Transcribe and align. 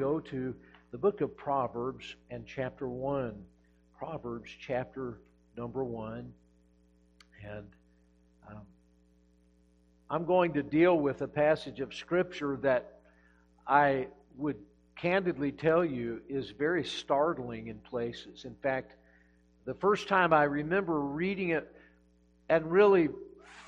go 0.00 0.18
to 0.18 0.54
the 0.92 0.96
book 0.96 1.20
of 1.20 1.36
Proverbs 1.36 2.16
and 2.30 2.46
chapter 2.46 2.88
1. 2.88 3.34
Proverbs 3.98 4.50
chapter 4.58 5.18
number 5.58 5.84
1. 5.84 6.32
And 7.46 7.66
um, 8.48 8.62
I'm 10.08 10.24
going 10.24 10.54
to 10.54 10.62
deal 10.62 10.98
with 10.98 11.20
a 11.20 11.28
passage 11.28 11.80
of 11.80 11.92
Scripture 11.92 12.58
that 12.62 13.00
I 13.66 14.06
would 14.38 14.56
candidly 14.96 15.52
tell 15.52 15.84
you 15.84 16.22
is 16.30 16.48
very 16.48 16.82
startling 16.82 17.66
in 17.66 17.76
places. 17.80 18.46
In 18.46 18.54
fact, 18.62 18.96
the 19.66 19.74
first 19.74 20.08
time 20.08 20.32
I 20.32 20.44
remember 20.44 20.98
reading 20.98 21.50
it 21.50 21.70
and 22.48 22.72
really 22.72 23.10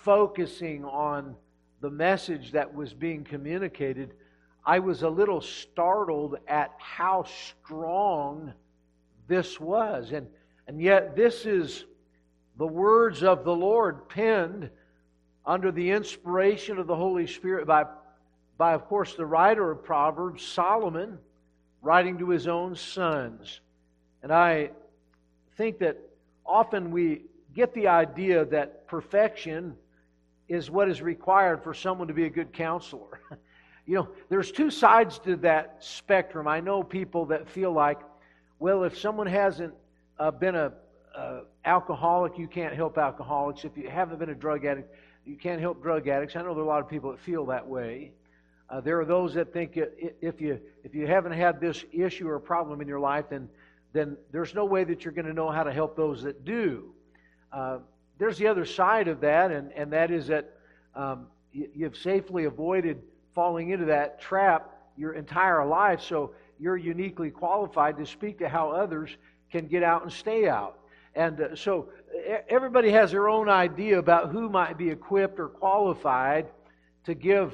focusing 0.00 0.86
on 0.86 1.36
the 1.82 1.90
message 1.90 2.52
that 2.52 2.74
was 2.74 2.94
being 2.94 3.22
communicated, 3.22 4.14
I 4.64 4.78
was 4.78 5.02
a 5.02 5.08
little 5.08 5.40
startled 5.40 6.36
at 6.46 6.72
how 6.78 7.24
strong 7.24 8.52
this 9.26 9.58
was. 9.58 10.12
And, 10.12 10.28
and 10.68 10.80
yet, 10.80 11.16
this 11.16 11.46
is 11.46 11.84
the 12.56 12.66
words 12.66 13.22
of 13.22 13.44
the 13.44 13.54
Lord 13.54 14.08
penned 14.08 14.70
under 15.44 15.72
the 15.72 15.90
inspiration 15.90 16.78
of 16.78 16.86
the 16.86 16.94
Holy 16.94 17.26
Spirit 17.26 17.66
by, 17.66 17.84
by 18.56 18.74
of 18.74 18.86
course, 18.86 19.14
the 19.14 19.26
writer 19.26 19.70
of 19.70 19.82
Proverbs, 19.82 20.44
Solomon, 20.44 21.18
writing 21.80 22.18
to 22.18 22.28
his 22.28 22.46
own 22.46 22.76
sons. 22.76 23.60
And 24.22 24.32
I 24.32 24.70
think 25.56 25.80
that 25.80 25.98
often 26.46 26.92
we 26.92 27.22
get 27.54 27.74
the 27.74 27.88
idea 27.88 28.44
that 28.44 28.86
perfection 28.86 29.76
is 30.48 30.70
what 30.70 30.88
is 30.88 31.02
required 31.02 31.64
for 31.64 31.74
someone 31.74 32.08
to 32.08 32.14
be 32.14 32.26
a 32.26 32.30
good 32.30 32.52
counselor. 32.52 33.20
you 33.86 33.94
know, 33.96 34.08
there's 34.28 34.52
two 34.52 34.70
sides 34.70 35.18
to 35.20 35.36
that 35.36 35.76
spectrum. 35.80 36.46
I 36.46 36.60
know 36.60 36.82
people 36.82 37.26
that 37.26 37.48
feel 37.48 37.72
like, 37.72 37.98
well, 38.58 38.84
if 38.84 38.98
someone 38.98 39.26
hasn't 39.26 39.74
uh, 40.18 40.30
been 40.30 40.54
a 40.54 40.72
alcoholic, 41.64 42.38
you 42.38 42.48
can't 42.48 42.74
help 42.74 42.98
alcoholics. 42.98 43.64
If 43.64 43.76
you 43.76 43.88
haven't 43.88 44.18
been 44.18 44.30
a 44.30 44.34
drug 44.34 44.64
addict, 44.64 44.94
you 45.24 45.36
can't 45.36 45.60
help 45.60 45.82
drug 45.82 46.08
addicts. 46.08 46.36
I 46.36 46.42
know 46.42 46.54
there 46.54 46.62
are 46.62 46.66
a 46.66 46.68
lot 46.68 46.80
of 46.80 46.88
people 46.88 47.10
that 47.10 47.20
feel 47.20 47.46
that 47.46 47.66
way. 47.66 48.12
Uh, 48.68 48.80
there 48.80 48.98
are 49.00 49.04
those 49.04 49.34
that 49.34 49.52
think 49.52 49.76
if 49.76 50.40
you 50.40 50.58
if 50.82 50.94
you 50.94 51.06
haven't 51.06 51.32
had 51.32 51.60
this 51.60 51.84
issue 51.92 52.28
or 52.28 52.38
problem 52.38 52.80
in 52.80 52.88
your 52.88 53.00
life, 53.00 53.26
then 53.28 53.48
then 53.92 54.16
there's 54.30 54.54
no 54.54 54.64
way 54.64 54.84
that 54.84 55.04
you're 55.04 55.12
going 55.12 55.26
to 55.26 55.34
know 55.34 55.50
how 55.50 55.62
to 55.62 55.72
help 55.72 55.96
those 55.96 56.22
that 56.22 56.44
do. 56.44 56.94
Uh, 57.52 57.78
there's 58.18 58.38
the 58.38 58.46
other 58.46 58.64
side 58.64 59.08
of 59.08 59.20
that, 59.20 59.50
and, 59.50 59.72
and 59.72 59.92
that 59.92 60.10
is 60.10 60.28
that 60.28 60.56
um, 60.94 61.26
you, 61.52 61.68
you've 61.74 61.96
safely 61.96 62.44
avoided 62.44 63.02
falling 63.34 63.70
into 63.70 63.86
that 63.86 64.20
trap 64.20 64.70
your 64.96 65.14
entire 65.14 65.64
life, 65.64 66.00
so 66.02 66.34
you're 66.58 66.76
uniquely 66.76 67.30
qualified 67.30 67.96
to 67.96 68.06
speak 68.06 68.38
to 68.38 68.48
how 68.48 68.70
others 68.70 69.10
can 69.50 69.66
get 69.66 69.82
out 69.82 70.02
and 70.02 70.12
stay 70.12 70.48
out. 70.48 70.78
And 71.14 71.40
uh, 71.40 71.56
so 71.56 71.88
everybody 72.48 72.90
has 72.90 73.10
their 73.10 73.28
own 73.28 73.48
idea 73.48 73.98
about 73.98 74.30
who 74.30 74.48
might 74.48 74.78
be 74.78 74.90
equipped 74.90 75.38
or 75.38 75.48
qualified 75.48 76.46
to 77.04 77.14
give 77.14 77.52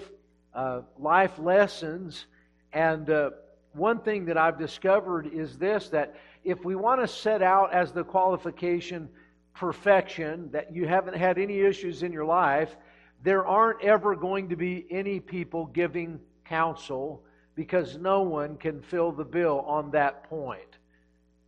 uh, 0.54 0.82
life 0.98 1.38
lessons. 1.38 2.26
And 2.72 3.08
uh, 3.10 3.30
one 3.72 4.00
thing 4.00 4.26
that 4.26 4.36
I've 4.36 4.58
discovered 4.58 5.26
is 5.32 5.58
this 5.58 5.88
that 5.90 6.16
if 6.44 6.64
we 6.64 6.76
want 6.76 7.00
to 7.00 7.08
set 7.08 7.42
out 7.42 7.72
as 7.72 7.92
the 7.92 8.04
qualification 8.04 9.08
perfection, 9.54 10.50
that 10.52 10.72
you 10.74 10.86
haven't 10.86 11.16
had 11.16 11.38
any 11.38 11.60
issues 11.60 12.02
in 12.02 12.12
your 12.12 12.24
life, 12.24 12.76
there 13.22 13.46
aren't 13.46 13.82
ever 13.82 14.14
going 14.14 14.48
to 14.48 14.56
be 14.56 14.86
any 14.90 15.20
people 15.20 15.66
giving 15.66 16.20
counsel 16.44 17.22
because 17.54 17.96
no 17.98 18.22
one 18.22 18.56
can 18.56 18.80
fill 18.80 19.10
the 19.10 19.24
bill 19.24 19.64
on 19.66 19.90
that 19.90 20.24
point. 20.24 20.78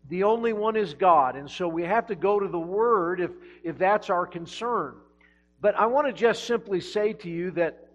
The 0.08 0.24
only 0.24 0.52
one 0.52 0.74
is 0.74 0.94
God, 0.94 1.36
and 1.36 1.48
so 1.48 1.68
we 1.68 1.84
have 1.84 2.06
to 2.08 2.16
go 2.16 2.40
to 2.40 2.48
the 2.48 2.58
Word 2.58 3.20
if, 3.20 3.30
if 3.62 3.78
that's 3.78 4.10
our 4.10 4.26
concern. 4.26 4.96
But 5.60 5.76
I 5.76 5.86
want 5.86 6.08
to 6.08 6.12
just 6.12 6.44
simply 6.44 6.80
say 6.80 7.12
to 7.12 7.28
you 7.28 7.52
that 7.52 7.86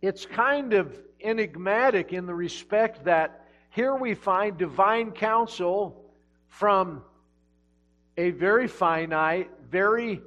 it's 0.00 0.26
kind 0.26 0.72
of 0.72 1.00
enigmatic 1.20 2.12
in 2.12 2.26
the 2.26 2.34
respect 2.34 3.04
that 3.04 3.46
here 3.70 3.94
we 3.94 4.14
find 4.14 4.58
divine 4.58 5.12
counsel 5.12 6.04
from 6.48 7.02
a 8.16 8.30
very 8.30 8.66
finite, 8.66 9.50
very 9.70 10.20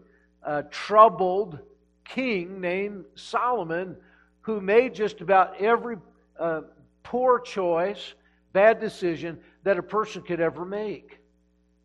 uh, 0.43 0.63
troubled 0.71 1.59
king 2.05 2.61
named 2.61 3.05
Solomon 3.15 3.97
who 4.41 4.61
made 4.61 4.93
just 4.93 5.21
about 5.21 5.59
every 5.59 5.97
uh, 6.39 6.61
poor 7.03 7.39
choice, 7.39 8.13
bad 8.53 8.79
decision 8.79 9.39
that 9.63 9.77
a 9.79 9.83
person 9.83 10.21
could 10.21 10.39
ever 10.39 10.63
make. 10.63 11.17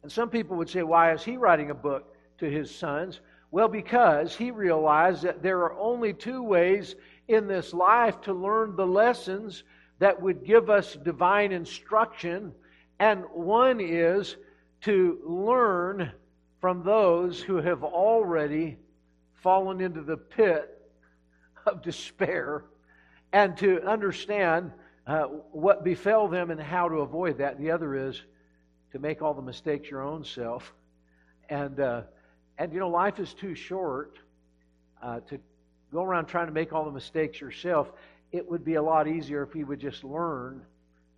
And 0.02 0.12
some 0.12 0.28
people 0.28 0.56
would 0.56 0.68
say, 0.68 0.82
why 0.82 1.12
is 1.12 1.24
he 1.24 1.36
writing 1.36 1.70
a 1.70 1.74
book 1.74 2.14
to 2.38 2.50
his 2.50 2.74
sons? 2.74 3.20
Well, 3.50 3.68
because 3.68 4.36
he 4.36 4.50
realized 4.50 5.22
that 5.22 5.42
there 5.42 5.58
are 5.60 5.78
only 5.78 6.12
two 6.12 6.42
ways 6.42 6.94
in 7.28 7.46
this 7.48 7.72
life 7.72 8.20
to 8.22 8.32
learn 8.32 8.76
the 8.76 8.86
lessons 8.86 9.64
that 9.98 10.20
would 10.20 10.44
give 10.44 10.70
us 10.70 10.96
divine 10.96 11.52
instruction, 11.52 12.52
and 12.98 13.24
one 13.32 13.80
is 13.80 14.36
to 14.82 15.18
learn 15.24 16.12
from 16.60 16.82
those 16.82 17.40
who 17.40 17.56
have 17.56 17.82
already 17.82 18.76
fallen 19.42 19.80
into 19.80 20.02
the 20.02 20.16
pit 20.16 20.76
of 21.66 21.82
despair 21.82 22.64
and 23.32 23.56
to 23.58 23.82
understand 23.82 24.72
uh, 25.06 25.24
what 25.52 25.84
befell 25.84 26.28
them 26.28 26.50
and 26.50 26.60
how 26.60 26.88
to 26.88 26.96
avoid 26.96 27.38
that. 27.38 27.58
The 27.58 27.70
other 27.70 28.08
is 28.08 28.20
to 28.92 28.98
make 28.98 29.22
all 29.22 29.34
the 29.34 29.42
mistakes 29.42 29.90
your 29.90 30.02
own 30.02 30.24
self. 30.24 30.72
And, 31.48 31.80
uh, 31.80 32.02
and 32.58 32.72
you 32.72 32.80
know, 32.80 32.88
life 32.88 33.18
is 33.18 33.34
too 33.34 33.54
short 33.54 34.18
uh, 35.02 35.20
to 35.28 35.38
go 35.92 36.02
around 36.02 36.26
trying 36.26 36.46
to 36.46 36.52
make 36.52 36.72
all 36.72 36.84
the 36.84 36.90
mistakes 36.90 37.40
yourself. 37.40 37.92
It 38.32 38.48
would 38.48 38.64
be 38.64 38.74
a 38.74 38.82
lot 38.82 39.08
easier 39.08 39.42
if 39.42 39.54
we 39.54 39.64
would 39.64 39.80
just 39.80 40.04
learn 40.04 40.62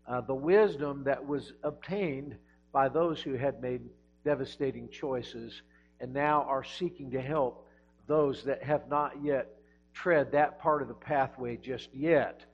uh, 0.06 0.20
the 0.20 0.34
wisdom 0.34 1.04
that 1.04 1.26
was 1.26 1.52
obtained 1.62 2.36
by 2.72 2.88
those 2.88 3.20
who 3.20 3.34
had 3.34 3.60
made 3.60 3.82
devastating 4.24 4.88
choices 4.88 5.62
and 6.00 6.12
now 6.12 6.42
are 6.42 6.64
seeking 6.64 7.10
to 7.10 7.20
help 7.20 7.68
those 8.06 8.44
that 8.44 8.62
have 8.62 8.88
not 8.88 9.22
yet 9.22 9.48
tread 9.94 10.32
that 10.32 10.60
part 10.60 10.82
of 10.82 10.88
the 10.88 10.94
pathway 10.94 11.56
just 11.56 11.94
yet. 11.94 12.44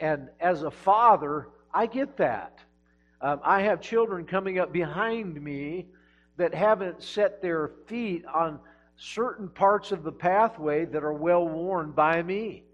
And 0.00 0.28
as 0.40 0.62
a 0.62 0.70
father, 0.70 1.48
I 1.72 1.86
get 1.86 2.16
that. 2.18 2.58
Um, 3.20 3.40
I 3.44 3.62
have 3.62 3.80
children 3.80 4.26
coming 4.26 4.58
up 4.58 4.72
behind 4.72 5.42
me 5.42 5.86
that 6.36 6.54
haven't 6.54 7.02
set 7.02 7.40
their 7.40 7.70
feet 7.86 8.24
on 8.26 8.60
certain 8.96 9.48
parts 9.48 9.92
of 9.92 10.02
the 10.02 10.12
pathway 10.12 10.84
that 10.86 11.02
are 11.02 11.12
well 11.12 11.46
worn 11.46 11.92
by 11.92 12.22
me. 12.22 12.64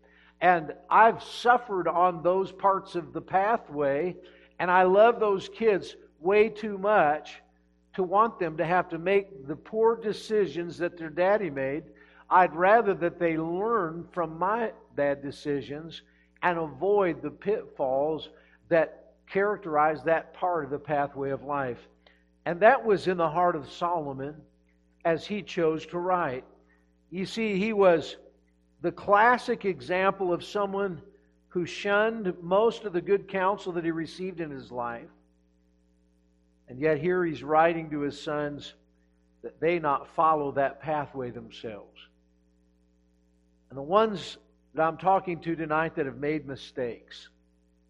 And 0.41 0.73
I've 0.91 1.23
suffered 1.23 1.87
on 1.87 2.23
those 2.23 2.51
parts 2.51 2.97
of 2.97 3.13
the 3.13 3.21
pathway, 3.21 4.17
and 4.59 4.71
I 4.71 4.83
love 4.83 5.21
those 5.21 5.49
kids 5.49 5.97
way 6.19 6.49
too 6.49 6.79
much 6.79 7.41
to 7.95 8.03
want 8.03 8.39
them 8.39 8.57
to 8.57 8.65
have 8.65 8.89
to 8.89 8.99
make 8.99 9.47
the 9.47 9.57
poor 9.57 9.97
decisions 9.97 10.79
that 10.79 10.97
their 10.97 11.11
daddy 11.11 11.51
made. 11.51 11.85
I'd 12.33 12.55
rather 12.55 12.95
that 12.95 13.19
they 13.19 13.37
learn 13.37 14.07
from 14.13 14.39
my 14.39 14.73
bad 14.97 15.23
decisions 15.23 16.03
and 16.43 16.59
avoid 16.59 17.23
the 17.23 17.31
pitfalls 17.31 18.31
that 18.69 19.13
characterize 19.29 20.03
that 20.05 20.35
part 20.35 20.65
of 20.65 20.71
the 20.71 20.79
pathway 20.79 21.31
of 21.31 21.45
life. 21.45 21.79
And 22.45 22.59
that 22.61 22.85
was 22.85 23.07
in 23.07 23.17
the 23.17 23.31
heart 23.31 23.55
of 23.55 23.71
Solomon 23.71 24.35
as 25.05 25.27
he 25.27 25.43
chose 25.43 25.87
to 25.87 25.99
write. 25.99 26.45
You 27.11 27.27
see, 27.27 27.59
he 27.59 27.73
was 27.73 28.17
the 28.81 28.93
classic 28.93 29.65
example 29.65 30.33
of 30.33 30.43
someone 30.43 31.01
who 31.49 31.67
shunned 31.67 32.35
most 32.41 32.85
of 32.85 32.93
the 32.93 33.01
good 33.01 33.29
counsel 33.29 33.73
that 33.73 33.85
he 33.85 33.91
received 33.91 34.41
in 34.41 34.51
his 34.51 34.73
life 34.73 35.09
and 36.73 36.81
yet 36.81 36.99
here 36.99 37.23
he's 37.23 37.43
writing 37.43 37.91
to 37.91 38.01
his 38.01 38.19
sons 38.19 38.73
that 39.43 39.61
they 39.61 39.79
not 39.79 40.09
follow 40.15 40.53
that 40.53 40.81
pathway 40.81 41.31
themselves. 41.31 42.09
And 43.73 43.79
the 43.79 43.83
ones 43.83 44.37
that 44.75 44.83
I'm 44.83 44.99
talking 44.99 45.41
to 45.41 45.57
tonight 45.57 45.95
that 45.95 46.05
have 46.05 46.19
made 46.19 46.47
mistakes, 46.47 47.31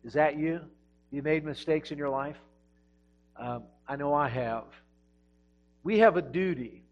is 0.05 0.13
that 0.13 0.39
you? 0.39 0.61
You 1.11 1.23
made 1.23 1.45
mistakes 1.45 1.91
in 1.91 1.99
your 1.99 2.09
life? 2.09 2.37
Um, 3.37 3.65
I 3.89 3.97
know 3.97 4.15
I 4.15 4.29
have. 4.29 4.67
We 5.83 5.99
have 5.99 6.17
a 6.17 6.23
duty 6.23 6.85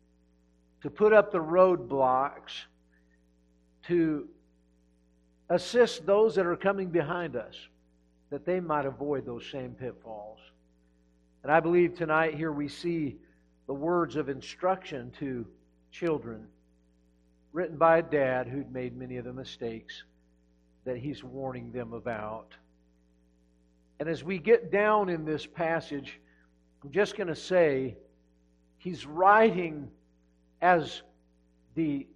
to 0.83 0.91
put 0.91 1.13
up 1.13 1.31
the 1.31 1.39
roadblocks 1.39 2.65
to 3.87 4.29
assist 5.51 6.05
those 6.05 6.35
that 6.35 6.45
are 6.45 6.57
coming 6.57 6.89
behind 6.89 7.37
us 7.37 7.55
that 8.31 8.45
they 8.45 8.59
might 8.59 8.87
avoid 8.87 9.25
those 9.25 9.47
same 9.53 9.71
pitfalls. 9.71 10.41
And 11.45 11.53
I 11.53 11.61
believe 11.61 11.95
tonight 11.95 12.35
here 12.35 12.51
we 12.51 12.67
see 12.67 13.19
the 13.69 13.73
words 13.73 14.17
of 14.17 14.29
instruction 14.29 15.13
to 15.21 15.47
children 15.93 16.49
written 17.53 17.77
by 17.77 17.99
a 17.99 18.03
dad 18.03 18.47
who'd 18.47 18.73
made 18.73 18.97
many 18.97 19.17
of 19.17 19.25
the 19.25 19.33
mistakes 19.33 20.05
that 20.85 20.97
he's 20.97 21.23
warning 21.25 21.73
them 21.73 21.93
about. 21.93 22.55
And 23.99 24.09
as 24.09 24.25
we 24.25 24.39
get 24.39 24.71
down 24.71 25.09
in 25.09 25.25
this 25.25 25.47
passage, 25.47 26.21
I'm 26.83 26.91
just 26.91 27.17
going 27.17 27.29
to 27.29 27.37
say 27.37 27.97
he's 28.79 29.05
writing 29.05 29.91
as 30.63 31.03
the 31.75 32.07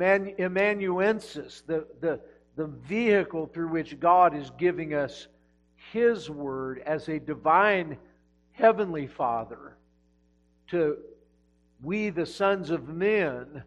amanuensis, 0.00 1.62
the, 1.66 1.86
the, 2.00 2.20
the 2.56 2.66
vehicle 2.66 3.46
through 3.46 3.68
which 3.68 3.98
God 3.98 4.36
is 4.36 4.50
giving 4.58 4.94
us 4.94 5.28
his 5.92 6.30
word 6.30 6.82
as 6.86 7.08
a 7.08 7.18
divine 7.18 7.96
heavenly 8.52 9.06
Father 9.06 9.76
to 10.68 10.98
we, 11.82 12.10
the 12.10 12.24
sons 12.24 12.70
of 12.70 12.88
men, 12.88 13.62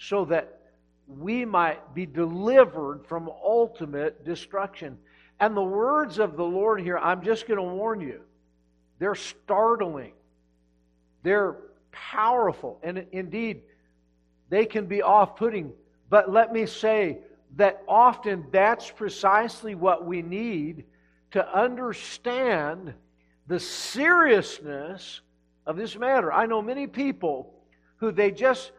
so 0.00 0.24
that 0.24 0.60
we 1.06 1.44
might 1.44 1.94
be 1.94 2.06
delivered 2.06 3.04
from 3.06 3.28
ultimate 3.28 4.24
destruction. 4.24 4.96
And 5.38 5.54
the 5.54 5.62
words 5.62 6.18
of 6.18 6.36
the 6.36 6.44
Lord 6.44 6.80
here, 6.80 6.96
I'm 6.96 7.22
just 7.22 7.46
going 7.46 7.58
to 7.58 7.62
warn 7.62 8.00
you, 8.00 8.22
they're 8.98 9.14
startling. 9.14 10.12
They're 11.22 11.56
powerful. 11.92 12.80
And 12.82 13.06
indeed, 13.12 13.60
they 14.48 14.64
can 14.64 14.86
be 14.86 15.02
off 15.02 15.36
putting. 15.36 15.72
But 16.08 16.32
let 16.32 16.50
me 16.50 16.64
say 16.64 17.18
that 17.56 17.82
often 17.86 18.46
that's 18.50 18.90
precisely 18.90 19.74
what 19.74 20.06
we 20.06 20.22
need 20.22 20.84
to 21.32 21.46
understand 21.56 22.94
the 23.48 23.60
seriousness 23.60 25.20
of 25.66 25.76
this 25.76 25.96
matter. 25.96 26.32
I 26.32 26.46
know 26.46 26.62
many 26.62 26.86
people 26.86 27.52
who 27.96 28.12
they 28.12 28.30
just 28.30 28.72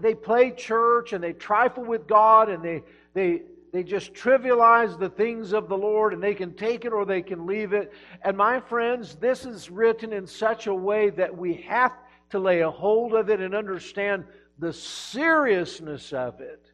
they 0.00 0.14
play 0.14 0.50
church 0.50 1.12
and 1.12 1.22
they 1.22 1.32
trifle 1.32 1.84
with 1.84 2.06
God 2.06 2.48
and 2.48 2.62
they 2.62 2.82
they 3.12 3.42
they 3.72 3.82
just 3.82 4.14
trivialize 4.14 4.96
the 4.98 5.08
things 5.08 5.52
of 5.52 5.68
the 5.68 5.76
Lord 5.76 6.12
and 6.12 6.22
they 6.22 6.34
can 6.34 6.54
take 6.54 6.84
it 6.84 6.92
or 6.92 7.04
they 7.04 7.22
can 7.22 7.44
leave 7.44 7.72
it. 7.72 7.92
And 8.22 8.36
my 8.36 8.60
friends, 8.60 9.16
this 9.16 9.44
is 9.44 9.68
written 9.68 10.12
in 10.12 10.28
such 10.28 10.68
a 10.68 10.74
way 10.74 11.10
that 11.10 11.36
we 11.36 11.54
have 11.68 11.92
to 12.30 12.38
lay 12.38 12.60
a 12.60 12.70
hold 12.70 13.14
of 13.14 13.30
it 13.30 13.40
and 13.40 13.52
understand 13.52 14.24
the 14.60 14.72
seriousness 14.72 16.12
of 16.12 16.40
it. 16.40 16.70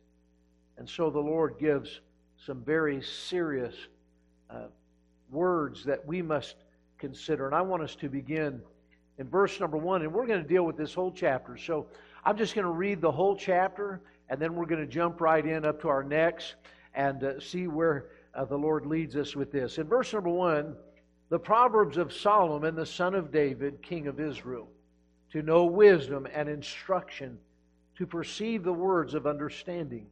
And 0.77 0.87
so 0.87 1.09
the 1.09 1.21
Lord 1.21 1.55
gives 1.59 2.01
some 2.45 2.63
very 2.63 3.01
serious 3.03 3.75
uh, 4.51 4.67
words 5.31 5.85
that 5.85 6.07
we 6.07 6.21
must 6.21 6.57
consider. 6.99 7.47
And 7.47 7.55
I 7.55 7.63
want 7.63 7.83
us 7.83 7.97
to 7.97 8.11
begin 8.11 8.61
in 9.21 9.29
verse 9.29 9.61
number 9.61 9.77
one, 9.77 10.01
and 10.01 10.11
we're 10.11 10.27
going 10.27 10.43
to 10.43 10.49
deal 10.49 10.65
with 10.65 10.79
this 10.79 10.95
whole 10.95 11.13
chapter. 11.13 11.59
So 11.59 11.87
I'm 12.25 12.39
just 12.39 12.55
going 12.55 12.65
to 12.65 12.73
read 12.73 13.03
the 13.03 13.13
whole 13.13 13.37
chapter, 13.37 14.01
and 14.31 14.41
then 14.41 14.55
we're 14.55 14.65
going 14.65 14.81
to 14.81 14.91
jump 14.91 15.21
right 15.21 15.45
in 15.45 15.67
up 15.67 15.83
to 15.83 15.89
our 15.89 16.03
next 16.03 16.55
and 16.95 17.23
uh, 17.23 17.39
see 17.39 17.69
where 17.69 18.07
uh, 18.35 18.47
the 18.47 18.57
Lord 18.57 18.87
leads 18.87 19.17
us 19.17 19.37
with 19.37 19.53
this. 19.53 19.77
In 19.77 19.87
verse 19.87 20.15
number 20.15 20.31
one, 20.31 20.75
the 21.29 21.39
Proverbs 21.39 21.99
of 21.99 22.15
Solomon, 22.15 22.75
the 22.75 22.87
son 22.87 23.15
of 23.15 23.31
David, 23.31 23.83
king 23.83 24.07
of 24.07 24.21
Israel, 24.21 24.69
to 25.33 25.43
know 25.43 25.67
wisdom 25.67 26.27
and 26.33 26.49
instruction, 26.49 27.39
to 27.99 28.07
perceive 28.07 28.63
the 28.65 28.73
words 28.73 29.13
of 29.13 29.27
understanding, 29.27 30.07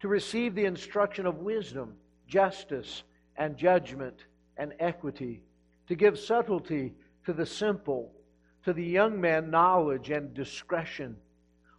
to 0.00 0.08
receive 0.08 0.54
the 0.54 0.64
instruction 0.64 1.26
of 1.26 1.40
wisdom, 1.40 1.92
justice, 2.26 3.02
and 3.36 3.58
judgment, 3.58 4.16
and 4.56 4.72
equity, 4.80 5.42
to 5.88 5.94
give 5.94 6.18
subtlety 6.18 6.94
to 7.26 7.34
the 7.34 7.44
simple, 7.44 8.12
to 8.66 8.74
the 8.74 8.84
young 8.84 9.20
man 9.20 9.50
knowledge 9.50 10.10
and 10.10 10.34
discretion. 10.34 11.16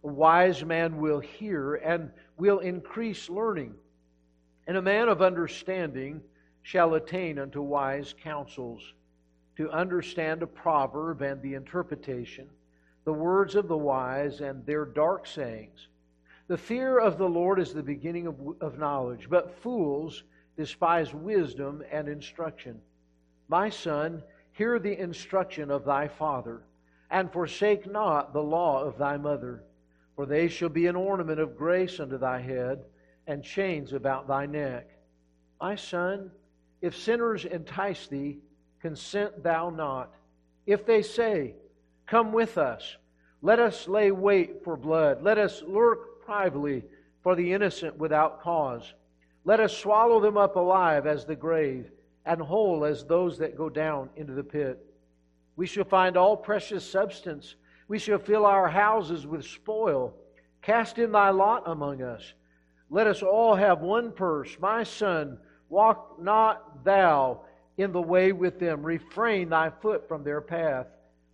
A 0.02 0.08
wise 0.08 0.64
man 0.64 0.98
will 0.98 1.20
hear 1.20 1.76
and 1.76 2.10
will 2.36 2.58
increase 2.58 3.30
learning 3.30 3.74
and 4.68 4.76
a 4.76 4.82
man 4.82 5.08
of 5.08 5.22
understanding 5.22 6.20
shall 6.62 6.94
attain 6.94 7.38
unto 7.38 7.62
wise 7.62 8.14
counsels, 8.22 8.92
to 9.56 9.70
understand 9.70 10.42
a 10.42 10.46
proverb 10.46 11.22
and 11.22 11.40
the 11.40 11.54
interpretation, 11.54 12.46
the 13.04 13.12
words 13.12 13.54
of 13.54 13.66
the 13.66 13.76
wise 13.76 14.42
and 14.42 14.64
their 14.66 14.84
dark 14.84 15.26
sayings. 15.26 15.88
The 16.48 16.58
fear 16.58 16.98
of 16.98 17.16
the 17.16 17.28
Lord 17.28 17.58
is 17.58 17.72
the 17.72 17.82
beginning 17.82 18.26
of, 18.26 18.36
of 18.60 18.78
knowledge, 18.78 19.28
but 19.30 19.58
fools 19.62 20.22
despise 20.58 21.14
wisdom 21.14 21.82
and 21.90 22.06
instruction. 22.06 22.78
My 23.48 23.70
son, 23.70 24.22
hear 24.52 24.78
the 24.78 25.00
instruction 25.00 25.70
of 25.70 25.86
thy 25.86 26.08
father, 26.08 26.60
and 27.10 27.32
forsake 27.32 27.90
not 27.90 28.32
the 28.32 28.42
law 28.42 28.82
of 28.82 28.98
thy 28.98 29.16
mother, 29.16 29.64
for 30.14 30.26
they 30.26 30.48
shall 30.48 30.68
be 30.68 30.86
an 30.86 30.96
ornament 30.96 31.40
of 31.40 31.56
grace 31.56 32.00
unto 32.00 32.18
thy 32.18 32.40
head 32.40 32.84
and 33.26 33.42
chains 33.42 33.92
about 33.92 34.26
thy 34.26 34.46
neck. 34.46 34.88
My 35.60 35.74
son, 35.74 36.30
if 36.80 36.96
sinners 36.96 37.44
entice 37.44 38.06
thee, 38.08 38.38
consent 38.80 39.42
thou 39.42 39.70
not. 39.70 40.14
If 40.66 40.86
they 40.86 41.02
say, 41.02 41.54
Come 42.06 42.32
with 42.32 42.56
us, 42.56 42.96
let 43.42 43.58
us 43.58 43.86
lay 43.86 44.10
wait 44.10 44.64
for 44.64 44.76
blood, 44.76 45.22
let 45.22 45.36
us 45.36 45.62
lurk 45.66 46.24
privily 46.24 46.82
for 47.22 47.34
the 47.34 47.52
innocent 47.52 47.96
without 47.98 48.40
cause. 48.40 48.94
Let 49.44 49.60
us 49.60 49.76
swallow 49.76 50.20
them 50.20 50.36
up 50.36 50.56
alive 50.56 51.06
as 51.06 51.24
the 51.24 51.36
grave, 51.36 51.90
and 52.24 52.40
whole 52.40 52.84
as 52.84 53.04
those 53.04 53.38
that 53.38 53.56
go 53.56 53.68
down 53.68 54.10
into 54.16 54.32
the 54.32 54.42
pit. 54.42 54.84
We 55.58 55.66
shall 55.66 55.82
find 55.82 56.16
all 56.16 56.36
precious 56.36 56.88
substance. 56.88 57.56
We 57.88 57.98
shall 57.98 58.20
fill 58.20 58.46
our 58.46 58.68
houses 58.68 59.26
with 59.26 59.44
spoil. 59.44 60.14
Cast 60.62 60.98
in 60.98 61.10
thy 61.10 61.30
lot 61.30 61.64
among 61.66 62.00
us. 62.00 62.32
Let 62.90 63.08
us 63.08 63.24
all 63.24 63.56
have 63.56 63.80
one 63.80 64.12
purse. 64.12 64.56
My 64.60 64.84
son, 64.84 65.36
walk 65.68 66.22
not 66.22 66.84
thou 66.84 67.40
in 67.76 67.90
the 67.90 68.00
way 68.00 68.30
with 68.30 68.60
them. 68.60 68.84
Refrain 68.84 69.48
thy 69.48 69.70
foot 69.82 70.06
from 70.06 70.22
their 70.22 70.40
path, 70.40 70.86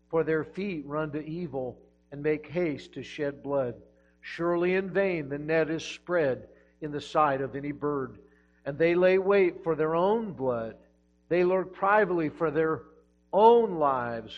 for 0.09 0.25
their 0.25 0.43
feet 0.43 0.87
run 0.87 1.13
to 1.13 1.23
evil 1.23 1.79
and 2.11 2.23
make 2.23 2.47
haste 2.47 2.95
to 2.95 3.03
shed 3.03 3.43
blood. 3.43 3.75
Surely 4.23 4.77
in 4.77 4.89
vain 4.89 5.29
the 5.29 5.37
net 5.37 5.69
is 5.69 5.85
spread 5.85 6.49
in 6.81 6.91
the 6.91 7.01
sight 7.01 7.43
of 7.43 7.57
any 7.57 7.73
bird, 7.73 8.17
and 8.65 8.79
they 8.79 8.95
lay 8.95 9.19
wait 9.19 9.63
for 9.63 9.75
their 9.75 9.95
own 9.95 10.33
blood. 10.33 10.77
They 11.29 11.45
lurk 11.45 11.75
privately 11.75 12.31
for 12.31 12.51
their 12.51 12.85
own 13.35 13.79
lives. 13.79 14.33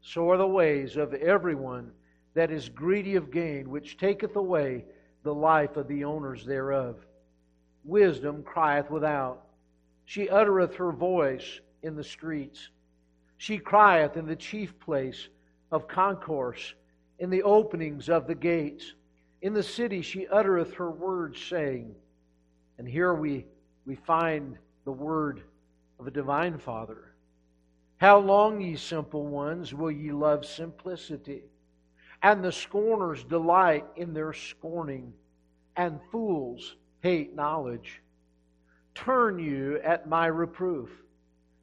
So 0.00 0.30
are 0.30 0.38
the 0.38 0.46
ways 0.46 0.96
of 0.96 1.12
everyone 1.12 1.90
that 2.34 2.50
is 2.50 2.68
greedy 2.68 3.16
of 3.16 3.32
gain, 3.32 3.68
which 3.68 3.98
taketh 3.98 4.36
away 4.36 4.84
the 5.24 5.34
life 5.34 5.76
of 5.76 5.88
the 5.88 6.04
owners 6.04 6.46
thereof. 6.46 6.96
Wisdom 7.84 8.42
crieth 8.44 8.90
without. 8.90 9.42
She 10.04 10.28
uttereth 10.28 10.76
her 10.76 10.92
voice 10.92 11.60
in 11.82 11.96
the 11.96 12.04
streets. 12.04 12.70
She 13.36 13.58
crieth 13.58 14.16
in 14.16 14.26
the 14.26 14.36
chief 14.36 14.78
place 14.78 15.28
of 15.70 15.88
concourse, 15.88 16.74
in 17.18 17.30
the 17.30 17.42
openings 17.42 18.08
of 18.08 18.26
the 18.26 18.34
gates. 18.34 18.94
In 19.42 19.52
the 19.52 19.62
city 19.62 20.00
she 20.00 20.26
uttereth 20.28 20.74
her 20.74 20.90
words, 20.90 21.40
saying, 21.40 21.94
and 22.78 22.88
here 22.88 23.14
we, 23.14 23.46
we 23.84 23.96
find 23.96 24.56
the 24.84 24.92
word 24.92 25.42
of 25.98 26.06
a 26.06 26.10
divine 26.10 26.58
Father. 26.58 27.07
How 27.98 28.18
long, 28.18 28.60
ye 28.60 28.76
simple 28.76 29.26
ones, 29.26 29.74
will 29.74 29.90
ye 29.90 30.12
love 30.12 30.44
simplicity? 30.44 31.42
and 32.22 32.44
the 32.44 32.52
scorners 32.52 33.24
delight 33.24 33.84
in 33.96 34.12
their 34.12 34.32
scorning, 34.32 35.12
and 35.76 36.00
fools 36.10 36.76
hate 37.00 37.34
knowledge. 37.34 38.02
Turn 38.94 39.38
you 39.38 39.80
at 39.84 40.08
my 40.08 40.26
reproof. 40.26 40.90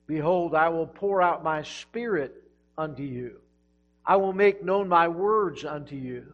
Behold, 0.08 0.56
I 0.56 0.70
will 0.70 0.88
pour 0.88 1.22
out 1.22 1.44
my 1.44 1.62
spirit 1.63 2.44
unto 2.77 3.04
you. 3.04 3.42
I 4.06 4.15
will 4.15 4.34
make 4.34 4.63
known 4.63 4.88
my 4.88 5.08
words 5.08 5.65
unto 5.65 5.96
you. 5.96 6.34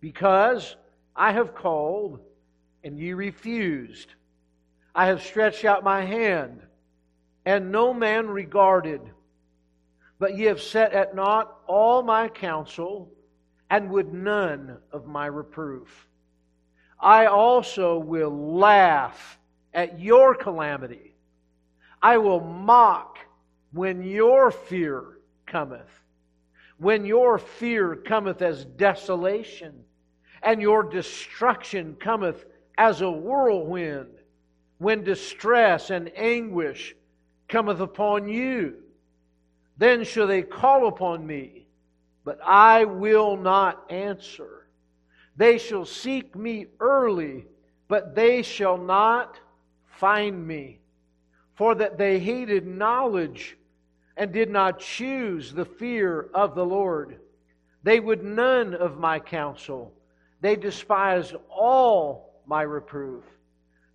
Because 0.00 0.76
I 1.16 1.32
have 1.32 1.54
called, 1.54 2.20
and 2.84 2.98
ye 2.98 3.12
refused. 3.12 4.14
I 4.94 5.06
have 5.06 5.22
stretched 5.22 5.64
out 5.64 5.82
my 5.82 6.02
hand, 6.02 6.60
and 7.46 7.70
no 7.70 7.94
man 7.94 8.28
regarded. 8.28 9.00
But 10.18 10.36
ye 10.36 10.46
have 10.46 10.60
set 10.60 10.92
at 10.92 11.14
naught 11.14 11.56
all 11.66 12.02
my 12.02 12.28
counsel 12.28 13.12
and 13.70 13.88
would 13.90 14.12
none 14.12 14.78
of 14.92 15.06
my 15.06 15.26
reproof. 15.26 16.08
I 16.98 17.26
also 17.26 17.98
will 17.98 18.56
laugh 18.56 19.38
at 19.72 20.00
your 20.00 20.34
calamity. 20.34 21.14
I 22.02 22.18
will 22.18 22.40
mock 22.40 23.18
when 23.72 24.02
your 24.02 24.50
fear 24.50 25.18
cometh. 25.46 25.90
When 26.78 27.06
your 27.06 27.38
fear 27.38 27.94
cometh 27.94 28.42
as 28.42 28.64
desolation, 28.64 29.84
and 30.42 30.60
your 30.60 30.82
destruction 30.82 31.96
cometh 31.98 32.44
as 32.76 33.00
a 33.00 33.10
whirlwind, 33.10 34.10
when 34.78 35.02
distress 35.02 35.90
and 35.90 36.10
anguish 36.16 36.94
cometh 37.48 37.80
upon 37.80 38.28
you, 38.28 38.76
then 39.76 40.04
shall 40.04 40.26
they 40.26 40.42
call 40.42 40.86
upon 40.88 41.26
me 41.26 41.66
but 42.26 42.40
I 42.44 42.84
will 42.86 43.36
not 43.36 43.84
answer. 43.88 44.66
They 45.36 45.58
shall 45.58 45.84
seek 45.84 46.34
me 46.34 46.66
early, 46.80 47.46
but 47.86 48.16
they 48.16 48.42
shall 48.42 48.76
not 48.76 49.38
find 49.86 50.46
me. 50.46 50.80
for 51.54 51.74
that 51.74 51.96
they 51.96 52.18
hated 52.18 52.66
knowledge 52.66 53.56
and 54.18 54.30
did 54.30 54.50
not 54.50 54.78
choose 54.78 55.54
the 55.54 55.64
fear 55.64 56.28
of 56.34 56.54
the 56.54 56.66
Lord. 56.66 57.18
They 57.82 57.98
would 57.98 58.22
none 58.22 58.74
of 58.74 58.98
my 58.98 59.18
counsel. 59.18 59.94
They 60.42 60.54
despised 60.54 61.34
all 61.48 62.42
my 62.44 62.60
reproof. 62.60 63.24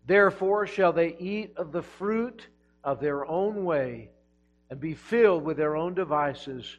Therefore 0.08 0.66
shall 0.66 0.92
they 0.92 1.16
eat 1.20 1.54
of 1.56 1.72
the 1.72 1.84
fruit 1.84 2.48
of 2.84 3.00
their 3.00 3.26
own 3.26 3.64
way 3.66 4.10
and 4.70 4.80
be 4.80 4.94
filled 4.94 5.44
with 5.44 5.58
their 5.58 5.76
own 5.76 5.94
devices. 5.94 6.78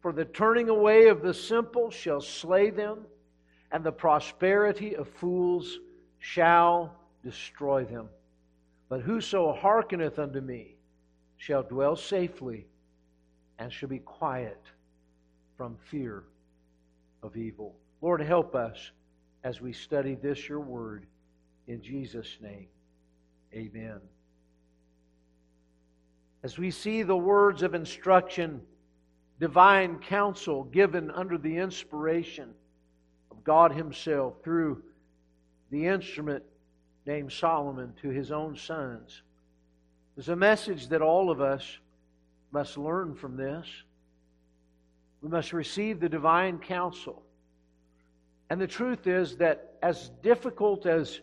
For 0.00 0.12
the 0.12 0.24
turning 0.24 0.68
away 0.68 1.08
of 1.08 1.22
the 1.22 1.34
simple 1.34 1.90
shall 1.90 2.20
slay 2.20 2.70
them, 2.70 3.06
and 3.72 3.84
the 3.84 3.92
prosperity 3.92 4.96
of 4.96 5.08
fools 5.08 5.78
shall 6.18 6.94
destroy 7.22 7.84
them. 7.84 8.08
But 8.88 9.02
whoso 9.02 9.52
hearkeneth 9.52 10.18
unto 10.18 10.40
me 10.40 10.76
shall 11.36 11.62
dwell 11.62 11.96
safely 11.96 12.66
and 13.58 13.72
shall 13.72 13.88
be 13.88 13.98
quiet 13.98 14.60
from 15.56 15.76
fear 15.90 16.24
of 17.22 17.36
evil. 17.36 17.74
Lord, 18.00 18.20
help 18.20 18.54
us 18.54 18.92
as 19.44 19.60
we 19.60 19.72
study 19.72 20.14
this, 20.14 20.48
your 20.48 20.60
word. 20.60 21.06
In 21.66 21.82
Jesus' 21.82 22.38
name, 22.40 22.68
amen. 23.52 24.00
As 26.42 26.58
we 26.58 26.70
see 26.70 27.02
the 27.02 27.16
words 27.16 27.62
of 27.62 27.74
instruction, 27.74 28.62
divine 29.40 29.98
counsel 29.98 30.64
given 30.64 31.10
under 31.10 31.36
the 31.38 31.56
inspiration 31.56 32.54
of 33.30 33.42
God 33.44 33.72
Himself 33.72 34.34
through 34.42 34.82
the 35.70 35.86
instrument 35.86 36.44
named 37.06 37.32
Solomon 37.32 37.94
to 38.02 38.10
his 38.10 38.30
own 38.30 38.56
sons. 38.56 39.22
There's 40.14 40.28
a 40.28 40.36
message 40.36 40.88
that 40.88 41.02
all 41.02 41.30
of 41.30 41.40
us 41.40 41.78
must 42.50 42.76
learn 42.76 43.14
from 43.14 43.36
this. 43.36 43.66
We 45.22 45.28
must 45.28 45.52
receive 45.52 46.00
the 46.00 46.08
divine 46.08 46.58
counsel. 46.58 47.22
And 48.50 48.60
the 48.60 48.66
truth 48.66 49.06
is 49.06 49.36
that 49.36 49.74
as 49.82 50.10
difficult 50.22 50.86
as 50.86 51.20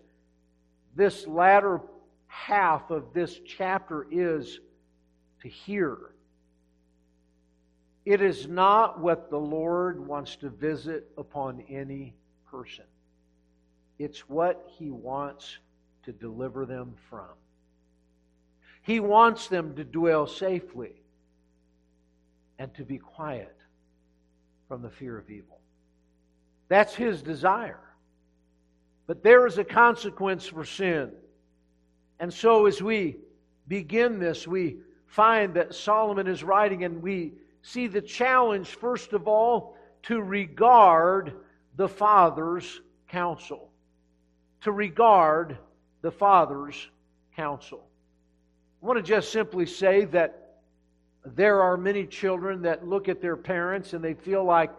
this 0.95 1.27
latter 1.27 1.81
half 2.27 2.89
of 2.89 3.13
this 3.13 3.39
chapter 3.45 4.07
is 4.11 4.59
to 5.45 5.51
hear, 5.51 5.99
it 8.03 8.19
is 8.19 8.47
not 8.47 8.99
what 8.99 9.29
the 9.29 9.37
Lord 9.37 9.99
wants 9.99 10.35
to 10.37 10.49
visit 10.49 11.07
upon 11.19 11.63
any 11.69 12.15
person. 12.49 12.85
It's 13.99 14.21
what 14.21 14.67
He 14.79 14.89
wants 14.89 15.59
to 16.05 16.11
deliver 16.11 16.65
them 16.65 16.95
from. 17.11 17.29
He 18.81 18.99
wants 18.99 19.47
them 19.47 19.75
to 19.75 19.83
dwell 19.83 20.25
safely 20.25 20.93
and 22.57 22.73
to 22.73 22.83
be 22.83 22.97
quiet 22.97 23.55
from 24.67 24.81
the 24.81 24.89
fear 24.89 25.15
of 25.15 25.29
evil. 25.29 25.59
That's 26.69 26.95
His 26.95 27.21
desire. 27.21 27.83
But 29.05 29.21
there 29.21 29.45
is 29.45 29.59
a 29.59 29.63
consequence 29.63 30.47
for 30.47 30.65
sin. 30.65 31.11
And 32.19 32.33
so 32.33 32.65
as 32.65 32.81
we 32.81 33.17
begin 33.67 34.17
this, 34.17 34.47
we 34.47 34.77
find 35.07 35.53
that 35.55 35.73
Solomon 35.73 36.27
is 36.27 36.43
writing 36.43 36.83
and 36.83 37.01
we 37.01 37.33
see 37.61 37.87
the 37.87 38.01
challenge, 38.01 38.69
first 38.69 39.13
of 39.13 39.27
all, 39.27 39.75
to 40.03 40.21
regard 40.21 41.33
the 41.75 41.87
Father's 41.87 42.81
counsel. 43.07 43.71
To 44.61 44.71
regard 44.71 45.57
the 46.01 46.11
Father's 46.11 46.89
counsel. 47.35 47.87
I 48.81 48.85
want 48.85 48.97
to 48.97 49.03
just 49.03 49.31
simply 49.31 49.65
say 49.65 50.05
that 50.05 50.59
there 51.25 51.61
are 51.61 51.75
many 51.75 52.05
children 52.05 52.61
that 52.63 52.87
look 52.87 53.09
at 53.09 53.21
their 53.21 53.35
parents 53.35 53.93
and 53.93 54.03
they 54.03 54.13
feel 54.13 54.43
like, 54.43 54.71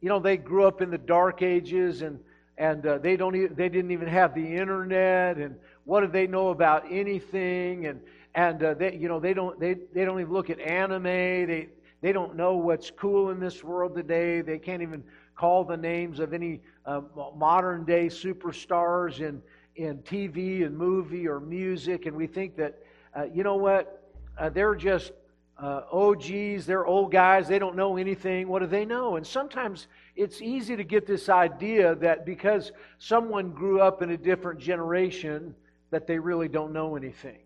you 0.00 0.08
know, 0.08 0.18
they 0.18 0.36
grew 0.36 0.66
up 0.66 0.82
in 0.82 0.90
the 0.90 0.98
dark 0.98 1.42
ages 1.42 2.02
and 2.02 2.18
and 2.58 2.86
uh, 2.86 2.98
they 2.98 3.16
don't 3.16 3.36
even, 3.36 3.54
they 3.54 3.68
didn't 3.68 3.90
even 3.90 4.08
have 4.08 4.34
the 4.34 4.56
internet 4.56 5.36
and 5.36 5.56
what 5.84 6.00
do 6.00 6.06
they 6.06 6.26
know 6.26 6.48
about 6.48 6.84
anything 6.90 7.86
and 7.86 8.00
and 8.36 8.62
uh, 8.62 8.74
they 8.74 8.94
you 8.94 9.08
know 9.08 9.18
they 9.18 9.34
don't 9.34 9.58
they, 9.58 9.74
they 9.92 10.04
don't 10.04 10.20
even 10.20 10.32
look 10.32 10.50
at 10.50 10.60
anime 10.60 11.02
they 11.02 11.68
they 12.00 12.12
don't 12.12 12.36
know 12.36 12.54
what's 12.54 12.92
cool 12.92 13.30
in 13.30 13.40
this 13.40 13.64
world 13.64 13.96
today 13.96 14.40
they 14.40 14.58
can't 14.58 14.82
even 14.82 15.02
call 15.34 15.64
the 15.64 15.76
names 15.76 16.20
of 16.20 16.32
any 16.32 16.60
uh, 16.86 17.00
modern 17.36 17.84
day 17.84 18.06
superstars 18.06 19.18
in 19.20 19.42
in 19.76 19.98
TV 19.98 20.64
and 20.64 20.76
movie 20.76 21.28
or 21.28 21.38
music, 21.38 22.06
and 22.06 22.16
we 22.16 22.26
think 22.26 22.56
that, 22.56 22.82
uh, 23.14 23.24
you 23.32 23.42
know 23.42 23.56
what, 23.56 24.10
uh, 24.38 24.48
they're 24.48 24.74
just 24.74 25.12
uh, 25.58 25.82
OGs, 25.92 26.66
they're 26.66 26.86
old 26.86 27.12
guys, 27.12 27.46
they 27.46 27.58
don't 27.58 27.76
know 27.76 27.96
anything. 27.96 28.48
What 28.48 28.60
do 28.60 28.66
they 28.66 28.84
know? 28.84 29.16
And 29.16 29.26
sometimes 29.26 29.86
it's 30.14 30.40
easy 30.42 30.76
to 30.76 30.84
get 30.84 31.06
this 31.06 31.28
idea 31.28 31.94
that 31.96 32.26
because 32.26 32.72
someone 32.98 33.50
grew 33.50 33.80
up 33.80 34.02
in 34.02 34.10
a 34.10 34.16
different 34.16 34.60
generation, 34.60 35.54
that 35.90 36.06
they 36.06 36.18
really 36.18 36.48
don't 36.48 36.72
know 36.72 36.96
anything. 36.96 37.38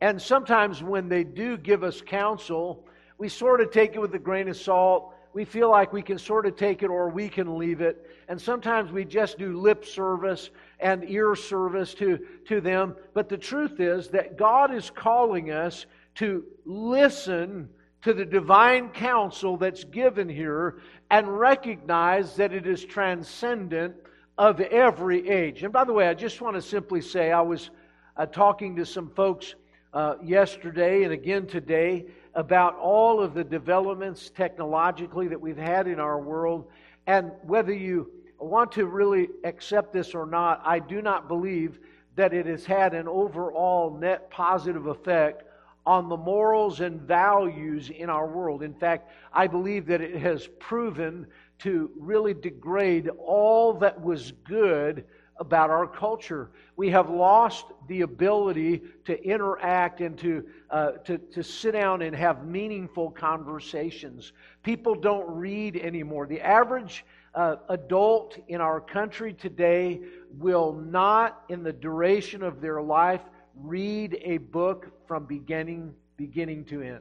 And 0.00 0.20
sometimes 0.20 0.82
when 0.82 1.08
they 1.08 1.24
do 1.24 1.56
give 1.56 1.82
us 1.82 2.00
counsel, 2.00 2.84
we 3.18 3.28
sort 3.28 3.60
of 3.60 3.70
take 3.70 3.94
it 3.94 4.00
with 4.00 4.14
a 4.14 4.18
grain 4.18 4.48
of 4.48 4.56
salt 4.56 5.14
we 5.38 5.44
feel 5.44 5.70
like 5.70 5.92
we 5.92 6.02
can 6.02 6.18
sort 6.18 6.46
of 6.46 6.56
take 6.56 6.82
it 6.82 6.88
or 6.88 7.08
we 7.10 7.28
can 7.28 7.58
leave 7.58 7.80
it. 7.80 8.10
And 8.28 8.40
sometimes 8.40 8.90
we 8.90 9.04
just 9.04 9.38
do 9.38 9.56
lip 9.56 9.84
service 9.84 10.50
and 10.80 11.08
ear 11.08 11.36
service 11.36 11.94
to, 11.94 12.18
to 12.46 12.60
them. 12.60 12.96
But 13.14 13.28
the 13.28 13.36
truth 13.36 13.78
is 13.78 14.08
that 14.08 14.36
God 14.36 14.74
is 14.74 14.90
calling 14.90 15.50
us 15.50 15.86
to 16.16 16.44
listen 16.64 17.68
to 18.02 18.12
the 18.12 18.24
divine 18.24 18.88
counsel 18.88 19.56
that's 19.56 19.84
given 19.84 20.28
here 20.28 20.80
and 21.10 21.38
recognize 21.38 22.36
that 22.36 22.52
it 22.52 22.66
is 22.66 22.84
transcendent 22.84 23.94
of 24.38 24.60
every 24.60 25.28
age. 25.28 25.62
And 25.62 25.72
by 25.72 25.84
the 25.84 25.92
way, 25.92 26.08
I 26.08 26.14
just 26.14 26.40
want 26.40 26.56
to 26.56 26.62
simply 26.62 27.00
say 27.00 27.32
I 27.32 27.42
was 27.42 27.70
uh, 28.16 28.26
talking 28.26 28.76
to 28.76 28.86
some 28.86 29.10
folks 29.10 29.54
uh, 29.92 30.14
yesterday 30.22 31.04
and 31.04 31.12
again 31.12 31.46
today 31.46 32.06
about 32.34 32.76
all 32.76 33.20
of 33.20 33.34
the 33.34 33.44
developments 33.44 34.30
technologically 34.30 35.28
that 35.28 35.40
we've 35.40 35.56
had 35.56 35.86
in 35.86 35.98
our 35.98 36.20
world. 36.20 36.68
And 37.06 37.32
whether 37.42 37.72
you 37.72 38.10
want 38.38 38.72
to 38.72 38.86
really 38.86 39.28
accept 39.44 39.92
this 39.92 40.14
or 40.14 40.26
not, 40.26 40.62
I 40.64 40.78
do 40.78 41.02
not 41.02 41.26
believe 41.26 41.78
that 42.16 42.34
it 42.34 42.46
has 42.46 42.64
had 42.64 42.94
an 42.94 43.08
overall 43.08 43.96
net 43.98 44.30
positive 44.30 44.86
effect 44.86 45.44
on 45.86 46.08
the 46.08 46.16
morals 46.16 46.80
and 46.80 47.00
values 47.00 47.90
in 47.90 48.10
our 48.10 48.26
world. 48.26 48.62
In 48.62 48.74
fact, 48.74 49.10
I 49.32 49.46
believe 49.46 49.86
that 49.86 50.00
it 50.00 50.16
has 50.16 50.46
proven 50.58 51.26
to 51.60 51.90
really 51.98 52.34
degrade 52.34 53.08
all 53.18 53.72
that 53.74 54.00
was 54.00 54.32
good 54.44 55.04
about 55.38 55.70
our 55.70 55.86
culture. 55.86 56.50
We 56.76 56.90
have 56.90 57.10
lost 57.10 57.66
the 57.86 58.02
ability 58.02 58.82
to 59.04 59.22
interact 59.24 60.00
and 60.00 60.18
to, 60.18 60.44
uh, 60.70 60.90
to, 61.04 61.18
to 61.18 61.42
sit 61.42 61.72
down 61.72 62.02
and 62.02 62.14
have 62.14 62.44
meaningful 62.44 63.10
conversations. 63.10 64.32
People 64.62 64.94
don't 64.94 65.28
read 65.28 65.76
anymore. 65.76 66.26
The 66.26 66.40
average 66.40 67.04
uh, 67.34 67.56
adult 67.68 68.38
in 68.48 68.60
our 68.60 68.80
country 68.80 69.32
today 69.32 70.00
will 70.38 70.72
not, 70.72 71.44
in 71.48 71.62
the 71.62 71.72
duration 71.72 72.42
of 72.42 72.60
their 72.60 72.82
life, 72.82 73.22
read 73.54 74.18
a 74.22 74.38
book 74.38 74.90
from 75.06 75.24
beginning, 75.24 75.94
beginning 76.16 76.64
to 76.66 76.82
end. 76.82 77.00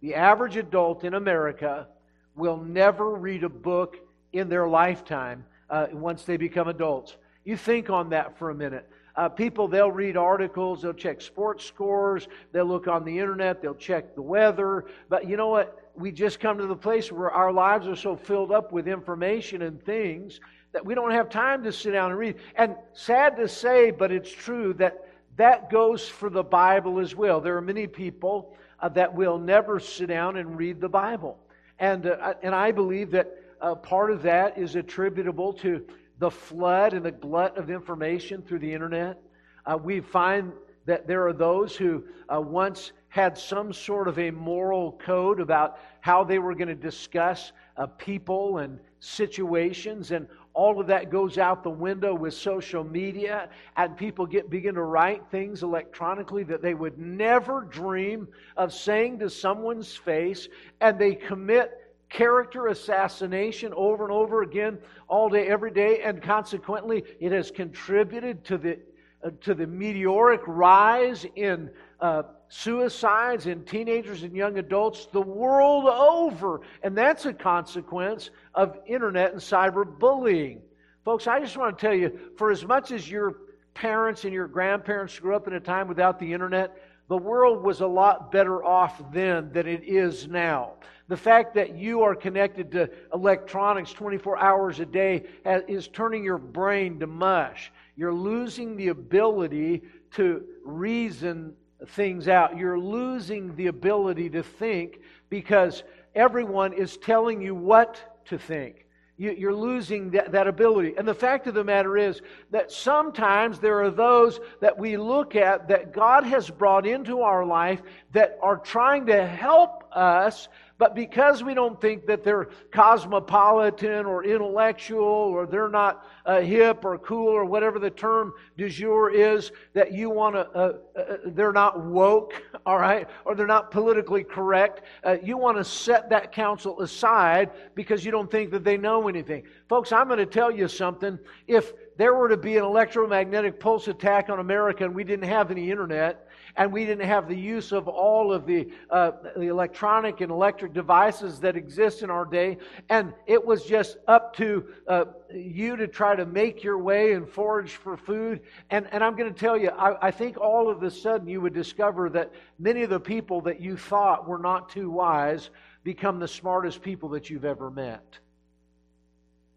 The 0.00 0.14
average 0.14 0.56
adult 0.56 1.04
in 1.04 1.14
America 1.14 1.88
will 2.34 2.56
never 2.56 3.14
read 3.14 3.44
a 3.44 3.48
book 3.48 3.96
in 4.32 4.48
their 4.48 4.68
lifetime 4.68 5.44
uh, 5.70 5.86
once 5.92 6.24
they 6.24 6.36
become 6.36 6.68
adults. 6.68 7.16
You 7.44 7.56
think 7.56 7.90
on 7.90 8.10
that 8.10 8.38
for 8.38 8.50
a 8.50 8.54
minute. 8.54 8.88
Uh, 9.16 9.28
people, 9.28 9.68
they'll 9.68 9.92
read 9.92 10.16
articles, 10.16 10.82
they'll 10.82 10.92
check 10.92 11.20
sports 11.20 11.64
scores, 11.64 12.26
they'll 12.50 12.64
look 12.64 12.88
on 12.88 13.04
the 13.04 13.16
internet, 13.16 13.62
they'll 13.62 13.74
check 13.74 14.14
the 14.16 14.22
weather. 14.22 14.86
But 15.08 15.28
you 15.28 15.36
know 15.36 15.48
what? 15.48 15.90
We 15.94 16.10
just 16.10 16.40
come 16.40 16.58
to 16.58 16.66
the 16.66 16.74
place 16.74 17.12
where 17.12 17.30
our 17.30 17.52
lives 17.52 17.86
are 17.86 17.94
so 17.94 18.16
filled 18.16 18.50
up 18.50 18.72
with 18.72 18.88
information 18.88 19.62
and 19.62 19.80
things 19.84 20.40
that 20.72 20.84
we 20.84 20.96
don't 20.96 21.12
have 21.12 21.30
time 21.30 21.62
to 21.62 21.70
sit 21.70 21.92
down 21.92 22.10
and 22.10 22.18
read. 22.18 22.36
And 22.56 22.74
sad 22.92 23.36
to 23.36 23.46
say, 23.46 23.92
but 23.92 24.10
it's 24.10 24.32
true 24.32 24.72
that 24.74 25.06
that 25.36 25.70
goes 25.70 26.08
for 26.08 26.28
the 26.28 26.42
Bible 26.42 26.98
as 26.98 27.14
well. 27.14 27.40
There 27.40 27.56
are 27.56 27.62
many 27.62 27.86
people 27.86 28.56
uh, 28.80 28.88
that 28.90 29.14
will 29.14 29.38
never 29.38 29.78
sit 29.78 30.08
down 30.08 30.36
and 30.36 30.58
read 30.58 30.80
the 30.80 30.88
Bible. 30.88 31.38
And, 31.78 32.06
uh, 32.06 32.34
and 32.42 32.52
I 32.52 32.72
believe 32.72 33.12
that 33.12 33.32
uh, 33.60 33.76
part 33.76 34.10
of 34.10 34.22
that 34.22 34.58
is 34.58 34.74
attributable 34.74 35.52
to 35.54 35.86
the 36.18 36.30
flood 36.30 36.92
and 36.92 37.04
the 37.04 37.10
glut 37.10 37.56
of 37.56 37.70
information 37.70 38.42
through 38.42 38.60
the 38.60 38.72
internet. 38.72 39.20
Uh, 39.66 39.76
we 39.76 40.00
find 40.00 40.52
that 40.86 41.06
there 41.06 41.26
are 41.26 41.32
those 41.32 41.76
who 41.76 42.04
uh, 42.32 42.40
once 42.40 42.92
had 43.08 43.38
some 43.38 43.72
sort 43.72 44.08
of 44.08 44.18
a 44.18 44.30
moral 44.30 44.92
code 45.04 45.40
about 45.40 45.78
how 46.00 46.24
they 46.24 46.38
were 46.38 46.54
going 46.54 46.68
to 46.68 46.74
discuss 46.74 47.52
uh, 47.76 47.86
people 47.86 48.58
and 48.58 48.78
situations, 49.00 50.10
and 50.10 50.26
all 50.52 50.80
of 50.80 50.86
that 50.86 51.10
goes 51.10 51.38
out 51.38 51.62
the 51.62 51.70
window 51.70 52.14
with 52.14 52.34
social 52.34 52.84
media, 52.84 53.48
and 53.76 53.96
people 53.96 54.26
get 54.26 54.50
begin 54.50 54.74
to 54.74 54.82
write 54.82 55.22
things 55.30 55.62
electronically 55.62 56.44
that 56.44 56.62
they 56.62 56.74
would 56.74 56.98
never 56.98 57.62
dream 57.62 58.28
of 58.56 58.72
saying 58.72 59.18
to 59.18 59.30
someone's 59.30 59.94
face, 59.94 60.48
and 60.80 60.98
they 60.98 61.14
commit 61.14 61.70
character 62.08 62.68
assassination 62.68 63.72
over 63.74 64.04
and 64.04 64.12
over 64.12 64.42
again 64.42 64.78
all 65.08 65.28
day 65.28 65.46
every 65.46 65.70
day 65.70 66.00
and 66.02 66.22
consequently 66.22 67.02
it 67.20 67.32
has 67.32 67.50
contributed 67.50 68.44
to 68.44 68.58
the 68.58 68.78
uh, 69.24 69.30
to 69.40 69.54
the 69.54 69.66
meteoric 69.66 70.42
rise 70.46 71.24
in 71.34 71.70
uh, 72.00 72.22
suicides 72.48 73.46
in 73.46 73.64
teenagers 73.64 74.22
and 74.22 74.36
young 74.36 74.58
adults 74.58 75.06
the 75.12 75.20
world 75.20 75.86
over. 75.86 76.60
And 76.82 76.96
that's 76.96 77.24
a 77.24 77.32
consequence 77.32 78.30
of 78.54 78.78
internet 78.86 79.32
and 79.32 79.40
cyberbullying. 79.40 80.60
Folks, 81.04 81.26
I 81.26 81.40
just 81.40 81.56
want 81.56 81.78
to 81.78 81.86
tell 81.86 81.94
you 81.94 82.18
for 82.36 82.50
as 82.50 82.64
much 82.64 82.92
as 82.92 83.10
your 83.10 83.36
parents 83.74 84.24
and 84.24 84.32
your 84.32 84.46
grandparents 84.46 85.18
grew 85.18 85.34
up 85.34 85.48
in 85.48 85.54
a 85.54 85.60
time 85.60 85.88
without 85.88 86.18
the 86.18 86.32
internet, 86.32 86.76
the 87.08 87.16
world 87.16 87.62
was 87.62 87.80
a 87.80 87.86
lot 87.86 88.30
better 88.30 88.64
off 88.64 89.02
then 89.12 89.50
than 89.52 89.66
it 89.66 89.82
is 89.84 90.28
now. 90.28 90.74
The 91.08 91.16
fact 91.16 91.54
that 91.54 91.76
you 91.76 92.02
are 92.02 92.14
connected 92.14 92.72
to 92.72 92.90
electronics 93.12 93.92
24 93.92 94.38
hours 94.38 94.80
a 94.80 94.86
day 94.86 95.24
is 95.44 95.88
turning 95.88 96.24
your 96.24 96.38
brain 96.38 96.98
to 97.00 97.06
mush. 97.06 97.70
You're 97.94 98.14
losing 98.14 98.76
the 98.76 98.88
ability 98.88 99.82
to 100.12 100.44
reason 100.64 101.54
things 101.88 102.26
out. 102.26 102.56
You're 102.56 102.78
losing 102.78 103.54
the 103.56 103.66
ability 103.66 104.30
to 104.30 104.42
think 104.42 105.00
because 105.28 105.82
everyone 106.14 106.72
is 106.72 106.96
telling 106.96 107.42
you 107.42 107.54
what 107.54 108.22
to 108.26 108.38
think. 108.38 108.86
You, 109.16 109.48
are 109.48 109.54
losing 109.54 110.10
that, 110.10 110.32
that 110.32 110.48
ability. 110.48 110.94
And 110.98 111.06
the 111.06 111.14
fact 111.14 111.46
of 111.46 111.54
the 111.54 111.62
matter 111.62 111.96
is 111.96 112.20
that 112.50 112.72
sometimes 112.72 113.60
there 113.60 113.80
are 113.84 113.90
those 113.90 114.40
that 114.60 114.76
we 114.76 114.96
look 114.96 115.36
at 115.36 115.68
that 115.68 115.92
God 115.92 116.24
has 116.24 116.50
brought 116.50 116.84
into 116.84 117.20
our 117.20 117.44
life 117.44 117.80
that 118.10 118.36
are 118.42 118.56
trying 118.56 119.06
to 119.06 119.24
help 119.24 119.84
us 119.92 120.48
but 120.76 120.94
because 120.94 121.44
we 121.44 121.54
don't 121.54 121.80
think 121.80 122.06
that 122.06 122.24
they're 122.24 122.48
cosmopolitan 122.72 124.06
or 124.06 124.24
intellectual 124.24 125.04
or 125.04 125.46
they're 125.46 125.68
not 125.68 126.04
uh, 126.26 126.40
hip 126.40 126.84
or 126.84 126.98
cool 126.98 127.28
or 127.28 127.44
whatever 127.44 127.78
the 127.78 127.90
term 127.90 128.32
du 128.56 128.68
jour 128.68 129.10
is, 129.10 129.52
that 129.72 129.92
you 129.92 130.10
want 130.10 130.34
to, 130.34 130.40
uh, 130.50 130.72
uh, 130.98 131.16
they're 131.26 131.52
not 131.52 131.84
woke, 131.84 132.42
all 132.66 132.78
right, 132.78 133.08
or 133.24 133.36
they're 133.36 133.46
not 133.46 133.70
politically 133.70 134.24
correct, 134.24 134.82
uh, 135.04 135.16
you 135.22 135.36
want 135.36 135.56
to 135.56 135.64
set 135.64 136.10
that 136.10 136.32
counsel 136.32 136.80
aside 136.80 137.50
because 137.74 138.04
you 138.04 138.10
don't 138.10 138.30
think 138.30 138.50
that 138.50 138.64
they 138.64 138.76
know 138.76 139.06
anything. 139.06 139.44
Folks, 139.68 139.92
I'm 139.92 140.08
going 140.08 140.18
to 140.18 140.26
tell 140.26 140.50
you 140.50 140.66
something. 140.66 141.18
If 141.46 141.72
there 141.96 142.14
were 142.14 142.28
to 142.28 142.36
be 142.36 142.56
an 142.56 142.64
electromagnetic 142.64 143.60
pulse 143.60 143.86
attack 143.88 144.28
on 144.28 144.40
America 144.40 144.84
and 144.84 144.94
we 144.94 145.04
didn't 145.04 145.28
have 145.28 145.50
any 145.50 145.70
internet, 145.70 146.28
and 146.56 146.72
we 146.72 146.84
didn't 146.84 147.06
have 147.06 147.28
the 147.28 147.36
use 147.36 147.72
of 147.72 147.88
all 147.88 148.32
of 148.32 148.46
the, 148.46 148.68
uh, 148.90 149.12
the 149.36 149.48
electronic 149.48 150.20
and 150.20 150.30
electric 150.30 150.72
devices 150.72 151.40
that 151.40 151.56
exist 151.56 152.02
in 152.02 152.10
our 152.10 152.24
day. 152.24 152.58
And 152.88 153.12
it 153.26 153.44
was 153.44 153.64
just 153.64 153.96
up 154.06 154.36
to 154.36 154.64
uh, 154.86 155.04
you 155.32 155.76
to 155.76 155.88
try 155.88 156.14
to 156.14 156.26
make 156.26 156.62
your 156.62 156.78
way 156.78 157.12
and 157.12 157.28
forage 157.28 157.72
for 157.72 157.96
food. 157.96 158.40
And, 158.70 158.86
and 158.92 159.02
I'm 159.02 159.16
going 159.16 159.32
to 159.32 159.38
tell 159.38 159.56
you, 159.56 159.70
I, 159.70 160.08
I 160.08 160.10
think 160.10 160.38
all 160.38 160.68
of 160.70 160.82
a 160.82 160.90
sudden 160.90 161.26
you 161.28 161.40
would 161.40 161.54
discover 161.54 162.08
that 162.10 162.32
many 162.58 162.82
of 162.82 162.90
the 162.90 163.00
people 163.00 163.40
that 163.42 163.60
you 163.60 163.76
thought 163.76 164.28
were 164.28 164.38
not 164.38 164.68
too 164.68 164.90
wise 164.90 165.50
become 165.82 166.18
the 166.18 166.28
smartest 166.28 166.82
people 166.82 167.08
that 167.10 167.30
you've 167.30 167.44
ever 167.44 167.70
met. 167.70 168.18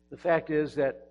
The 0.09 0.17
fact 0.17 0.49
is 0.49 0.75
that 0.75 1.06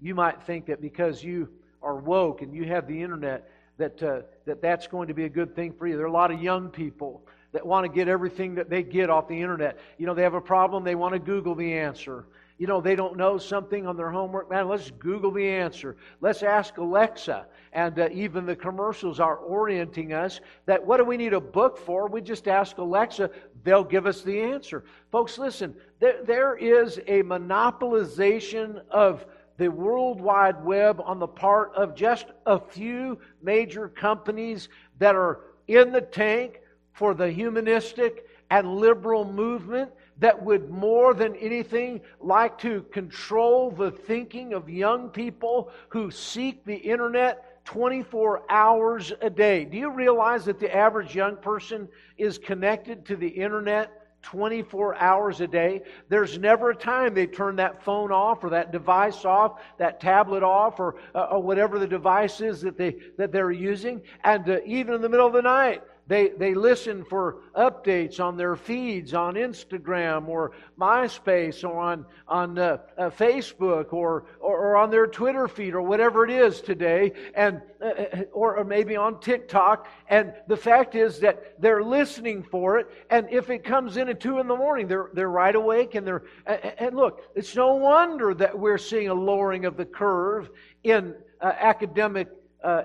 you 0.00 0.14
might 0.14 0.42
think 0.42 0.66
that 0.66 0.80
because 0.80 1.22
you 1.22 1.48
are 1.82 1.96
woke 1.96 2.42
and 2.42 2.54
you 2.54 2.64
have 2.64 2.86
the 2.86 3.02
internet, 3.02 3.50
that, 3.78 4.02
uh, 4.02 4.20
that 4.44 4.60
that's 4.60 4.86
going 4.86 5.08
to 5.08 5.14
be 5.14 5.24
a 5.24 5.28
good 5.28 5.54
thing 5.54 5.72
for 5.72 5.86
you. 5.86 5.96
There 5.96 6.04
are 6.04 6.08
a 6.08 6.12
lot 6.12 6.30
of 6.30 6.42
young 6.42 6.68
people 6.68 7.22
that 7.52 7.66
want 7.66 7.84
to 7.84 7.88
get 7.88 8.08
everything 8.08 8.56
that 8.56 8.68
they 8.68 8.82
get 8.82 9.08
off 9.08 9.28
the 9.28 9.40
internet. 9.40 9.78
You 9.96 10.06
know, 10.06 10.14
they 10.14 10.22
have 10.22 10.34
a 10.34 10.40
problem, 10.40 10.84
they 10.84 10.94
want 10.94 11.14
to 11.14 11.18
Google 11.18 11.54
the 11.54 11.74
answer. 11.74 12.26
You 12.58 12.66
know, 12.66 12.80
they 12.80 12.96
don't 12.96 13.16
know 13.16 13.38
something 13.38 13.86
on 13.86 13.96
their 13.96 14.10
homework. 14.10 14.50
Man, 14.50 14.66
let's 14.66 14.90
Google 14.90 15.30
the 15.30 15.46
answer. 15.46 15.96
Let's 16.20 16.42
ask 16.42 16.76
Alexa. 16.76 17.46
And 17.72 17.96
uh, 18.00 18.08
even 18.12 18.46
the 18.46 18.56
commercials 18.56 19.20
are 19.20 19.36
orienting 19.36 20.12
us 20.12 20.40
that 20.66 20.84
what 20.84 20.96
do 20.96 21.04
we 21.04 21.16
need 21.16 21.34
a 21.34 21.40
book 21.40 21.78
for? 21.78 22.08
We 22.08 22.20
just 22.20 22.48
ask 22.48 22.76
Alexa, 22.78 23.30
they'll 23.62 23.84
give 23.84 24.06
us 24.06 24.22
the 24.22 24.40
answer. 24.40 24.84
Folks, 25.12 25.38
listen, 25.38 25.72
there, 26.00 26.24
there 26.24 26.56
is 26.56 26.98
a 27.06 27.22
monopolization 27.22 28.82
of 28.90 29.24
the 29.58 29.68
World 29.68 30.20
Wide 30.20 30.64
Web 30.64 31.00
on 31.04 31.18
the 31.18 31.26
part 31.26 31.74
of 31.74 31.94
just 31.94 32.26
a 32.46 32.58
few 32.58 33.18
major 33.42 33.88
companies 33.88 34.68
that 34.98 35.14
are 35.14 35.40
in 35.66 35.92
the 35.92 36.00
tank 36.00 36.60
for 36.92 37.12
the 37.12 37.30
humanistic 37.30 38.26
and 38.50 38.76
liberal 38.76 39.24
movement 39.24 39.90
that 40.18 40.42
would 40.42 40.70
more 40.70 41.12
than 41.12 41.34
anything 41.36 42.00
like 42.20 42.58
to 42.58 42.82
control 42.92 43.70
the 43.70 43.90
thinking 43.90 44.54
of 44.54 44.68
young 44.68 45.08
people 45.10 45.70
who 45.88 46.10
seek 46.10 46.64
the 46.64 46.74
internet 46.74 47.64
24 47.64 48.44
hours 48.48 49.12
a 49.20 49.28
day. 49.28 49.64
Do 49.64 49.76
you 49.76 49.90
realize 49.90 50.44
that 50.46 50.58
the 50.58 50.74
average 50.74 51.14
young 51.14 51.36
person 51.36 51.88
is 52.16 52.38
connected 52.38 53.04
to 53.06 53.16
the 53.16 53.28
internet 53.28 53.97
24 54.22 54.96
hours 54.96 55.40
a 55.40 55.46
day. 55.46 55.82
There's 56.08 56.38
never 56.38 56.70
a 56.70 56.76
time 56.76 57.14
they 57.14 57.26
turn 57.26 57.56
that 57.56 57.82
phone 57.82 58.12
off 58.12 58.42
or 58.44 58.50
that 58.50 58.72
device 58.72 59.24
off, 59.24 59.60
that 59.78 60.00
tablet 60.00 60.42
off, 60.42 60.80
or, 60.80 60.96
uh, 61.14 61.28
or 61.30 61.42
whatever 61.42 61.78
the 61.78 61.86
device 61.86 62.40
is 62.40 62.60
that, 62.62 62.76
they, 62.76 62.96
that 63.16 63.32
they're 63.32 63.50
using. 63.50 64.02
And 64.24 64.48
uh, 64.48 64.58
even 64.66 64.94
in 64.94 65.00
the 65.00 65.08
middle 65.08 65.26
of 65.26 65.32
the 65.32 65.42
night, 65.42 65.82
they, 66.08 66.28
they 66.30 66.54
listen 66.54 67.04
for 67.04 67.42
updates 67.54 68.18
on 68.18 68.38
their 68.38 68.56
feeds 68.56 69.12
on 69.12 69.34
Instagram 69.34 70.26
or 70.26 70.52
MySpace 70.80 71.68
or 71.68 71.78
on, 71.78 72.06
on 72.26 72.58
uh, 72.58 72.78
uh, 72.96 73.10
Facebook 73.10 73.92
or, 73.92 74.24
or, 74.40 74.58
or, 74.58 74.76
on 74.76 74.90
their 74.90 75.06
Twitter 75.06 75.46
feed 75.46 75.74
or 75.74 75.82
whatever 75.82 76.24
it 76.24 76.30
is 76.30 76.62
today, 76.62 77.12
and, 77.34 77.60
uh, 77.82 77.88
uh, 77.88 78.22
or, 78.32 78.56
or 78.56 78.64
maybe 78.64 78.96
on 78.96 79.20
TikTok. 79.20 79.86
And 80.08 80.32
the 80.46 80.56
fact 80.56 80.94
is 80.94 81.20
that 81.20 81.60
they're 81.60 81.82
listening 81.82 82.42
for 82.42 82.78
it, 82.78 82.86
and 83.10 83.28
if 83.30 83.50
it 83.50 83.62
comes 83.62 83.98
in 83.98 84.08
at 84.08 84.18
2 84.18 84.38
in 84.38 84.48
the 84.48 84.56
morning, 84.56 84.88
they're, 84.88 85.10
they're 85.12 85.28
right 85.28 85.54
awake. 85.54 85.94
And, 85.94 86.06
they're, 86.06 86.22
and 86.46 86.96
look, 86.96 87.20
it's 87.34 87.54
no 87.54 87.74
wonder 87.74 88.32
that 88.32 88.58
we're 88.58 88.78
seeing 88.78 89.08
a 89.08 89.14
lowering 89.14 89.66
of 89.66 89.76
the 89.76 89.84
curve 89.84 90.48
in 90.84 91.14
uh, 91.42 91.52
academic. 91.58 92.28
Uh, 92.64 92.84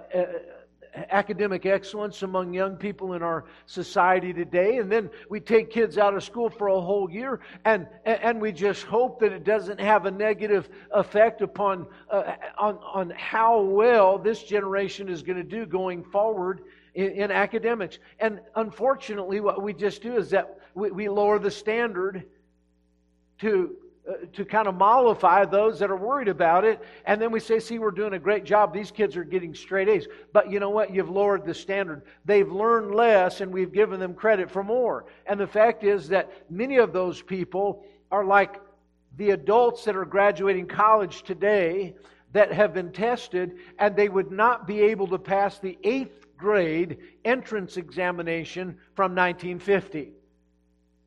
academic 1.10 1.65
excellence 1.65 2.21
among 2.21 2.53
young 2.53 2.75
people 2.75 3.13
in 3.13 3.23
our 3.23 3.45
society 3.65 4.34
today. 4.34 4.77
And 4.77 4.91
then 4.91 5.10
we 5.29 5.39
take 5.39 5.71
kids 5.71 5.97
out 5.97 6.15
of 6.15 6.23
school 6.23 6.49
for 6.49 6.67
a 6.67 6.79
whole 6.79 7.10
year 7.10 7.39
and, 7.65 7.88
and 8.06 8.39
we 8.39 8.51
just 8.51 8.84
hope 8.84 9.19
that 9.21 9.32
it 9.32 9.43
doesn't 9.43 9.79
have 9.79 10.06
a 10.06 10.12
negative 10.12 10.69
effect 10.91 11.41
upon 11.41 11.88
uh, 12.10 12.36
on, 12.58 12.77
on 12.93 13.10
how 13.12 13.62
well 13.62 14.17
this 14.17 14.43
generation 14.43 15.10
is 15.10 15.23
going 15.23 15.38
to 15.38 15.43
do 15.43 15.65
going 15.65 16.03
forward 16.03 16.62
in, 16.93 17.12
in, 17.12 17.32
academics. 17.32 17.97
And 18.19 18.39
unfortunately, 18.56 19.39
what 19.39 19.63
we 19.63 19.73
just 19.73 20.01
do 20.01 20.15
is 20.15 20.29
that 20.29 20.60
we, 20.75 20.91
we 20.91 21.10
lower 21.10 21.39
the 21.39 21.51
standard 21.51 22.25
to 23.39 23.75
uh, 24.06 24.26
to 24.34 24.44
kind 24.44 24.68
of 24.68 24.76
mollify 24.76 25.46
those 25.46 25.80
that 25.80 25.89
are 25.89 25.96
worried 25.96 26.28
about 26.28 26.66
it. 26.66 26.82
And 27.06 27.22
then 27.22 27.32
we 27.32 27.39
say, 27.39 27.60
see, 27.60 27.80
we're 27.80 27.92
doing 27.92 28.13
a 28.13 28.20
great 28.20 28.44
job. 28.44 28.74
These 28.74 28.92
kids 28.92 29.16
are 29.16 29.24
getting 29.24 29.56
straight 29.56 29.88
A's. 29.88 30.08
But 30.34 30.52
you 30.52 30.60
know 30.60 30.70
what? 30.70 30.94
You've 30.94 31.10
lowered 31.10 31.46
the 31.46 31.54
standard. 31.54 32.04
They've 32.26 32.52
learned 32.52 32.94
less, 32.94 33.39
and 33.39 33.54
we've 33.54 33.72
given 33.72 34.02
them 34.02 34.13
credit 34.13 34.52
for 34.52 34.62
more. 34.62 35.06
And 35.26 35.39
the 35.39 35.48
fact 35.48 35.86
is 35.86 36.10
that 36.10 36.30
many 36.50 36.78
of 36.78 36.92
those 36.92 37.22
people 37.22 37.86
are 38.12 38.26
like 38.26 38.60
the 39.16 39.32
adults 39.32 39.86
that 39.86 39.96
are 39.96 40.04
graduating 40.04 40.68
college 40.68 41.24
today 41.24 41.96
that 42.34 42.52
have 42.52 42.74
been 42.74 42.92
tested, 42.92 43.58
and 43.80 43.96
they 43.96 44.10
would 44.10 44.32
not 44.32 44.68
be 44.68 44.82
able 44.82 45.08
to 45.08 45.18
pass 45.18 45.60
the 45.60 45.78
eighth 45.84 46.26
grade 46.38 46.98
entrance 47.24 47.78
examination 47.78 48.78
from 48.96 49.16
1950. 49.16 50.12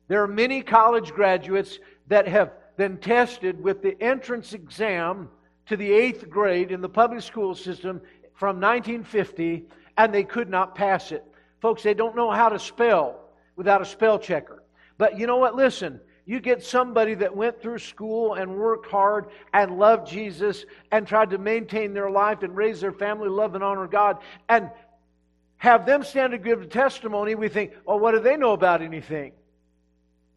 There 0.07 0.23
are 0.23 0.27
many 0.27 0.63
college 0.63 1.11
graduates 1.11 1.77
that 2.07 2.27
have 2.27 2.53
been 2.77 2.97
tested 2.97 3.61
with 3.61 3.81
the 3.81 4.01
entrance 4.01 4.53
exam 4.53 5.29
to 5.65 5.75
the 5.75 5.91
eighth 5.91 6.29
grade 6.29 6.71
in 6.71 6.81
the 6.81 6.89
public 6.89 7.21
school 7.21 7.53
system 7.53 8.01
from 8.33 8.61
1950, 8.61 9.65
and 9.97 10.13
they 10.13 10.23
could 10.23 10.49
not 10.49 10.75
pass 10.75 11.11
it. 11.11 11.23
Folks, 11.59 11.83
they 11.83 11.93
don't 11.93 12.15
know 12.15 12.31
how 12.31 12.49
to 12.49 12.59
spell 12.59 13.19
without 13.55 13.81
a 13.81 13.85
spell 13.85 14.19
checker. 14.19 14.63
But 14.97 15.17
you 15.17 15.27
know 15.27 15.37
what? 15.37 15.55
Listen, 15.55 15.99
you 16.25 16.39
get 16.39 16.63
somebody 16.63 17.15
that 17.15 17.35
went 17.35 17.61
through 17.61 17.79
school 17.79 18.35
and 18.35 18.55
worked 18.55 18.85
hard 18.85 19.27
and 19.53 19.79
loved 19.79 20.07
Jesus 20.07 20.65
and 20.91 21.07
tried 21.07 21.31
to 21.31 21.37
maintain 21.37 21.93
their 21.93 22.11
life 22.11 22.43
and 22.43 22.55
raise 22.55 22.81
their 22.81 22.91
family, 22.91 23.29
love 23.29 23.55
and 23.55 23.63
honor 23.63 23.87
God, 23.87 24.17
and 24.49 24.69
have 25.57 25.85
them 25.85 26.03
stand 26.03 26.31
to 26.31 26.37
give 26.37 26.61
a 26.61 26.65
testimony, 26.67 27.33
we 27.33 27.49
think, 27.49 27.73
oh, 27.87 27.97
what 27.97 28.11
do 28.11 28.19
they 28.19 28.37
know 28.37 28.51
about 28.51 28.81
anything? 28.81 29.31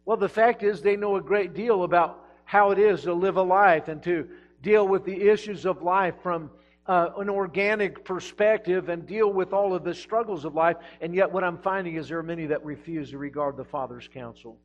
Well, 0.05 0.17
the 0.17 0.29
fact 0.29 0.63
is, 0.63 0.81
they 0.81 0.95
know 0.95 1.15
a 1.15 1.21
great 1.21 1.53
deal 1.53 1.83
about 1.83 2.25
how 2.51 2.71
it 2.71 2.79
is 2.79 3.03
to 3.03 3.13
live 3.13 3.37
a 3.37 3.41
life 3.41 3.87
and 3.87 4.03
to 4.03 4.27
deal 4.61 4.85
with 4.85 5.05
the 5.05 5.29
issues 5.29 5.65
of 5.65 5.81
life 5.81 6.15
from 6.21 6.51
uh, 6.85 7.07
an 7.17 7.29
organic 7.29 8.03
perspective 8.03 8.89
and 8.89 9.07
deal 9.07 9.31
with 9.31 9.53
all 9.53 9.73
of 9.73 9.85
the 9.85 9.93
struggles 9.93 10.43
of 10.43 10.53
life. 10.53 10.75
And 10.99 11.15
yet, 11.15 11.31
what 11.31 11.45
I'm 11.45 11.57
finding 11.59 11.95
is 11.95 12.09
there 12.09 12.19
are 12.19 12.23
many 12.23 12.47
that 12.47 12.65
refuse 12.65 13.11
to 13.11 13.17
regard 13.17 13.55
the 13.55 13.63
Father's 13.63 14.09
counsel. 14.13 14.57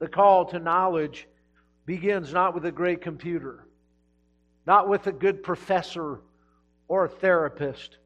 The 0.00 0.08
call 0.08 0.46
to 0.46 0.58
knowledge 0.58 1.28
begins 1.84 2.32
not 2.32 2.54
with 2.54 2.66
a 2.66 2.72
great 2.72 3.02
computer, 3.02 3.68
not 4.66 4.88
with 4.88 5.06
a 5.06 5.12
good 5.12 5.44
professor 5.44 6.18
or 6.88 7.04
a 7.04 7.08
therapist, 7.08 7.98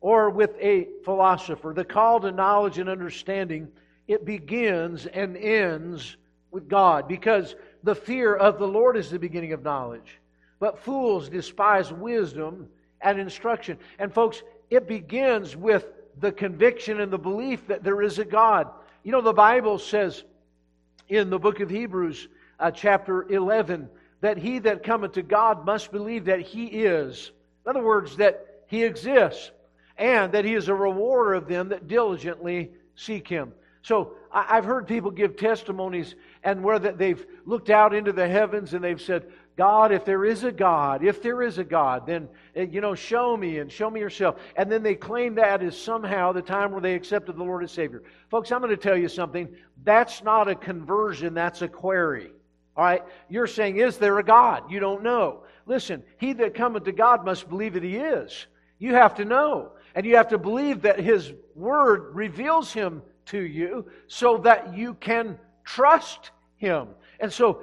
or 0.00 0.30
with 0.30 0.56
a 0.62 0.88
philosopher. 1.04 1.74
The 1.74 1.84
call 1.84 2.20
to 2.20 2.32
knowledge 2.32 2.78
and 2.78 2.88
understanding, 2.88 3.68
it 4.08 4.24
begins 4.24 5.04
and 5.04 5.36
ends 5.36 6.16
with 6.50 6.68
God 6.68 7.06
because 7.06 7.54
the 7.82 7.94
fear 7.94 8.34
of 8.34 8.58
the 8.58 8.68
Lord 8.68 8.96
is 8.96 9.10
the 9.10 9.18
beginning 9.18 9.52
of 9.52 9.62
knowledge. 9.62 10.18
But 10.58 10.78
fools 10.78 11.28
despise 11.28 11.92
wisdom 11.92 12.68
and 13.00 13.18
instruction. 13.18 13.78
And 13.98 14.12
folks, 14.12 14.42
it 14.68 14.86
begins 14.86 15.56
with 15.56 15.86
the 16.18 16.32
conviction 16.32 17.00
and 17.00 17.12
the 17.12 17.18
belief 17.18 17.66
that 17.68 17.82
there 17.82 18.02
is 18.02 18.18
a 18.18 18.24
God. 18.24 18.68
You 19.02 19.12
know, 19.12 19.22
the 19.22 19.32
Bible 19.32 19.78
says 19.78 20.22
in 21.08 21.30
the 21.30 21.38
book 21.38 21.60
of 21.60 21.70
Hebrews, 21.70 22.28
uh, 22.58 22.70
chapter 22.70 23.22
11, 23.30 23.88
that 24.20 24.36
he 24.36 24.58
that 24.60 24.82
cometh 24.82 25.12
to 25.12 25.22
God 25.22 25.64
must 25.64 25.90
believe 25.90 26.26
that 26.26 26.40
he 26.40 26.66
is. 26.66 27.32
In 27.64 27.70
other 27.70 27.82
words, 27.82 28.16
that 28.16 28.64
he 28.66 28.84
exists 28.84 29.50
and 29.96 30.32
that 30.32 30.44
he 30.44 30.54
is 30.54 30.68
a 30.68 30.74
rewarder 30.74 31.34
of 31.34 31.48
them 31.48 31.70
that 31.70 31.88
diligently 31.88 32.70
seek 32.94 33.26
him. 33.26 33.52
So 33.82 34.14
I've 34.32 34.64
heard 34.64 34.86
people 34.86 35.10
give 35.10 35.36
testimonies 35.36 36.14
and 36.44 36.62
where 36.62 36.78
they've 36.78 37.24
looked 37.44 37.70
out 37.70 37.94
into 37.94 38.12
the 38.12 38.28
heavens 38.28 38.74
and 38.74 38.84
they've 38.84 39.00
said, 39.00 39.26
God, 39.56 39.92
if 39.92 40.04
there 40.04 40.24
is 40.24 40.44
a 40.44 40.52
God, 40.52 41.04
if 41.04 41.20
there 41.20 41.42
is 41.42 41.58
a 41.58 41.64
God, 41.64 42.06
then, 42.06 42.28
eh, 42.54 42.66
you 42.70 42.80
know, 42.80 42.94
show 42.94 43.36
me 43.36 43.58
and 43.58 43.70
show 43.70 43.90
me 43.90 44.00
yourself. 44.00 44.40
And 44.56 44.70
then 44.70 44.82
they 44.82 44.94
claim 44.94 45.34
that 45.34 45.62
is 45.62 45.76
somehow 45.76 46.32
the 46.32 46.42
time 46.42 46.70
where 46.70 46.80
they 46.80 46.94
accepted 46.94 47.36
the 47.36 47.42
Lord 47.42 47.64
as 47.64 47.72
Savior. 47.72 48.02
Folks, 48.30 48.52
I'm 48.52 48.60
going 48.60 48.70
to 48.70 48.76
tell 48.76 48.96
you 48.96 49.08
something. 49.08 49.48
That's 49.82 50.22
not 50.22 50.48
a 50.48 50.54
conversion, 50.54 51.34
that's 51.34 51.62
a 51.62 51.68
query. 51.68 52.30
All 52.76 52.84
right? 52.84 53.02
You're 53.28 53.48
saying, 53.48 53.76
is 53.76 53.98
there 53.98 54.18
a 54.18 54.24
God? 54.24 54.70
You 54.70 54.80
don't 54.80 55.02
know. 55.02 55.42
Listen, 55.66 56.02
he 56.18 56.32
that 56.34 56.54
cometh 56.54 56.84
to 56.84 56.92
God 56.92 57.24
must 57.24 57.48
believe 57.48 57.74
that 57.74 57.82
he 57.82 57.96
is. 57.96 58.46
You 58.78 58.94
have 58.94 59.16
to 59.16 59.24
know. 59.24 59.72
And 59.94 60.06
you 60.06 60.16
have 60.16 60.28
to 60.28 60.38
believe 60.38 60.82
that 60.82 61.00
his 61.00 61.32
word 61.54 62.14
reveals 62.14 62.72
him 62.72 63.02
to 63.30 63.40
you 63.40 63.86
so 64.06 64.38
that 64.38 64.76
you 64.76 64.94
can 64.94 65.38
trust 65.64 66.30
him. 66.56 66.88
And 67.18 67.32
so 67.32 67.62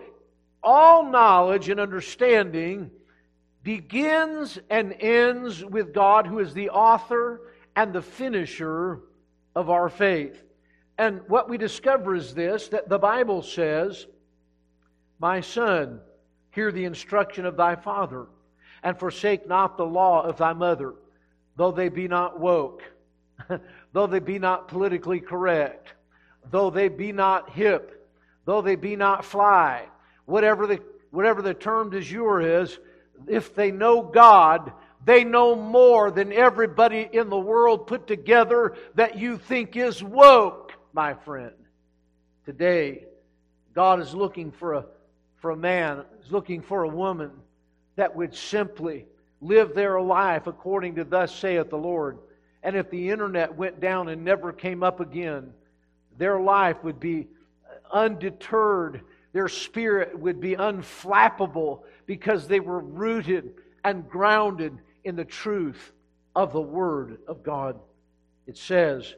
all 0.63 1.10
knowledge 1.10 1.69
and 1.69 1.80
understanding 1.80 2.91
begins 3.63 4.60
and 4.69 4.95
ends 4.99 5.63
with 5.63 5.93
God, 5.93 6.25
who 6.25 6.39
is 6.39 6.53
the 6.53 6.69
author 6.69 7.53
and 7.75 7.93
the 7.93 8.01
finisher 8.01 9.01
of 9.56 9.69
our 9.69 9.89
faith. 9.89 10.41
And 10.97 11.21
what 11.27 11.49
we 11.49 11.58
discover 11.58 12.15
is 12.15 12.34
this 12.34 12.69
that 12.69 12.89
the 12.89 12.97
Bible 12.97 13.43
says, 13.43 14.08
My 15.19 15.41
son, 15.41 15.99
hear 16.51 16.71
the 16.71 16.86
instruction 16.86 17.45
of 17.45 17.58
thy 17.58 17.75
father, 17.75 18.27
and 18.84 18.97
forsake 18.97 19.47
not 19.47 19.77
the 19.77 19.86
law 19.86 20.23
of 20.23 20.38
thy 20.38 20.53
mother, 20.53 20.93
though 21.56 21.71
they 21.71 21.89
be 21.89 22.08
not 22.08 22.39
woke, 22.39 22.84
though 23.93 24.08
they 24.08 24.19
be 24.19 24.39
not 24.39 24.67
politically 24.67 25.19
correct, 25.19 25.93
though 26.50 26.69
they 26.69 26.88
be 26.88 27.12
not 27.12 27.50
hip, 27.50 28.10
though 28.45 28.62
they 28.62 28.76
be 28.76 28.95
not 28.95 29.26
fly 29.26 29.88
whatever 30.28 30.67
the, 30.67 30.80
whatever 31.10 31.41
the 31.41 31.54
term 31.54 31.89
du 31.89 32.02
jour 32.02 32.39
is, 32.62 32.78
if 33.28 33.56
they 33.56 33.71
know 33.71 34.04
God, 34.04 34.71
they 35.04 35.23
know 35.23 35.56
more 35.56 36.12
than 36.12 36.32
everybody 36.32 37.10
in 37.12 37.30
the 37.30 37.39
world 37.39 37.88
put 37.88 38.06
together 38.06 38.76
that 38.93 39.17
you 39.17 39.38
think 39.38 39.76
is 39.76 40.04
woke, 40.04 40.73
my 40.93 41.13
friend. 41.13 41.54
Today, 42.45 43.06
God 43.73 44.02
is 44.02 44.13
looking 44.13 44.52
for 44.52 44.73
a, 44.73 44.86
for 45.38 45.52
a 45.52 45.58
man, 45.58 46.04
is 46.23 46.32
looking 46.32 46.62
for 46.62 46.84
a 46.84 46.89
woman 46.89 47.32
that 47.95 48.15
would 48.15 48.36
simply 48.36 49.06
live 49.39 49.73
their 49.73 50.00
life 50.02 50.45
according 50.45 50.95
to 50.95 51.04
thus 51.06 51.34
saith 51.34 51.69
the 51.69 51.78
Lord. 51.78 52.17
And 52.63 52.75
if 52.75 52.89
the 52.89 53.09
internet 53.09 53.55
went 53.55 53.79
down 53.79 54.09
and 54.09 54.23
never 54.23 54.51
came 54.51 54.83
up 54.83 54.99
again, 54.99 55.53
their 56.17 56.39
life 56.39 56.83
would 56.83 56.99
be 56.99 57.27
undeterred 57.91 59.01
their 59.37 59.47
spirit 59.47 60.17
would 60.17 60.39
be 60.39 60.55
unflappable 60.55 61.83
because 62.07 62.47
they 62.47 62.59
were 62.59 62.79
rooted 62.79 63.53
and 63.83 64.09
grounded 64.09 64.75
in 65.03 65.15
the 65.15 65.25
truth 65.25 65.91
of 66.35 66.53
the 66.53 66.59
Word 66.61 67.19
of 67.27 67.43
God. 67.43 67.79
It 68.47 68.57
says, 68.57 69.13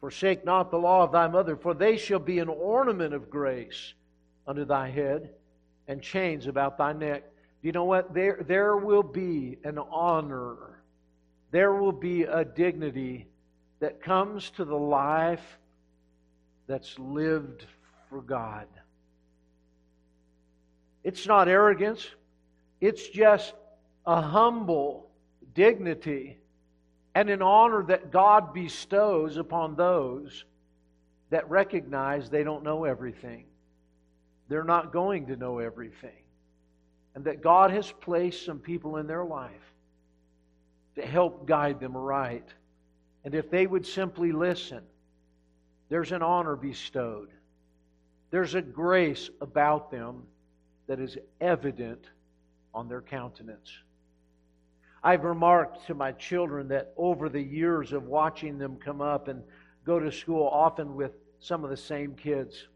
Forsake 0.00 0.44
not 0.44 0.72
the 0.72 0.78
law 0.78 1.04
of 1.04 1.12
thy 1.12 1.28
mother, 1.28 1.54
for 1.54 1.74
they 1.74 1.96
shall 1.96 2.18
be 2.18 2.40
an 2.40 2.48
ornament 2.48 3.14
of 3.14 3.30
grace 3.30 3.94
under 4.48 4.64
thy 4.64 4.88
head 4.90 5.30
and 5.86 6.02
chains 6.02 6.48
about 6.48 6.76
thy 6.76 6.92
neck. 6.92 7.22
Do 7.62 7.68
you 7.68 7.72
know 7.72 7.84
what? 7.84 8.12
There, 8.12 8.42
there 8.48 8.76
will 8.78 9.04
be 9.04 9.58
an 9.62 9.78
honor, 9.78 10.69
there 11.50 11.74
will 11.74 11.92
be 11.92 12.22
a 12.22 12.44
dignity 12.44 13.26
that 13.80 14.02
comes 14.02 14.50
to 14.50 14.64
the 14.64 14.76
life 14.76 15.58
that's 16.66 16.98
lived 16.98 17.64
for 18.08 18.20
God. 18.22 18.66
It's 21.02 21.26
not 21.26 21.48
arrogance, 21.48 22.06
it's 22.80 23.08
just 23.08 23.54
a 24.06 24.20
humble 24.20 25.10
dignity 25.54 26.38
and 27.14 27.28
an 27.28 27.42
honor 27.42 27.82
that 27.84 28.10
God 28.10 28.54
bestows 28.54 29.36
upon 29.36 29.74
those 29.74 30.44
that 31.30 31.48
recognize 31.50 32.28
they 32.28 32.44
don't 32.44 32.62
know 32.62 32.84
everything. 32.84 33.44
They're 34.48 34.64
not 34.64 34.92
going 34.92 35.26
to 35.26 35.36
know 35.36 35.58
everything. 35.58 36.10
And 37.14 37.24
that 37.24 37.40
God 37.40 37.70
has 37.70 37.90
placed 37.90 38.44
some 38.44 38.58
people 38.58 38.96
in 38.98 39.06
their 39.06 39.24
life 39.24 39.50
to 40.96 41.02
help 41.02 41.46
guide 41.46 41.80
them 41.80 41.96
right. 41.96 42.46
And 43.24 43.34
if 43.34 43.50
they 43.50 43.66
would 43.66 43.86
simply 43.86 44.32
listen, 44.32 44.82
there's 45.88 46.12
an 46.12 46.22
honor 46.22 46.56
bestowed. 46.56 47.30
There's 48.30 48.54
a 48.54 48.62
grace 48.62 49.28
about 49.40 49.90
them 49.90 50.22
that 50.86 51.00
is 51.00 51.18
evident 51.40 52.04
on 52.72 52.88
their 52.88 53.02
countenance. 53.02 53.70
I've 55.02 55.24
remarked 55.24 55.86
to 55.86 55.94
my 55.94 56.12
children 56.12 56.68
that 56.68 56.92
over 56.96 57.28
the 57.28 57.42
years 57.42 57.92
of 57.92 58.04
watching 58.04 58.58
them 58.58 58.76
come 58.76 59.00
up 59.00 59.28
and 59.28 59.42
go 59.84 59.98
to 59.98 60.12
school, 60.12 60.46
often 60.46 60.94
with 60.94 61.12
some 61.40 61.64
of 61.64 61.70
the 61.70 61.76
same 61.76 62.14
kids, 62.14 62.68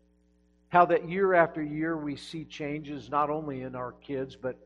how 0.70 0.86
that 0.86 1.08
year 1.08 1.34
after 1.34 1.62
year 1.62 1.96
we 1.96 2.16
see 2.16 2.44
changes 2.44 3.10
not 3.10 3.30
only 3.30 3.62
in 3.62 3.76
our 3.76 3.92
kids, 3.92 4.36
but 4.36 4.56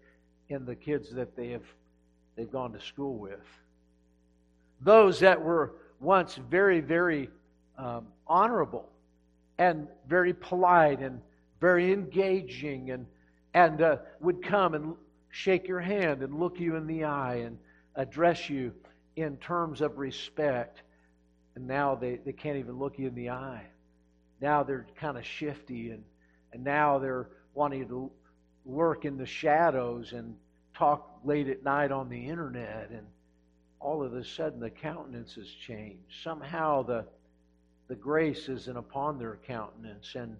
in 0.48 0.64
the 0.64 0.74
kids 0.74 1.10
that 1.12 1.36
they 1.36 1.48
have 1.48 1.64
they've 2.38 2.50
gone 2.50 2.72
to 2.72 2.80
school 2.80 3.16
with. 3.16 3.40
Those 4.80 5.18
that 5.20 5.42
were 5.42 5.74
once 5.98 6.36
very, 6.36 6.80
very 6.80 7.30
um, 7.76 8.06
honorable 8.28 8.88
and 9.58 9.88
very 10.08 10.32
polite 10.32 11.00
and 11.00 11.20
very 11.60 11.92
engaging 11.92 12.92
and 12.92 13.06
and 13.54 13.82
uh, 13.82 13.96
would 14.20 14.42
come 14.42 14.74
and 14.74 14.94
shake 15.30 15.66
your 15.66 15.80
hand 15.80 16.22
and 16.22 16.38
look 16.38 16.60
you 16.60 16.76
in 16.76 16.86
the 16.86 17.04
eye 17.04 17.36
and 17.36 17.58
address 17.96 18.48
you 18.48 18.72
in 19.16 19.36
terms 19.38 19.80
of 19.80 19.98
respect. 19.98 20.82
And 21.56 21.66
now 21.66 21.96
they, 21.96 22.20
they 22.24 22.32
can't 22.32 22.58
even 22.58 22.78
look 22.78 22.98
you 22.98 23.08
in 23.08 23.16
the 23.16 23.30
eye. 23.30 23.64
Now 24.40 24.62
they're 24.62 24.86
kind 25.00 25.18
of 25.18 25.26
shifty 25.26 25.90
and, 25.90 26.04
and 26.52 26.62
now 26.62 27.00
they're 27.00 27.30
wanting 27.54 27.88
to 27.88 28.12
lurk 28.64 29.04
in 29.04 29.16
the 29.16 29.26
shadows 29.26 30.12
and 30.12 30.36
talk 30.78 31.20
late 31.24 31.48
at 31.48 31.64
night 31.64 31.90
on 31.90 32.08
the 32.08 32.28
internet 32.28 32.90
and 32.90 33.06
all 33.80 34.02
of 34.02 34.14
a 34.14 34.24
sudden 34.24 34.60
the 34.60 34.70
countenance 34.70 35.34
has 35.34 35.48
changed. 35.48 36.22
Somehow 36.22 36.82
the 36.82 37.04
the 37.88 37.94
grace 37.94 38.48
isn't 38.48 38.76
upon 38.76 39.18
their 39.18 39.38
countenance 39.46 40.14
and 40.14 40.36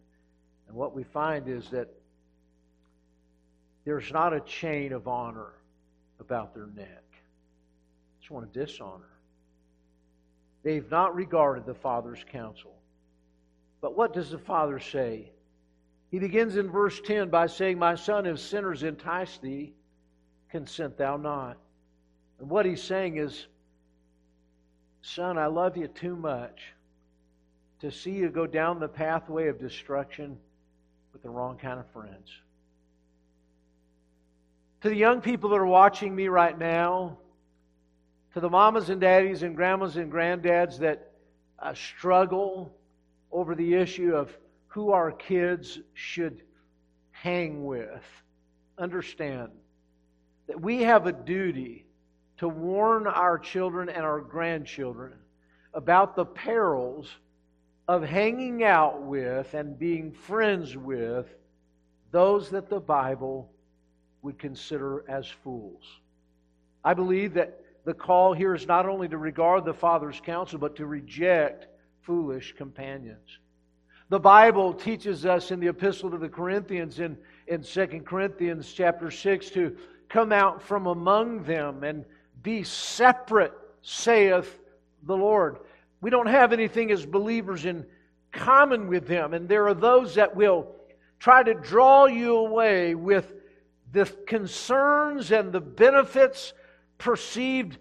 and 0.69 0.77
what 0.77 0.95
we 0.95 1.03
find 1.03 1.49
is 1.49 1.71
that 1.71 1.89
there's 3.85 4.13
not 4.13 4.35
a 4.35 4.41
chain 4.41 4.93
of 4.93 5.09
honor 5.09 5.55
about 6.21 6.55
their 6.55 6.67
neck. 6.67 7.05
It's 8.21 8.31
one 8.31 8.43
of 8.43 8.53
dishonor. 8.53 9.09
They've 10.63 10.91
not 10.91 11.15
regarded 11.15 11.65
the 11.65 11.75
Father's 11.75 12.23
counsel. 12.31 12.75
But 13.81 13.97
what 13.97 14.13
does 14.13 14.31
the 14.31 14.39
Father 14.39 14.79
say? 14.79 15.31
He 16.11 16.19
begins 16.19 16.57
in 16.57 16.71
verse 16.71 17.01
10 17.01 17.31
by 17.31 17.47
saying, 17.47 17.79
My 17.79 17.95
son, 17.95 18.27
if 18.27 18.41
sinners 18.41 18.83
entice 18.83 19.39
thee, 19.39 19.73
consent 20.51 20.97
thou 20.97 21.17
not. 21.17 21.57
And 22.39 22.49
what 22.49 22.67
he's 22.67 22.83
saying 22.83 23.17
is, 23.19 23.47
Son, 25.03 25.39
I 25.39 25.47
love 25.47 25.77
you 25.77 25.89
too 25.89 26.17
much 26.17 26.75
to 27.81 27.91
see 27.91 28.11
you 28.11 28.29
go 28.29 28.47
down 28.47 28.81
the 28.81 28.89
pathway 28.89 29.49
of 29.49 29.59
destruction 29.59 30.37
with 31.13 31.23
the 31.23 31.31
wrong 31.31 31.57
kind 31.57 31.79
of 31.79 31.87
friends. 31.91 32.31
To 34.83 34.89
the 34.89 34.97
young 34.97 35.21
people 35.21 35.51
that 35.51 35.57
are 35.57 35.67
watching 35.67 36.15
me 36.15 36.29
right 36.29 36.57
now, 36.57 37.19
to 38.35 38.41
the 38.41 38.51
mamas 38.51 38.91
and 38.91 39.01
daddies 39.01 39.43
and 39.43 39.57
grandmas 39.57 39.97
and 39.97 40.13
granddads 40.13 40.79
that 40.79 41.13
uh, 41.59 41.75
struggle 41.75 42.73
over 43.33 43.55
the 43.55 43.75
issue 43.75 44.15
of 44.15 44.37
who 44.69 44.91
our 44.91 45.11
kids 45.11 45.81
should 45.95 46.43
hang 47.11 47.65
with, 47.65 48.05
understand 48.79 49.51
that 50.49 50.61
we 50.61 50.83
have 50.83 51.07
a 51.07 51.13
duty 51.13 51.85
to 52.39 52.49
warn 52.49 53.07
our 53.07 53.39
children 53.39 53.89
and 53.89 54.05
our 54.05 54.21
grandchildren 54.21 55.13
about 55.75 56.17
the 56.17 56.25
perils 56.25 57.09
of 57.87 58.03
hanging 58.03 58.65
out 58.65 59.03
with 59.03 59.55
and 59.55 59.79
being 59.79 60.11
friends 60.11 60.77
with 60.77 61.27
those 62.11 62.51
that 62.51 62.69
the 62.69 62.81
Bible 62.81 63.51
would 64.23 64.39
consider 64.39 65.05
as 65.09 65.27
fools. 65.27 65.85
I 66.85 66.95
believe 66.95 67.35
that 67.35 67.61
the 67.85 67.95
call 67.95 68.33
here 68.33 68.55
is 68.55 68.67
not 68.67 68.87
only 68.87 69.09
to 69.09 69.19
regard 69.19 69.65
the 69.65 69.75
Father's 69.75 70.21
counsel, 70.21 70.59
but 70.59 70.77
to 70.77 70.87
reject 70.87 71.67
foolish 72.03 72.55
companions. 72.57 73.39
The 74.11 74.21
Bible 74.21 74.73
teaches 74.73 75.27
us 75.27 75.51
in 75.51 75.61
the 75.61 75.69
epistle 75.69 76.11
to 76.11 76.19
the 76.19 76.29
Corinthians 76.29 76.99
in, 76.99 77.19
in 77.47 77.63
2 77.63 77.87
Corinthians 78.07 78.73
chapter 78.73 79.11
6 79.11 79.51
to 79.51 79.77
come 80.09 80.33
out 80.33 80.63
from 80.63 80.87
among 80.87 81.45
them 81.45 81.85
and 81.85 82.05
be 82.43 82.63
separate, 82.63 83.53
saith 83.83 84.61
the 85.03 85.17
Lord. 85.17 85.59
We 86.01 86.11
don't 86.11 86.27
have 86.27 86.53
anything 86.53 86.91
as 86.91 87.05
believers 87.05 87.65
in 87.65 87.85
common 88.33 88.89
with 88.89 89.07
them, 89.07 89.35
and 89.35 89.49
there 89.49 89.67
are 89.67 89.75
those 89.75 90.15
that 90.15 90.35
will 90.37 90.75
try 91.19 91.43
to 91.43 91.55
draw 91.55 92.07
you 92.07 92.37
away 92.37 92.95
with 92.95 93.33
the 93.93 94.05
concerns 94.27 95.33
and 95.33 95.53
the 95.53 95.61
benefits 95.61 96.53
perceived 96.99 97.79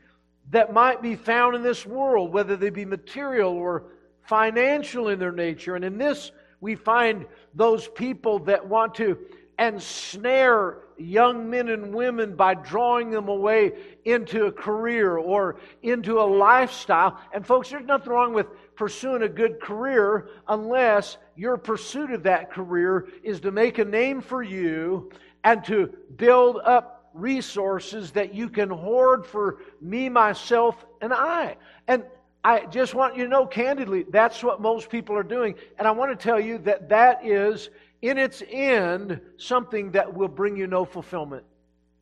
that 0.50 0.74
might 0.74 1.02
be 1.02 1.16
found 1.16 1.56
in 1.56 1.62
this 1.62 1.86
world, 1.86 2.32
whether 2.32 2.56
they 2.56 2.70
be 2.70 2.86
material 2.86 3.52
or 3.52 3.84
financial 4.24 5.10
in 5.10 5.20
their 5.20 5.32
nature. 5.32 5.76
And 5.76 5.84
in 5.84 5.98
this, 5.98 6.32
we 6.62 6.76
find 6.76 7.26
those 7.54 7.88
people 7.88 8.40
that 8.40 8.66
want 8.66 8.96
to 8.96 9.18
ensnare 9.60 10.80
young 10.98 11.50
men 11.50 11.70
and 11.70 11.94
women 11.94 12.36
by 12.36 12.54
drawing 12.54 13.12
them 13.12 13.28
away 13.28 13.74
into 14.06 14.46
a 14.46 14.52
career 14.52 15.18
or 15.18 15.60
into 15.84 16.20
a 16.20 16.24
lifestyle. 16.24 17.20
And, 17.34 17.46
folks, 17.46 17.70
there's 17.70 17.86
nothing 17.86 18.12
wrong 18.12 18.34
with 18.34 18.48
pursuing 18.76 19.24
a 19.24 19.30
good 19.30 19.60
career 19.60 20.30
unless 20.48 21.18
your 21.36 21.58
pursuit 21.58 22.12
of 22.12 22.24
that 22.24 22.52
career 22.52 23.08
is 23.24 23.40
to 23.42 23.52
make 23.52 23.78
a 23.78 23.86
name 23.86 24.22
for 24.22 24.42
you 24.42 25.12
and 25.44 25.64
to 25.66 25.94
build 26.16 26.58
up 26.64 27.10
resources 27.14 28.12
that 28.12 28.34
you 28.34 28.50
can 28.50 28.70
hoard 28.70 29.26
for 29.26 29.58
me, 29.82 30.10
myself, 30.10 30.86
and 31.02 31.14
I. 31.14 31.58
And 31.88 32.04
I 32.44 32.66
just 32.66 32.94
want 32.94 33.18
you 33.18 33.24
to 33.24 33.30
know 33.30 33.46
candidly, 33.46 34.06
that's 34.10 34.44
what 34.44 34.62
most 34.62 34.90
people 34.90 35.18
are 35.18 35.24
doing. 35.24 35.56
And 35.78 35.88
I 35.88 35.92
want 35.92 36.18
to 36.18 36.24
tell 36.24 36.40
you 36.40 36.60
that 36.60 36.90
that 36.90 37.26
is 37.26 37.70
in 38.02 38.18
its 38.18 38.44
end 38.50 39.20
something 39.38 39.92
that 39.92 40.14
will 40.14 40.28
bring 40.28 40.56
you 40.56 40.68
no 40.68 40.86
fulfillment. 40.86 41.44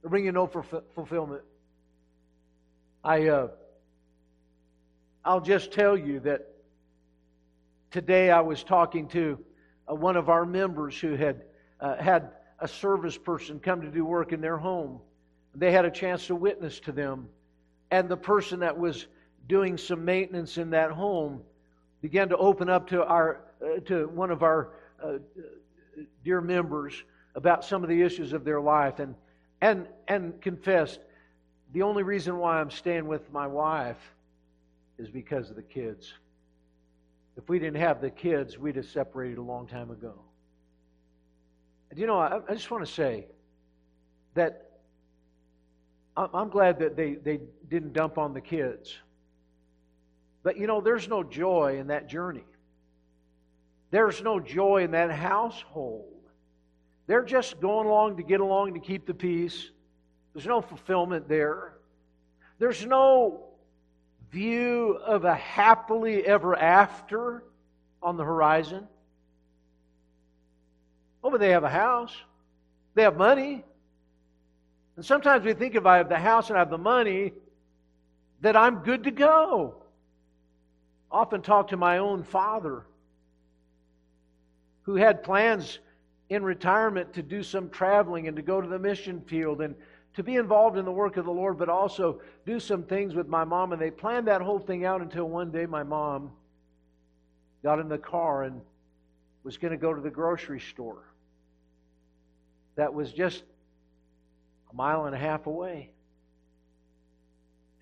Bring 0.04 0.26
you 0.26 0.32
no 0.32 0.48
fulfillment. 0.48 1.42
I, 3.04 3.28
uh, 3.28 3.48
I'll 5.24 5.42
just 5.42 5.72
tell 5.72 5.98
you 5.98 6.20
that 6.22 6.48
today 7.92 8.30
I 8.30 8.42
was 8.42 8.64
talking 8.64 9.08
to 9.10 9.40
uh, 9.90 9.96
one 9.96 10.16
of 10.16 10.30
our 10.30 10.46
members 10.46 11.00
who 11.00 11.16
had 11.16 11.44
uh, 11.80 11.98
had 11.98 12.32
a 12.60 12.68
service 12.68 13.18
person 13.18 13.60
come 13.60 13.82
to 13.82 13.90
do 13.90 14.06
work 14.06 14.32
in 14.32 14.42
their 14.42 14.58
home. 14.58 15.00
They 15.54 15.72
had 15.72 15.86
a 15.86 15.92
chance 15.92 16.28
to 16.28 16.36
witness 16.36 16.80
to 16.82 16.92
them, 16.92 17.28
and 17.92 18.10
the 18.10 18.18
person 18.18 18.60
that 18.60 18.78
was 18.78 19.08
doing 19.48 19.78
some 19.78 20.04
maintenance 20.04 20.58
in 20.58 20.70
that 20.72 20.92
home 20.92 21.42
began 22.02 22.30
to 22.30 22.38
open 22.38 22.70
up 22.70 22.88
to 22.90 23.04
our 23.06 23.42
uh, 23.64 23.80
to 23.82 24.08
one 24.10 24.32
of 24.32 24.44
our 24.44 24.70
uh, 25.04 25.18
dear 26.24 26.42
members 26.42 27.04
about 27.36 27.66
some 27.66 27.84
of 27.84 27.90
the 27.90 28.02
issues 28.02 28.34
of 28.34 28.44
their 28.44 28.62
life 28.62 29.00
and, 29.00 29.16
and, 29.62 29.88
and 30.08 30.42
confessed, 30.42 31.00
the 31.74 31.82
only 31.82 32.04
reason 32.04 32.38
why 32.38 32.60
I'm 32.60 32.72
staying 32.72 33.08
with 33.08 33.32
my 33.32 33.48
wife 33.48 34.00
is 34.98 35.10
because 35.10 35.50
of 35.50 35.56
the 35.56 35.64
kids. 35.64 36.14
If 37.38 37.50
we 37.50 37.60
didn't 37.60 37.82
have 37.82 38.00
the 38.00 38.10
kids, 38.10 38.58
we'd 38.58 38.78
have 38.78 38.86
separated 38.86 39.38
a 39.38 39.42
long 39.42 39.68
time 39.68 39.92
ago. 39.92 40.14
And 41.90 42.00
you 42.00 42.08
know, 42.08 42.18
I, 42.18 42.40
I 42.48 42.54
just 42.54 42.72
want 42.72 42.86
to 42.86 42.92
say 42.92 43.28
that 44.36 44.66
I'm 46.18 46.50
glad 46.50 46.80
that 46.80 46.96
they, 46.96 47.16
they 47.16 47.42
didn't 47.70 47.92
dump 47.92 48.18
on 48.18 48.34
the 48.34 48.40
kids. 48.40 48.96
But 50.44 50.58
you 50.58 50.68
know, 50.68 50.80
there's 50.80 51.10
no 51.10 51.24
joy 51.24 51.78
in 51.80 51.88
that 51.88 52.08
journey. 52.08 52.46
There's 53.96 54.22
no 54.22 54.42
joy 54.42 54.84
in 54.84 54.92
that 54.92 55.10
household. 55.10 56.12
They're 57.08 57.24
just 57.24 57.62
going 57.62 57.88
along 57.88 58.18
to 58.18 58.24
get 58.24 58.42
along 58.42 58.74
to 58.74 58.82
keep 58.82 59.06
the 59.06 59.14
peace. 59.14 59.70
There's 60.34 60.46
no 60.46 60.60
fulfillment 60.60 61.30
there. 61.30 61.76
There's 62.60 62.86
no 62.86 63.46
view 64.32 65.00
of 65.02 65.24
a 65.24 65.34
happily 65.34 66.26
ever 66.28 66.58
after 66.58 67.46
on 68.04 68.18
the 68.18 68.26
horizon. 68.26 68.86
Oh, 71.24 71.32
but 71.32 71.40
they 71.40 71.52
have 71.52 71.64
a 71.64 71.70
house. 71.70 72.14
They 72.96 73.04
have 73.04 73.16
money. 73.16 73.64
And 74.98 75.06
sometimes 75.06 75.46
we 75.46 75.54
think 75.54 75.76
if 75.76 75.86
I 75.86 75.96
have 75.96 76.10
the 76.10 76.20
house 76.20 76.50
and 76.50 76.58
I 76.58 76.60
have 76.60 76.70
the 76.70 76.78
money, 76.78 77.32
that 78.42 78.58
I'm 78.58 78.80
good 78.80 79.06
to 79.06 79.12
go. 79.12 79.84
I 81.10 81.20
often 81.20 81.42
talk 81.42 81.70
to 81.70 81.78
my 81.78 82.00
own 82.00 82.24
father 82.24 82.84
who 84.86 84.96
had 84.96 85.24
plans 85.24 85.80
in 86.30 86.44
retirement 86.44 87.14
to 87.14 87.24
do 87.24 87.44
some 87.44 87.70
traveling 87.70 88.28
and 88.28 88.36
to 88.36 88.42
go 88.42 88.62
to 88.62 88.68
the 88.68 88.80
mission 88.80 89.22
field 89.22 89.62
and 89.62 89.76
to 90.14 90.24
be 90.24 90.36
involved 90.36 90.78
in 90.78 90.86
the 90.86 90.92
work 90.92 91.18
of 91.18 91.26
the 91.26 91.32
Lord, 91.32 91.58
but 91.58 91.70
also 91.70 92.22
do 92.46 92.60
some 92.60 92.84
things 92.84 93.16
with 93.16 93.28
my 93.28 93.44
mom. 93.44 93.74
And 93.74 93.82
they 93.82 93.92
planned 93.92 94.28
that 94.28 94.42
whole 94.42 94.60
thing 94.60 94.86
out 94.86 95.02
until 95.02 95.28
one 95.28 95.52
day 95.52 95.66
my 95.66 95.84
mom 95.84 96.32
got 97.64 97.80
in 97.80 97.90
the 97.90 97.98
car 97.98 98.44
and 98.44 98.62
was 99.44 99.58
going 99.58 99.72
to 99.72 99.78
go 99.78 99.94
to 99.94 100.02
the 100.02 100.10
grocery 100.10 100.60
store. 100.60 101.04
That 102.76 102.94
was 102.94 103.12
just 103.12 103.44
a 104.72 104.76
mile 104.76 105.06
and 105.06 105.16
a 105.16 105.20
half 105.20 105.48
away. 105.48 105.92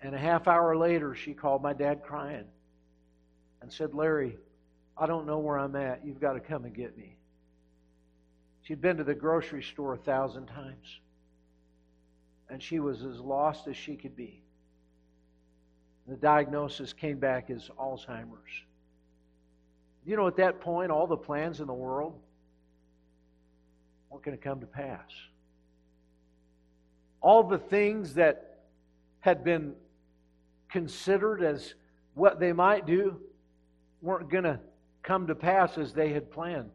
And 0.02 0.14
a 0.14 0.18
half 0.18 0.48
hour 0.48 0.76
later, 0.76 1.14
she 1.14 1.34
called 1.34 1.62
my 1.62 1.72
dad 1.72 2.02
crying 2.02 2.44
and 3.62 3.72
said, 3.72 3.94
Larry, 3.94 4.36
I 4.96 5.06
don't 5.06 5.26
know 5.26 5.38
where 5.38 5.58
I'm 5.58 5.74
at. 5.76 6.04
You've 6.04 6.20
got 6.20 6.34
to 6.34 6.40
come 6.40 6.64
and 6.64 6.74
get 6.74 6.96
me. 6.96 7.16
She'd 8.62 8.80
been 8.80 8.96
to 8.96 9.04
the 9.04 9.14
grocery 9.14 9.62
store 9.62 9.94
a 9.94 9.98
thousand 9.98 10.46
times. 10.46 11.00
And 12.48 12.62
she 12.62 12.78
was 12.78 13.02
as 13.02 13.18
lost 13.18 13.66
as 13.68 13.76
she 13.76 13.96
could 13.96 14.16
be. 14.16 14.42
The 16.06 16.16
diagnosis 16.16 16.92
came 16.92 17.18
back 17.18 17.50
as 17.50 17.70
Alzheimer's. 17.78 18.50
You 20.06 20.16
know, 20.16 20.26
at 20.26 20.36
that 20.36 20.60
point, 20.60 20.90
all 20.90 21.06
the 21.06 21.16
plans 21.16 21.60
in 21.60 21.66
the 21.66 21.74
world 21.74 22.18
weren't 24.10 24.24
going 24.24 24.36
to 24.36 24.42
come 24.42 24.60
to 24.60 24.66
pass. 24.66 25.10
All 27.20 27.42
the 27.42 27.58
things 27.58 28.14
that 28.14 28.60
had 29.20 29.42
been 29.42 29.74
considered 30.68 31.42
as 31.42 31.74
what 32.12 32.38
they 32.38 32.52
might 32.52 32.86
do 32.86 33.18
weren't 34.02 34.28
going 34.28 34.44
to 34.44 34.60
come 35.04 35.26
to 35.28 35.34
pass 35.34 35.78
as 35.78 35.92
they 35.92 36.12
had 36.12 36.32
planned. 36.32 36.70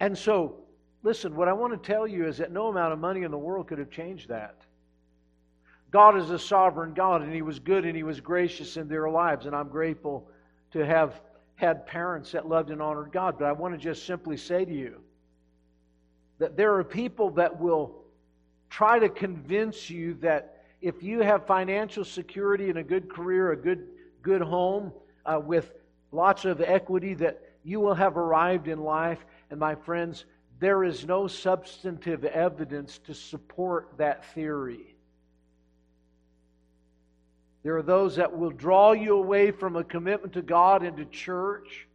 And 0.00 0.16
so, 0.16 0.60
listen, 1.02 1.36
what 1.36 1.48
I 1.48 1.52
want 1.52 1.72
to 1.72 1.92
tell 1.92 2.06
you 2.06 2.26
is 2.26 2.38
that 2.38 2.50
no 2.50 2.68
amount 2.68 2.92
of 2.92 2.98
money 2.98 3.24
in 3.24 3.30
the 3.30 3.38
world 3.38 3.68
could 3.68 3.78
have 3.78 3.90
changed 3.90 4.28
that. 4.28 4.56
God 5.90 6.16
is 6.16 6.30
a 6.30 6.38
sovereign 6.38 6.94
God, 6.94 7.22
and 7.22 7.32
He 7.32 7.42
was 7.42 7.58
good 7.58 7.84
and 7.84 7.94
He 7.94 8.02
was 8.02 8.20
gracious 8.20 8.76
in 8.76 8.88
their 8.88 9.10
lives, 9.10 9.46
and 9.46 9.54
I'm 9.54 9.68
grateful 9.68 10.28
to 10.72 10.84
have 10.84 11.20
had 11.56 11.86
parents 11.86 12.32
that 12.32 12.48
loved 12.48 12.70
and 12.70 12.80
honored 12.80 13.12
God. 13.12 13.36
But 13.38 13.46
I 13.46 13.52
want 13.52 13.74
to 13.74 13.78
just 13.78 14.06
simply 14.06 14.36
say 14.36 14.64
to 14.64 14.72
you 14.72 15.00
that 16.38 16.56
there 16.56 16.74
are 16.74 16.84
people 16.84 17.30
that 17.30 17.60
will 17.60 18.02
try 18.70 18.98
to 18.98 19.08
convince 19.08 19.88
you 19.88 20.14
that 20.14 20.64
if 20.80 21.02
you 21.02 21.20
have 21.20 21.46
financial 21.46 22.04
security 22.04 22.70
and 22.70 22.78
a 22.78 22.82
good 22.82 23.08
career, 23.08 23.52
a 23.52 23.56
good 23.56 23.86
good 24.22 24.42
home 24.42 24.92
uh, 25.26 25.38
with 25.38 25.72
lots 26.10 26.44
of 26.44 26.60
equity, 26.60 27.14
that 27.14 27.40
you 27.64 27.80
will 27.80 27.94
have 27.94 28.16
arrived 28.16 28.68
in 28.68 28.78
life. 28.78 29.24
And 29.50 29.58
my 29.58 29.74
friends, 29.74 30.24
there 30.60 30.84
is 30.84 31.06
no 31.06 31.26
substantive 31.26 32.24
evidence 32.24 32.98
to 33.06 33.14
support 33.14 33.94
that 33.96 34.24
theory. 34.34 34.94
There 37.62 37.76
are 37.78 37.82
those 37.82 38.16
that 38.16 38.36
will 38.36 38.50
draw 38.50 38.92
you 38.92 39.16
away 39.16 39.50
from 39.50 39.74
a 39.76 39.84
commitment 39.84 40.34
to 40.34 40.42
God 40.42 40.82
and 40.82 40.98
to 40.98 41.06
church, 41.06 41.88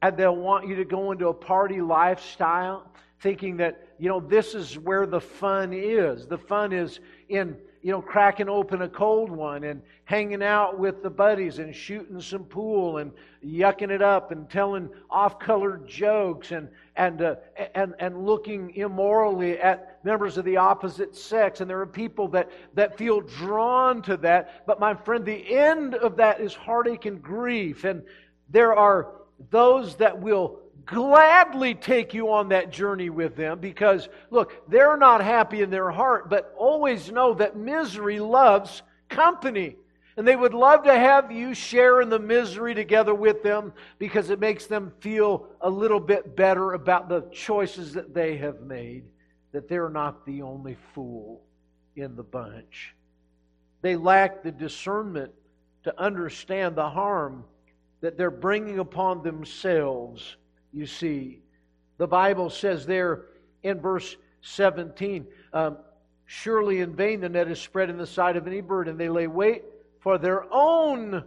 and 0.00 0.16
they'll 0.16 0.34
want 0.34 0.66
you 0.66 0.76
to 0.76 0.86
go 0.86 1.12
into 1.12 1.28
a 1.28 1.34
party 1.34 1.82
lifestyle, 1.82 2.90
thinking 3.22 3.56
that, 3.56 3.94
you 3.98 4.08
know, 4.08 4.20
this 4.20 4.54
is 4.54 4.78
where 4.78 5.06
the 5.06 5.20
fun 5.20 5.72
is. 5.72 6.26
The 6.26 6.38
fun 6.38 6.72
is 6.72 7.00
in 7.28 7.56
you 7.82 7.90
know, 7.90 8.00
cracking 8.00 8.48
open 8.48 8.82
a 8.82 8.88
cold 8.88 9.30
one 9.30 9.64
and 9.64 9.82
hanging 10.04 10.42
out 10.42 10.78
with 10.78 11.02
the 11.02 11.10
buddies 11.10 11.58
and 11.58 11.74
shooting 11.74 12.20
some 12.20 12.44
pool 12.44 12.98
and 12.98 13.10
yucking 13.44 13.90
it 13.90 14.00
up 14.00 14.30
and 14.30 14.48
telling 14.48 14.88
off 15.10 15.40
color 15.40 15.80
jokes 15.84 16.52
and 16.52 16.68
and 16.94 17.22
uh, 17.22 17.34
and 17.74 17.94
and 17.98 18.24
looking 18.24 18.70
immorally 18.76 19.58
at 19.58 19.98
members 20.04 20.38
of 20.38 20.44
the 20.44 20.56
opposite 20.56 21.16
sex. 21.16 21.60
And 21.60 21.68
there 21.68 21.80
are 21.80 21.86
people 21.86 22.28
that 22.28 22.50
that 22.74 22.96
feel 22.96 23.20
drawn 23.20 24.00
to 24.02 24.16
that. 24.18 24.64
But 24.64 24.78
my 24.78 24.94
friend, 24.94 25.24
the 25.24 25.52
end 25.52 25.96
of 25.96 26.16
that 26.18 26.40
is 26.40 26.54
heartache 26.54 27.06
and 27.06 27.20
grief. 27.20 27.82
And 27.82 28.04
there 28.48 28.76
are 28.76 29.08
those 29.50 29.96
that 29.96 30.20
will 30.20 30.60
gladly 30.86 31.74
take 31.74 32.14
you 32.14 32.32
on 32.32 32.48
that 32.48 32.70
journey 32.70 33.10
with 33.10 33.36
them 33.36 33.58
because, 33.58 34.08
look, 34.30 34.68
they're 34.68 34.96
not 34.96 35.22
happy 35.22 35.62
in 35.62 35.70
their 35.70 35.90
heart, 35.90 36.30
but 36.30 36.54
always 36.56 37.10
know 37.10 37.34
that 37.34 37.56
misery 37.56 38.20
loves 38.20 38.82
company. 39.08 39.76
And 40.16 40.28
they 40.28 40.36
would 40.36 40.54
love 40.54 40.84
to 40.84 40.94
have 40.94 41.32
you 41.32 41.54
share 41.54 42.00
in 42.02 42.10
the 42.10 42.18
misery 42.18 42.74
together 42.74 43.14
with 43.14 43.42
them 43.42 43.72
because 43.98 44.28
it 44.30 44.40
makes 44.40 44.66
them 44.66 44.92
feel 45.00 45.48
a 45.60 45.70
little 45.70 46.00
bit 46.00 46.36
better 46.36 46.74
about 46.74 47.08
the 47.08 47.22
choices 47.32 47.94
that 47.94 48.12
they 48.12 48.36
have 48.36 48.60
made, 48.60 49.04
that 49.52 49.68
they're 49.68 49.88
not 49.88 50.26
the 50.26 50.42
only 50.42 50.76
fool 50.94 51.42
in 51.96 52.14
the 52.14 52.22
bunch. 52.22 52.94
They 53.80 53.96
lack 53.96 54.42
the 54.42 54.52
discernment 54.52 55.32
to 55.84 56.00
understand 56.00 56.76
the 56.76 56.88
harm 56.88 57.44
that 58.02 58.18
they're 58.18 58.30
bringing 58.30 58.78
upon 58.78 59.22
themselves 59.22 60.36
you 60.72 60.86
see. 60.86 61.40
The 61.98 62.06
Bible 62.06 62.50
says 62.50 62.86
there 62.86 63.26
in 63.62 63.80
verse 63.80 64.16
17, 64.42 65.26
um, 65.52 65.76
Surely 66.26 66.80
in 66.80 66.96
vain 66.96 67.20
the 67.20 67.28
net 67.28 67.48
is 67.48 67.60
spread 67.60 67.90
in 67.90 67.98
the 67.98 68.06
sight 68.06 68.36
of 68.36 68.46
any 68.46 68.62
bird, 68.62 68.88
and 68.88 68.98
they 68.98 69.10
lay 69.10 69.26
wait 69.26 69.64
for 70.00 70.16
their 70.16 70.46
own 70.50 71.22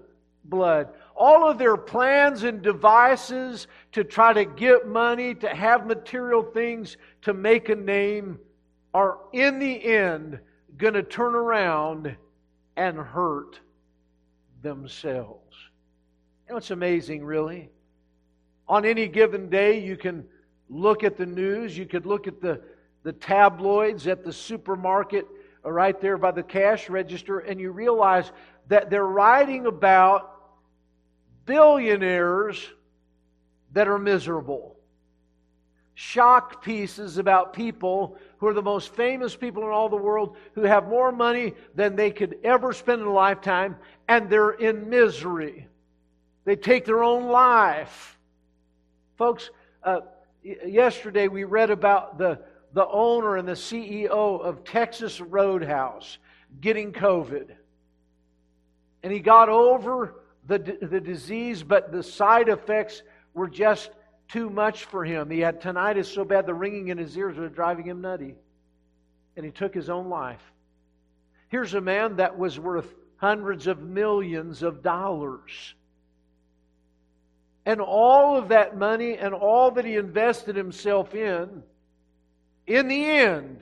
blood. 0.46 0.90
All 1.16 1.48
of 1.48 1.58
their 1.60 1.78
plans 1.78 2.44
and 2.44 2.62
devices 2.62 3.68
to 3.92 4.04
try 4.04 4.34
to 4.34 4.46
get 4.46 4.88
money, 4.88 5.36
to 5.36 5.50
have 5.50 5.86
material 5.86 6.42
things, 6.42 6.98
to 7.22 7.34
make 7.34 7.70
a 7.70 7.76
name, 7.76 8.40
are 8.94 9.20
in 9.32 9.60
the 9.60 9.86
end 9.86 10.40
going 10.78 10.96
to 10.96 11.04
turn 11.04 11.36
around 11.36 12.16
and 12.76 12.98
hurt 12.98 13.60
themselves. 14.62 15.56
You 16.48 16.54
know, 16.54 16.58
it's 16.58 16.72
amazing, 16.72 17.24
really. 17.24 17.70
On 18.68 18.86
any 18.86 19.08
given 19.08 19.50
day, 19.50 19.80
you 19.80 19.96
can 19.96 20.26
look 20.70 21.04
at 21.04 21.18
the 21.18 21.26
news, 21.26 21.78
you 21.78 21.86
could 21.86 22.06
look 22.06 22.28
at 22.28 22.42
the, 22.42 22.62
the 23.04 23.14
tabloids 23.14 24.08
at 24.08 24.24
the 24.24 24.34
supermarket 24.34 25.28
uh, 25.64 25.72
right 25.72 26.00
there 26.02 26.18
by 26.18 26.32
the 26.32 26.44
cash 26.44 26.90
register, 26.90 27.40
and 27.40 27.60
you 27.60 27.72
realize 27.72 28.32
that 28.68 28.90
they're 28.90 29.06
writing 29.06 29.68
about 29.68 30.32
billionaires 31.46 32.68
that 33.74 33.88
are 33.88 34.00
miserable. 34.00 34.76
Shock 35.94 36.64
pieces 36.64 37.18
about 37.18 37.54
people 37.54 38.18
who 38.38 38.48
are 38.48 38.54
the 38.54 38.62
most 38.62 38.94
famous 38.96 39.36
people 39.36 39.64
in 39.64 39.70
all 39.70 39.88
the 39.88 39.96
world 39.96 40.36
who 40.54 40.64
have 40.64 40.90
more 40.90 41.12
money 41.12 41.54
than 41.74 41.96
they 41.96 42.12
could 42.12 42.38
ever 42.44 42.74
spend 42.74 43.02
in 43.02 43.08
a 43.08 43.14
lifetime, 43.14 43.78
and 44.08 44.30
they're 44.30 44.52
in 44.52 44.90
misery. 44.90 45.68
They 46.44 46.56
take 46.56 46.86
their 46.86 47.04
own 47.04 47.28
life. 47.28 48.15
Folks, 49.18 49.50
uh, 49.84 50.02
yesterday 50.44 51.28
we 51.28 51.46
read 51.46 51.70
about 51.70 52.18
the, 52.18 52.40
the 52.74 52.86
owner 52.88 53.38
and 53.38 53.48
the 53.48 53.54
CEO 53.54 54.10
of 54.10 54.64
Texas 54.64 55.22
Roadhouse 55.22 56.18
getting 56.60 56.92
COVID. 56.92 57.52
And 59.04 59.14
he 59.14 59.20
got 59.20 59.50
over 59.50 60.16
the, 60.48 60.60
the 60.82 61.00
disease, 61.00 61.64
but 61.64 61.92
the 61.92 62.04
side 62.04 62.50
effects 62.50 63.04
were 63.34 63.48
just 63.48 63.92
too 64.28 64.50
much 64.50 64.86
for 64.86 65.06
him. 65.06 65.30
He 65.30 65.40
had 65.40 65.62
tinnitus 65.62 66.14
so 66.14 66.26
bad 66.26 66.46
the 66.46 66.54
ringing 66.54 66.90
in 66.90 66.98
his 66.98 67.16
ears 67.18 67.38
was 67.38 67.52
driving 67.52 67.86
him 67.86 68.02
nutty. 68.02 68.36
And 69.38 69.46
he 69.46 69.52
took 69.52 69.74
his 69.74 69.90
own 69.90 70.10
life. 70.10 70.42
Here's 71.50 71.74
a 71.74 71.82
man 71.82 72.18
that 72.18 72.38
was 72.38 72.60
worth 72.60 72.94
hundreds 73.18 73.68
of 73.68 73.82
millions 73.82 74.64
of 74.64 74.82
dollars. 74.82 75.76
And 77.66 77.82
all 77.82 78.38
of 78.38 78.50
that 78.50 78.78
money 78.78 79.18
and 79.18 79.34
all 79.34 79.72
that 79.72 79.86
he 79.86 79.96
invested 79.96 80.56
himself 80.56 81.16
in, 81.16 81.64
in 82.68 82.88
the 82.88 83.06
end, 83.06 83.60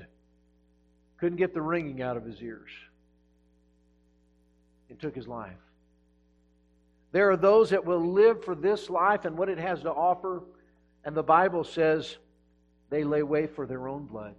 couldn't 1.17 1.37
get 1.37 1.53
the 1.53 1.61
ringing 1.61 2.01
out 2.01 2.17
of 2.17 2.25
his 2.25 2.41
ears. 2.41 2.69
It 4.89 4.99
took 4.99 5.15
his 5.15 5.27
life. 5.27 5.53
There 7.13 7.29
are 7.31 7.37
those 7.37 7.69
that 7.69 7.85
will 7.85 8.11
live 8.11 8.43
for 8.43 8.55
this 8.55 8.89
life 8.89 9.25
and 9.25 9.37
what 9.37 9.47
it 9.47 9.57
has 9.57 9.81
to 9.83 9.91
offer, 9.91 10.43
and 11.05 11.15
the 11.15 11.23
Bible 11.23 11.63
says 11.63 12.17
they 12.89 13.03
lay 13.03 13.23
wait 13.23 13.55
for 13.55 13.65
their 13.65 13.87
own 13.87 14.05
blood. 14.05 14.35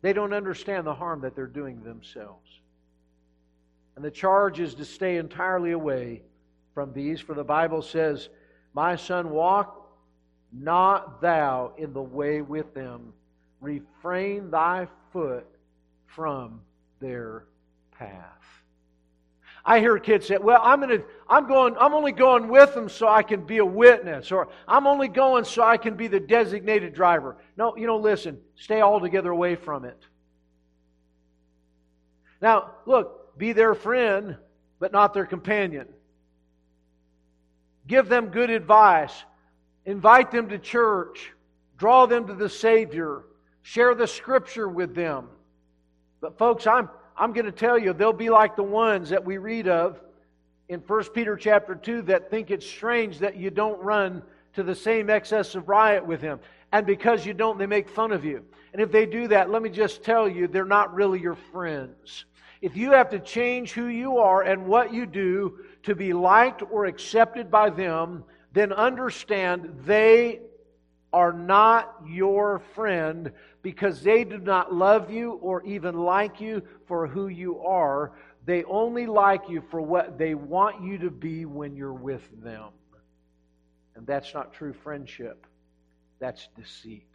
They 0.00 0.12
don't 0.12 0.32
understand 0.32 0.86
the 0.86 0.94
harm 0.94 1.20
that 1.22 1.34
they're 1.34 1.46
doing 1.46 1.82
themselves. 1.82 2.48
And 3.96 4.04
the 4.04 4.10
charge 4.10 4.60
is 4.60 4.74
to 4.76 4.84
stay 4.84 5.16
entirely 5.16 5.72
away 5.72 6.22
from 6.78 6.92
these, 6.92 7.20
for 7.20 7.34
the 7.34 7.42
Bible 7.42 7.82
says, 7.82 8.28
My 8.72 8.94
son, 8.94 9.30
walk 9.30 9.90
not 10.52 11.20
thou 11.20 11.72
in 11.76 11.92
the 11.92 12.00
way 12.00 12.40
with 12.40 12.72
them. 12.72 13.12
Refrain 13.60 14.52
thy 14.52 14.86
foot 15.12 15.44
from 16.06 16.60
their 17.00 17.46
path. 17.98 18.22
I 19.64 19.80
hear 19.80 19.98
kids 19.98 20.28
say, 20.28 20.38
"Well, 20.38 20.60
I'm 20.62 20.78
going 20.78 21.00
to 21.00 21.04
I'm 21.28 21.48
going 21.48 21.74
I'm 21.80 21.94
only 21.94 22.12
going 22.12 22.46
with 22.46 22.72
them 22.74 22.88
so 22.88 23.08
I 23.08 23.24
can 23.24 23.44
be 23.44 23.58
a 23.58 23.64
witness 23.64 24.30
or 24.30 24.46
I'm 24.68 24.86
only 24.86 25.08
going 25.08 25.46
so 25.46 25.64
I 25.64 25.78
can 25.78 25.96
be 25.96 26.06
the 26.06 26.20
designated 26.20 26.94
driver." 26.94 27.38
No, 27.56 27.76
you 27.76 27.88
know, 27.88 27.96
listen, 27.96 28.38
stay 28.54 28.82
altogether 28.82 29.32
away 29.32 29.56
from 29.56 29.84
it. 29.84 29.98
Now, 32.40 32.70
look, 32.86 33.36
be 33.36 33.52
their 33.52 33.74
friend, 33.74 34.36
but 34.78 34.92
not 34.92 35.12
their 35.12 35.26
companion. 35.26 35.88
Give 37.88 38.08
them 38.08 38.28
good 38.28 38.50
advice. 38.50 39.24
Invite 39.86 40.30
them 40.30 40.50
to 40.50 40.58
church. 40.58 41.32
Draw 41.78 42.06
them 42.06 42.26
to 42.28 42.34
the 42.34 42.48
Savior. 42.48 43.22
Share 43.62 43.94
the 43.94 44.06
Scripture 44.06 44.68
with 44.68 44.94
them. 44.94 45.28
But, 46.20 46.36
folks, 46.38 46.66
I'm, 46.66 46.90
I'm 47.16 47.32
going 47.32 47.46
to 47.46 47.52
tell 47.52 47.78
you, 47.78 47.92
they'll 47.92 48.12
be 48.12 48.30
like 48.30 48.54
the 48.54 48.62
ones 48.62 49.08
that 49.08 49.24
we 49.24 49.38
read 49.38 49.68
of 49.68 49.98
in 50.68 50.80
1 50.80 51.04
Peter 51.14 51.36
chapter 51.36 51.74
2 51.74 52.02
that 52.02 52.30
think 52.30 52.50
it's 52.50 52.66
strange 52.66 53.18
that 53.20 53.36
you 53.36 53.50
don't 53.50 53.80
run 53.82 54.22
to 54.54 54.62
the 54.62 54.74
same 54.74 55.08
excess 55.08 55.54
of 55.54 55.68
riot 55.68 56.04
with 56.04 56.20
him. 56.20 56.40
And 56.72 56.86
because 56.86 57.24
you 57.24 57.32
don't, 57.32 57.58
they 57.58 57.66
make 57.66 57.88
fun 57.88 58.12
of 58.12 58.24
you. 58.24 58.44
And 58.72 58.82
if 58.82 58.92
they 58.92 59.06
do 59.06 59.28
that, 59.28 59.50
let 59.50 59.62
me 59.62 59.70
just 59.70 60.02
tell 60.02 60.28
you, 60.28 60.46
they're 60.46 60.66
not 60.66 60.92
really 60.94 61.20
your 61.20 61.36
friends. 61.52 62.26
If 62.60 62.76
you 62.76 62.92
have 62.92 63.10
to 63.10 63.20
change 63.20 63.72
who 63.72 63.86
you 63.86 64.18
are 64.18 64.42
and 64.42 64.66
what 64.66 64.92
you 64.92 65.06
do 65.06 65.58
to 65.84 65.94
be 65.94 66.12
liked 66.12 66.62
or 66.70 66.86
accepted 66.86 67.50
by 67.50 67.70
them, 67.70 68.24
then 68.52 68.72
understand 68.72 69.78
they 69.84 70.40
are 71.12 71.32
not 71.32 71.94
your 72.06 72.58
friend 72.74 73.32
because 73.62 74.02
they 74.02 74.24
do 74.24 74.38
not 74.38 74.74
love 74.74 75.10
you 75.10 75.32
or 75.34 75.62
even 75.64 75.96
like 75.96 76.40
you 76.40 76.62
for 76.86 77.06
who 77.06 77.28
you 77.28 77.60
are. 77.60 78.12
They 78.44 78.64
only 78.64 79.06
like 79.06 79.48
you 79.48 79.62
for 79.70 79.80
what 79.80 80.18
they 80.18 80.34
want 80.34 80.82
you 80.82 80.98
to 80.98 81.10
be 81.10 81.44
when 81.44 81.76
you're 81.76 81.92
with 81.92 82.28
them. 82.42 82.70
And 83.94 84.06
that's 84.06 84.32
not 84.34 84.52
true 84.52 84.72
friendship, 84.72 85.46
that's 86.18 86.48
deceit. 86.56 87.08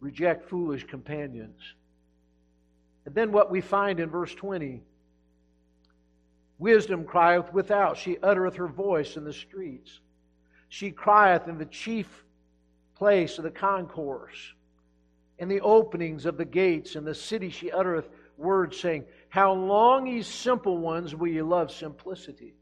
Reject 0.00 0.48
foolish 0.48 0.84
companions. 0.84 1.60
And 3.06 3.14
then 3.14 3.32
what 3.32 3.50
we 3.50 3.60
find 3.60 4.00
in 4.00 4.10
verse 4.10 4.34
20 4.34 4.82
Wisdom 6.58 7.04
crieth 7.04 7.52
without, 7.52 7.98
she 7.98 8.16
uttereth 8.22 8.56
her 8.56 8.66
voice 8.66 9.16
in 9.16 9.24
the 9.24 9.32
streets. 9.32 10.00
She 10.68 10.90
crieth 10.90 11.48
in 11.48 11.58
the 11.58 11.66
chief 11.66 12.24
place 12.96 13.36
of 13.36 13.44
the 13.44 13.50
concourse, 13.50 14.54
in 15.38 15.48
the 15.48 15.60
openings 15.60 16.24
of 16.24 16.38
the 16.38 16.46
gates, 16.46 16.96
in 16.96 17.04
the 17.04 17.14
city 17.14 17.50
she 17.50 17.70
uttereth 17.70 18.08
words, 18.38 18.80
saying, 18.80 19.04
How 19.28 19.52
long, 19.52 20.06
ye 20.06 20.22
simple 20.22 20.78
ones, 20.78 21.14
will 21.14 21.28
ye 21.28 21.42
love 21.42 21.70
simplicity? 21.70 22.54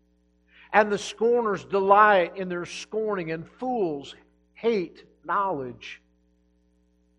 And 0.72 0.90
the 0.90 0.98
scorners 0.98 1.64
delight 1.64 2.36
in 2.36 2.48
their 2.48 2.66
scorning, 2.66 3.30
and 3.30 3.48
fools 3.48 4.16
hate 4.54 5.04
knowledge. 5.24 6.02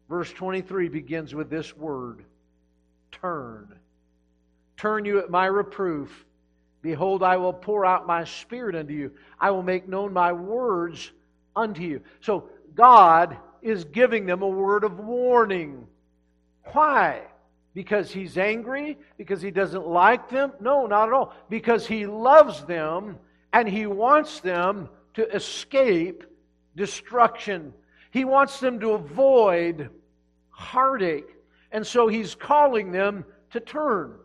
Verse 0.10 0.32
23 0.34 0.90
begins 0.90 1.34
with 1.34 1.50
this 1.50 1.76
word 1.76 2.26
turn 3.22 3.76
turn 4.78 5.06
you 5.06 5.20
at 5.20 5.30
my 5.30 5.46
reproof. 5.46 6.26
Behold, 6.82 7.24
I 7.24 7.38
will 7.38 7.54
pour 7.54 7.86
out 7.86 8.06
my 8.06 8.24
spirit 8.24 8.76
unto 8.76 8.94
you. 8.94 9.12
I 9.40 9.52
will 9.52 9.64
make 9.64 9.88
known 9.88 10.14
my 10.14 10.32
words 10.32 11.12
unto 11.56 11.82
you. 11.82 12.02
So 12.22 12.50
God 12.76 13.38
is 13.62 13.86
giving 13.86 14.26
them 14.26 14.44
a 14.44 14.48
word 14.48 14.84
of 14.84 15.00
warning. 15.00 15.88
Why? 16.66 17.22
Because 17.74 18.12
he's 18.12 18.38
angry? 18.38 18.98
Because 19.18 19.42
he 19.42 19.50
doesn't 19.50 19.88
like 19.88 20.30
them? 20.30 20.52
No, 20.60 20.86
not 20.86 21.08
at 21.08 21.14
all. 21.14 21.34
Because 21.50 21.88
he 21.88 22.06
loves 22.06 22.64
them 22.66 23.18
and 23.52 23.68
he 23.68 23.88
wants 23.88 24.40
them 24.42 24.90
to 25.16 25.28
escape 25.36 26.24
destruction. 26.76 27.74
He 28.12 28.26
wants 28.26 28.60
them 28.60 28.80
to 28.82 28.92
avoid 28.92 29.90
heartache. 30.52 31.35
And 31.72 31.86
so 31.86 32.08
he's 32.08 32.36
calling 32.36 32.92
them 32.92 33.26
to 33.52 33.60
turn. 33.60 34.16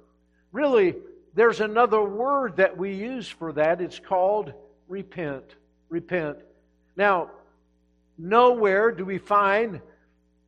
Really, 0.53 0.97
there's 1.34 1.61
another 1.61 2.03
word 2.03 2.57
that 2.57 2.76
we 2.76 2.95
use 2.95 3.28
for 3.28 3.53
that. 3.53 3.80
It's 3.80 3.99
called 3.99 4.53
repent. 4.88 5.45
Repent. 5.88 6.38
Now, 6.97 7.30
nowhere 8.18 8.91
do 8.93 9.05
we 9.05 9.18
find 9.18 9.80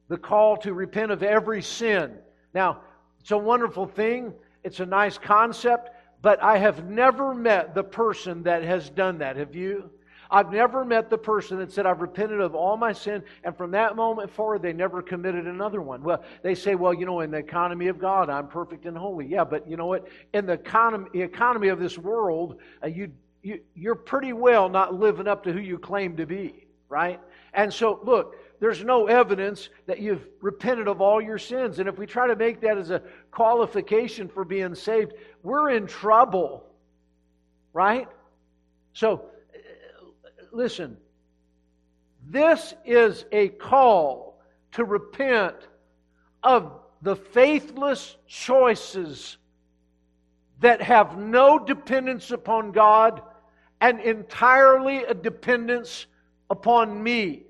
the 0.09 0.19
call 0.19 0.59
to 0.59 0.75
repent 0.75 1.11
of 1.11 1.23
every 1.23 1.63
sin. 1.63 2.13
Now, 2.53 2.81
it's 3.19 3.31
a 3.31 3.39
wonderful 3.39 3.87
thing, 3.87 4.35
it's 4.63 4.81
a 4.81 4.85
nice 4.85 5.17
concept, 5.17 5.89
but 6.21 6.43
I 6.43 6.59
have 6.59 6.85
never 6.85 7.33
met 7.35 7.75
the 7.75 7.83
person 7.83 8.43
that 8.43 8.63
has 8.63 8.91
done 8.91 9.19
that. 9.19 9.37
Have 9.37 9.55
you? 9.55 9.91
I've 10.33 10.51
never 10.51 10.83
met 10.83 11.11
the 11.11 11.19
person 11.19 11.59
that 11.59 11.71
said, 11.71 11.85
I've 11.85 12.01
repented 12.01 12.41
of 12.41 12.55
all 12.55 12.79
my 12.79 12.95
sin, 12.95 13.23
and 13.45 13.55
from 13.55 13.71
that 13.73 13.97
moment 13.97 14.31
forward, 14.31 14.63
they 14.63 14.73
never 14.73 15.03
committed 15.03 15.47
another 15.47 15.83
one. 15.83 16.03
Well, 16.03 16.25
they 16.43 16.55
say, 16.55 16.75
well, 16.75 16.95
you 16.95 17.05
know, 17.05 17.21
in 17.21 17.31
the 17.31 17.37
economy 17.37 17.89
of 17.89 17.99
God, 17.99 18.31
I'm 18.31 18.49
perfect 18.49 18.87
and 18.87 18.97
holy. 18.97 19.27
Yeah, 19.27 19.45
but 19.45 19.69
you 19.69 19.77
know 19.77 19.85
what? 19.85 20.09
In 20.33 20.47
the 20.47 20.55
economy, 20.55 21.11
the 21.13 21.21
economy 21.21 21.69
of 21.69 21.79
this 21.79 21.99
world, 21.99 22.59
uh, 22.83 22.87
you, 22.87 23.13
you, 23.43 23.61
you're 23.75 23.95
pretty 23.95 24.33
well 24.33 24.71
not 24.71 24.95
living 24.95 25.29
up 25.29 25.45
to 25.45 25.53
who 25.53 25.61
you 25.61 25.79
claim 25.79 26.17
to 26.17 26.25
be, 26.25 26.67
right? 26.89 27.21
And 27.53 27.71
so, 27.71 28.01
look, 28.03 28.37
there's 28.59 28.83
no 28.83 29.09
evidence 29.09 29.69
that 29.85 29.99
you've 29.99 30.27
repented 30.41 30.89
of 30.89 31.03
all 31.03 31.21
your 31.21 31.37
sins. 31.37 31.79
And 31.79 31.91
if 31.91 31.99
we 31.99 32.07
try 32.07 32.27
to 32.27 32.37
make 32.37 32.63
that 32.63 32.79
as 32.79 32.91
a 32.91 33.03
qualification 33.31 34.29
for 34.29 34.47
being 34.47 34.75
saved, 34.75 35.13
we're 35.43 35.71
in 35.71 35.87
trouble, 35.87 36.65
right? 37.75 38.09
So, 38.95 39.27
listen, 40.53 40.97
this 42.29 42.75
is 42.85 43.25
a 43.33 43.49
call 43.49 44.41
to 44.73 44.85
repent 44.85 45.57
of 46.43 46.73
the 47.03 47.17
faithless 47.17 48.17
choices 48.27 49.37
that 50.61 50.81
have 50.81 51.19
no 51.19 51.59
dependence 51.59 52.31
upon 52.31 52.71
God 52.73 53.23
and 53.81 53.99
entirely 54.01 55.05
a 55.05 55.15
dependence 55.15 56.07
upon 56.49 57.03
me. 57.03 57.43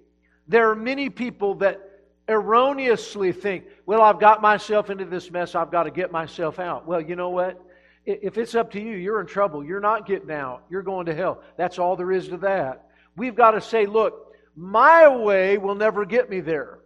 There 0.48 0.70
are 0.70 0.74
many 0.74 1.10
people 1.10 1.56
that 1.56 1.80
erroneously 2.28 3.32
think, 3.32 3.64
well, 3.84 4.00
I've 4.00 4.18
got 4.18 4.40
myself 4.40 4.88
into 4.88 5.04
this 5.04 5.30
mess, 5.30 5.54
I've 5.54 5.70
got 5.70 5.82
to 5.82 5.90
get 5.90 6.10
myself 6.10 6.58
out. 6.58 6.86
Well, 6.86 7.00
you 7.00 7.16
know 7.16 7.28
what? 7.28 7.60
If 8.06 8.38
it's 8.38 8.54
up 8.54 8.72
to 8.72 8.80
you, 8.80 8.96
you're 8.96 9.20
in 9.20 9.26
trouble. 9.26 9.62
You're 9.62 9.80
not 9.80 10.06
getting 10.06 10.30
out. 10.30 10.64
You're 10.70 10.82
going 10.82 11.06
to 11.06 11.14
hell. 11.14 11.42
That's 11.56 11.78
all 11.78 11.94
there 11.94 12.10
is 12.10 12.28
to 12.28 12.36
that. 12.38 12.86
We've 13.16 13.34
got 13.34 13.52
to 13.52 13.60
say, 13.60 13.86
look, 13.86 14.34
my 14.56 15.08
way 15.08 15.58
will 15.58 15.74
never 15.74 16.04
get 16.04 16.28
me 16.30 16.40
there. 16.40 16.78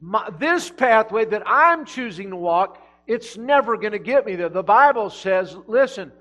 My, 0.00 0.28
this 0.38 0.70
pathway 0.70 1.24
that 1.26 1.42
I'm 1.46 1.84
choosing 1.84 2.30
to 2.30 2.36
walk, 2.36 2.82
it's 3.06 3.36
never 3.36 3.76
going 3.76 3.92
to 3.92 3.98
get 3.98 4.26
me 4.26 4.36
there. 4.36 4.48
The 4.48 4.62
Bible 4.62 5.10
says, 5.10 5.56
listen, 5.66 6.12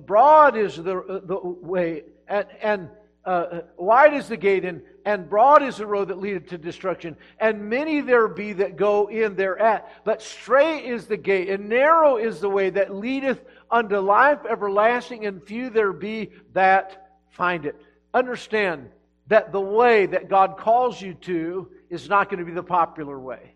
broad 0.00 0.56
is 0.56 0.76
the, 0.76 1.22
the 1.24 1.38
way, 1.38 2.04
and, 2.28 2.46
and 2.60 2.88
uh, 3.24 3.60
wide 3.76 4.14
is 4.14 4.28
the 4.28 4.36
gate, 4.36 4.64
and, 4.64 4.82
and 5.04 5.28
broad 5.28 5.62
is 5.62 5.76
the 5.76 5.86
road 5.86 6.08
that 6.08 6.18
leadeth 6.18 6.48
to 6.48 6.58
destruction, 6.58 7.16
and 7.40 7.68
many 7.68 8.00
there 8.00 8.28
be 8.28 8.52
that 8.54 8.76
go 8.76 9.08
in 9.08 9.34
thereat. 9.34 9.88
But 10.04 10.22
straight 10.22 10.84
is 10.84 11.06
the 11.06 11.16
gate, 11.16 11.48
and 11.50 11.68
narrow 11.68 12.16
is 12.16 12.40
the 12.40 12.48
way 12.48 12.70
that 12.70 12.94
leadeth 12.94 13.40
unto 13.70 13.98
life 13.98 14.40
everlasting, 14.48 15.26
and 15.26 15.42
few 15.42 15.70
there 15.70 15.92
be 15.92 16.30
that 16.52 17.08
find 17.30 17.66
it 17.66 17.76
understand 18.16 18.88
that 19.28 19.52
the 19.52 19.60
way 19.60 20.06
that 20.06 20.28
God 20.28 20.56
calls 20.56 21.00
you 21.00 21.14
to 21.14 21.68
is 21.90 22.08
not 22.08 22.30
going 22.30 22.38
to 22.38 22.44
be 22.44 22.52
the 22.52 22.62
popular 22.62 23.18
way 23.18 23.54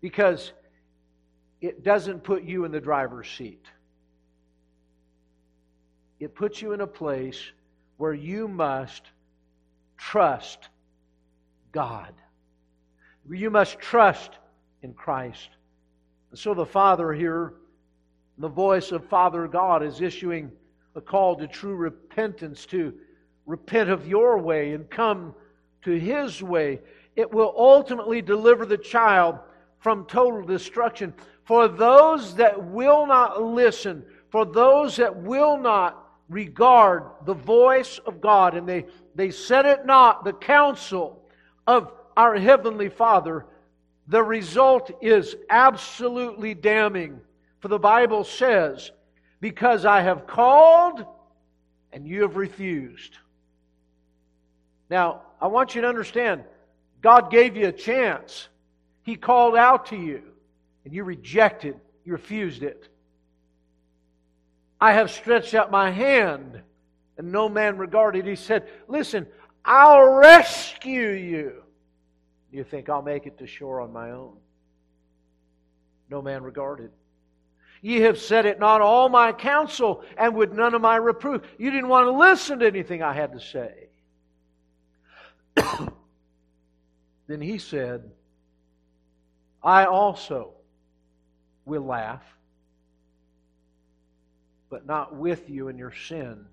because 0.00 0.52
it 1.60 1.82
doesn't 1.82 2.22
put 2.22 2.42
you 2.42 2.64
in 2.64 2.72
the 2.72 2.80
driver's 2.80 3.28
seat. 3.28 3.64
It 6.20 6.34
puts 6.34 6.60
you 6.60 6.72
in 6.72 6.80
a 6.80 6.86
place 6.86 7.40
where 7.96 8.14
you 8.14 8.48
must 8.48 9.02
trust 9.96 10.68
God. 11.72 12.12
You 13.28 13.50
must 13.50 13.78
trust 13.78 14.30
in 14.82 14.94
Christ. 14.94 15.48
And 16.30 16.38
so 16.38 16.54
the 16.54 16.66
Father 16.66 17.12
here, 17.12 17.54
the 18.38 18.48
voice 18.48 18.92
of 18.92 19.04
Father 19.06 19.48
God, 19.48 19.82
is 19.82 20.00
issuing 20.00 20.52
a 20.94 21.00
call 21.00 21.36
to 21.36 21.46
true 21.46 21.74
repentance, 21.74 22.66
to 22.66 22.94
repent 23.46 23.88
of 23.90 24.06
your 24.06 24.38
way 24.38 24.72
and 24.72 24.90
come 24.90 25.34
to 25.82 25.98
his 25.98 26.42
way, 26.42 26.80
it 27.14 27.32
will 27.32 27.54
ultimately 27.56 28.20
deliver 28.20 28.66
the 28.66 28.76
child 28.76 29.38
from 29.78 30.04
total 30.04 30.42
destruction. 30.42 31.14
For 31.44 31.68
those 31.68 32.34
that 32.36 32.62
will 32.62 33.06
not 33.06 33.42
listen, 33.42 34.04
for 34.30 34.44
those 34.44 34.96
that 34.96 35.16
will 35.16 35.56
not 35.56 36.02
regard 36.28 37.04
the 37.24 37.34
voice 37.34 37.98
of 37.98 38.20
God, 38.20 38.56
and 38.56 38.68
they, 38.68 38.86
they 39.14 39.30
set 39.30 39.64
it 39.64 39.86
not 39.86 40.24
the 40.24 40.32
counsel 40.32 41.22
of 41.66 41.92
our 42.16 42.36
Heavenly 42.36 42.88
Father, 42.88 43.46
the 44.08 44.22
result 44.22 44.90
is 45.00 45.36
absolutely 45.50 46.54
damning. 46.54 47.20
For 47.60 47.68
the 47.68 47.78
Bible 47.78 48.24
says, 48.24 48.90
Because 49.40 49.84
I 49.84 50.00
have 50.00 50.26
called 50.26 51.04
and 51.92 52.06
you 52.06 52.22
have 52.22 52.36
refused. 52.36 53.18
Now, 54.88 55.22
I 55.40 55.46
want 55.48 55.74
you 55.74 55.82
to 55.82 55.88
understand 55.88 56.44
God 57.02 57.30
gave 57.30 57.56
you 57.56 57.68
a 57.68 57.72
chance. 57.72 58.48
He 59.02 59.16
called 59.16 59.56
out 59.56 59.86
to 59.86 59.96
you, 59.96 60.22
and 60.84 60.92
you 60.92 61.04
rejected, 61.04 61.78
you 62.04 62.12
refused 62.12 62.62
it. 62.62 62.88
I 64.80 64.92
have 64.92 65.10
stretched 65.10 65.54
out 65.54 65.70
my 65.70 65.90
hand, 65.90 66.60
and 67.16 67.32
no 67.32 67.48
man 67.48 67.78
regarded. 67.78 68.26
He 68.26 68.36
said, 68.36 68.68
Listen, 68.88 69.26
I'll 69.64 70.04
rescue 70.04 71.10
you. 71.10 71.62
You 72.50 72.64
think 72.64 72.88
I'll 72.88 73.02
make 73.02 73.26
it 73.26 73.38
to 73.38 73.46
shore 73.46 73.80
on 73.80 73.92
my 73.92 74.10
own? 74.10 74.36
No 76.10 76.22
man 76.22 76.42
regarded. 76.42 76.90
Ye 77.82 78.00
have 78.00 78.18
said 78.18 78.46
it 78.46 78.58
not 78.58 78.80
all 78.80 79.08
my 79.08 79.32
counsel, 79.32 80.02
and 80.16 80.34
with 80.34 80.52
none 80.52 80.74
of 80.74 80.82
my 80.82 80.96
reproof. 80.96 81.42
You 81.58 81.70
didn't 81.70 81.88
want 81.88 82.06
to 82.06 82.12
listen 82.12 82.58
to 82.60 82.66
anything 82.66 83.02
I 83.02 83.12
had 83.12 83.32
to 83.32 83.40
say. 83.40 83.85
then 87.26 87.40
he 87.40 87.58
said, 87.58 88.10
I 89.62 89.86
also 89.86 90.52
will 91.64 91.84
laugh, 91.84 92.22
but 94.70 94.86
not 94.86 95.16
with 95.16 95.50
you 95.50 95.68
in 95.68 95.78
your 95.78 95.92
sin, 95.92 96.46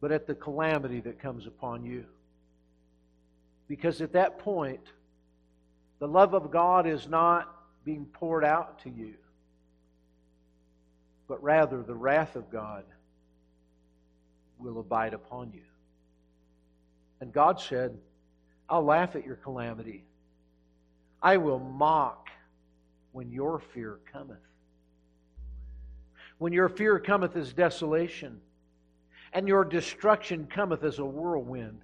but 0.00 0.12
at 0.12 0.26
the 0.26 0.34
calamity 0.34 1.00
that 1.00 1.20
comes 1.20 1.46
upon 1.46 1.84
you. 1.84 2.04
Because 3.68 4.00
at 4.00 4.12
that 4.12 4.38
point, 4.38 4.80
the 5.98 6.06
love 6.06 6.34
of 6.34 6.50
God 6.50 6.86
is 6.86 7.08
not 7.08 7.52
being 7.84 8.04
poured 8.04 8.44
out 8.44 8.80
to 8.82 8.90
you, 8.90 9.14
but 11.26 11.42
rather 11.42 11.82
the 11.82 11.94
wrath 11.94 12.36
of 12.36 12.50
God 12.50 12.84
will 14.58 14.78
abide 14.78 15.14
upon 15.14 15.52
you. 15.52 15.65
And 17.20 17.32
God 17.32 17.60
said, 17.60 17.96
I'll 18.68 18.84
laugh 18.84 19.16
at 19.16 19.24
your 19.24 19.36
calamity. 19.36 20.04
I 21.22 21.36
will 21.38 21.58
mock 21.58 22.28
when 23.12 23.30
your 23.30 23.58
fear 23.58 23.98
cometh. 24.12 24.38
When 26.38 26.52
your 26.52 26.68
fear 26.68 26.98
cometh 26.98 27.36
as 27.36 27.52
desolation, 27.52 28.40
and 29.32 29.48
your 29.48 29.64
destruction 29.64 30.46
cometh 30.46 30.84
as 30.84 30.98
a 30.98 31.04
whirlwind. 31.04 31.80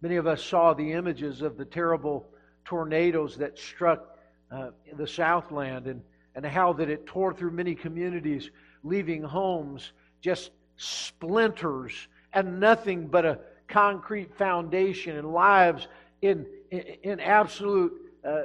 Many 0.00 0.16
of 0.16 0.26
us 0.26 0.42
saw 0.42 0.74
the 0.74 0.92
images 0.92 1.42
of 1.42 1.56
the 1.56 1.64
terrible 1.64 2.28
tornadoes 2.64 3.36
that 3.38 3.58
struck 3.58 4.16
uh, 4.52 4.70
the 4.96 5.06
Southland 5.06 5.86
and, 5.86 6.02
and 6.34 6.46
how 6.46 6.72
that 6.74 6.88
it 6.88 7.06
tore 7.06 7.34
through 7.34 7.50
many 7.50 7.74
communities, 7.74 8.50
leaving 8.84 9.22
homes 9.22 9.92
just 10.20 10.52
splinters 10.76 12.06
and 12.38 12.60
nothing 12.60 13.08
but 13.08 13.24
a 13.24 13.38
concrete 13.66 14.32
foundation 14.36 15.16
and 15.16 15.32
lives 15.32 15.88
in, 16.22 16.46
in, 16.70 16.84
in 17.02 17.20
absolute 17.20 17.92
uh, 18.24 18.42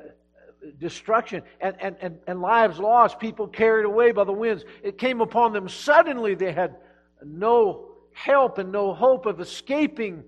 destruction 0.80 1.44
and, 1.62 1.76
and, 1.80 1.96
and, 2.02 2.18
and 2.26 2.42
lives 2.42 2.80
lost, 2.80 3.20
people 3.20 3.48
carried 3.48 3.86
away 3.86 4.12
by 4.12 4.24
the 4.24 4.34
winds. 4.34 4.66
It 4.82 4.98
came 4.98 5.22
upon 5.22 5.54
them 5.54 5.70
suddenly. 5.70 6.34
They 6.34 6.52
had 6.52 6.78
no 7.24 7.90
help 8.14 8.58
and 8.58 8.72
no 8.72 8.94
hope 8.94 9.28
of 9.28 9.40
escaping 9.40 10.24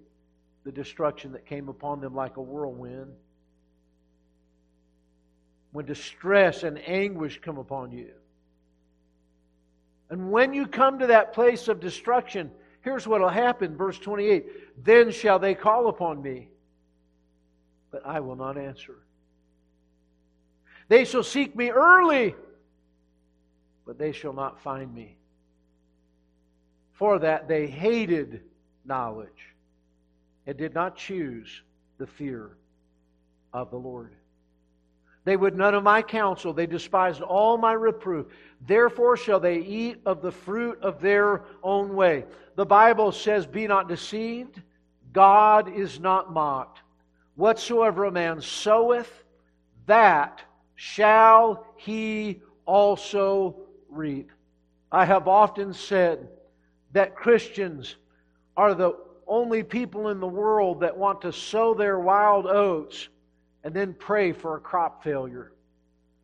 the 0.63 0.71
destruction 0.71 1.31
that 1.31 1.45
came 1.47 1.67
upon 1.67 2.01
them 2.01 2.13
like 2.13 2.37
a 2.37 2.41
whirlwind. 2.41 3.13
When 5.71 5.85
distress 5.85 6.61
and 6.61 6.79
anguish 6.87 7.41
come 7.41 7.57
upon 7.57 7.91
you. 7.91 8.11
And 10.11 10.31
when 10.31 10.53
you 10.53 10.67
come 10.67 10.99
to 10.99 11.07
that 11.07 11.33
place 11.33 11.67
of 11.67 11.79
destruction, 11.79 12.51
here's 12.85 13.05
what 13.05 13.19
will 13.19 13.27
happen. 13.27 13.75
Verse 13.75 13.99
28 13.99 14.83
Then 14.85 15.11
shall 15.11 15.39
they 15.39 15.55
call 15.55 15.89
upon 15.89 16.21
me, 16.21 16.47
but 17.91 18.05
I 18.05 18.21
will 18.21 18.37
not 18.37 18.57
answer. 18.57 18.95
They 20.87 21.03
shall 21.03 21.23
seek 21.23 21.55
me 21.55 21.71
early, 21.71 22.35
but 23.85 23.97
they 23.97 24.11
shall 24.11 24.33
not 24.33 24.61
find 24.61 24.93
me. 24.93 25.17
For 26.93 27.19
that 27.19 27.49
they 27.49 27.67
hated 27.67 28.41
knowledge 28.85 29.55
and 30.45 30.55
did 30.55 30.73
not 30.73 30.95
choose 30.95 31.63
the 31.97 32.07
fear 32.07 32.51
of 33.51 33.71
the 33.71 33.77
Lord. 33.77 34.13
They 35.25 35.35
would 35.35 35.57
none 35.57 35.73
of 35.73 35.83
my 35.83 36.03
counsel. 36.03 36.53
They 36.53 36.67
despised 36.67 37.21
all 37.21 37.57
my 37.57 37.73
reproof. 37.73 38.27
Therefore 38.65 39.17
shall 39.17 39.39
they 39.39 39.57
eat 39.57 40.01
of 40.05 40.21
the 40.21 40.31
fruit 40.31 40.79
of 40.81 41.01
their 41.01 41.41
own 41.63 41.95
way. 41.95 42.25
The 42.55 42.65
Bible 42.65 43.11
says, 43.11 43.45
Be 43.47 43.67
not 43.67 43.89
deceived. 43.89 44.61
God 45.11 45.75
is 45.75 45.99
not 45.99 46.31
mocked. 46.31 46.81
Whatsoever 47.35 48.05
a 48.05 48.11
man 48.11 48.39
soweth, 48.39 49.23
that 49.87 50.41
shall 50.75 51.65
he 51.75 52.41
also 52.65 53.55
reap. 53.89 54.31
I 54.91 55.05
have 55.05 55.27
often 55.27 55.73
said 55.73 56.29
that 56.91 57.15
Christians 57.15 57.95
are 58.55 58.75
the 58.75 58.93
only 59.27 59.63
people 59.63 60.09
in 60.09 60.19
the 60.19 60.27
world 60.27 60.81
that 60.81 60.95
want 60.95 61.21
to 61.21 61.33
sow 61.33 61.73
their 61.73 61.99
wild 61.99 62.45
oats 62.45 63.09
and 63.65 63.73
then 63.73 63.93
pray 63.93 64.31
for 64.31 64.55
a 64.55 64.59
crop 64.61 65.03
failure. 65.03 65.51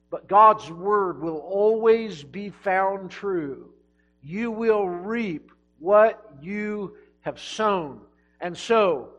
But 0.10 0.30
God's 0.30 0.70
word 0.70 1.20
will 1.20 1.40
always 1.40 2.24
be 2.24 2.52
found 2.52 3.12
true. 3.12 3.74
You 4.22 4.52
will 4.52 4.88
reap 4.88 5.52
what 5.80 6.24
you 6.40 6.96
have 7.22 7.40
sown. 7.40 8.02
And 8.40 8.56
so, 8.56 9.10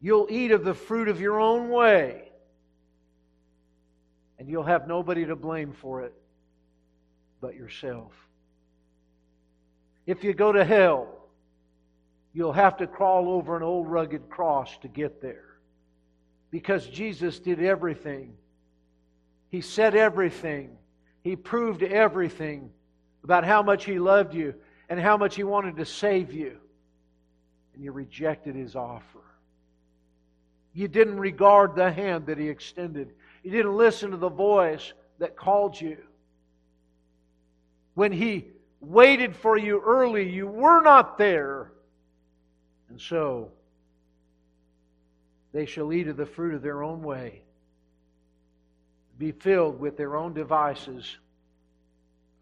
you'll 0.00 0.28
eat 0.30 0.52
of 0.52 0.64
the 0.64 0.74
fruit 0.74 1.08
of 1.08 1.20
your 1.20 1.40
own 1.40 1.68
way 1.68 2.22
and 4.38 4.48
you'll 4.48 4.62
have 4.62 4.86
nobody 4.86 5.24
to 5.24 5.34
blame 5.34 5.72
for 5.72 6.02
it 6.02 6.14
but 7.40 7.54
yourself. 7.54 8.12
If 10.06 10.22
you 10.22 10.34
go 10.34 10.52
to 10.52 10.64
hell, 10.64 11.08
you'll 12.32 12.52
have 12.52 12.76
to 12.76 12.86
crawl 12.86 13.28
over 13.28 13.56
an 13.56 13.64
old 13.64 13.88
rugged 13.88 14.28
cross 14.28 14.76
to 14.82 14.88
get 14.88 15.20
there. 15.20 15.55
Because 16.50 16.86
Jesus 16.86 17.38
did 17.38 17.62
everything. 17.62 18.34
He 19.50 19.60
said 19.60 19.94
everything. 19.94 20.76
He 21.22 21.36
proved 21.36 21.82
everything 21.82 22.70
about 23.24 23.44
how 23.44 23.62
much 23.62 23.84
He 23.84 23.98
loved 23.98 24.34
you 24.34 24.54
and 24.88 25.00
how 25.00 25.16
much 25.16 25.34
He 25.34 25.44
wanted 25.44 25.76
to 25.76 25.84
save 25.84 26.32
you. 26.32 26.58
And 27.74 27.82
you 27.82 27.92
rejected 27.92 28.54
His 28.54 28.76
offer. 28.76 29.20
You 30.72 30.88
didn't 30.88 31.18
regard 31.18 31.74
the 31.74 31.90
hand 31.90 32.26
that 32.26 32.38
He 32.38 32.48
extended. 32.48 33.12
You 33.42 33.50
didn't 33.50 33.76
listen 33.76 34.10
to 34.12 34.16
the 34.16 34.28
voice 34.28 34.92
that 35.18 35.36
called 35.36 35.80
you. 35.80 35.98
When 37.94 38.12
He 38.12 38.48
waited 38.80 39.34
for 39.34 39.56
you 39.56 39.80
early, 39.84 40.30
you 40.30 40.46
were 40.46 40.82
not 40.82 41.18
there. 41.18 41.72
And 42.88 43.00
so, 43.00 43.50
they 45.56 45.64
shall 45.64 45.90
eat 45.90 46.06
of 46.06 46.18
the 46.18 46.26
fruit 46.26 46.52
of 46.52 46.60
their 46.60 46.82
own 46.82 47.02
way, 47.02 47.40
be 49.18 49.32
filled 49.32 49.80
with 49.80 49.96
their 49.96 50.14
own 50.14 50.34
devices. 50.34 51.16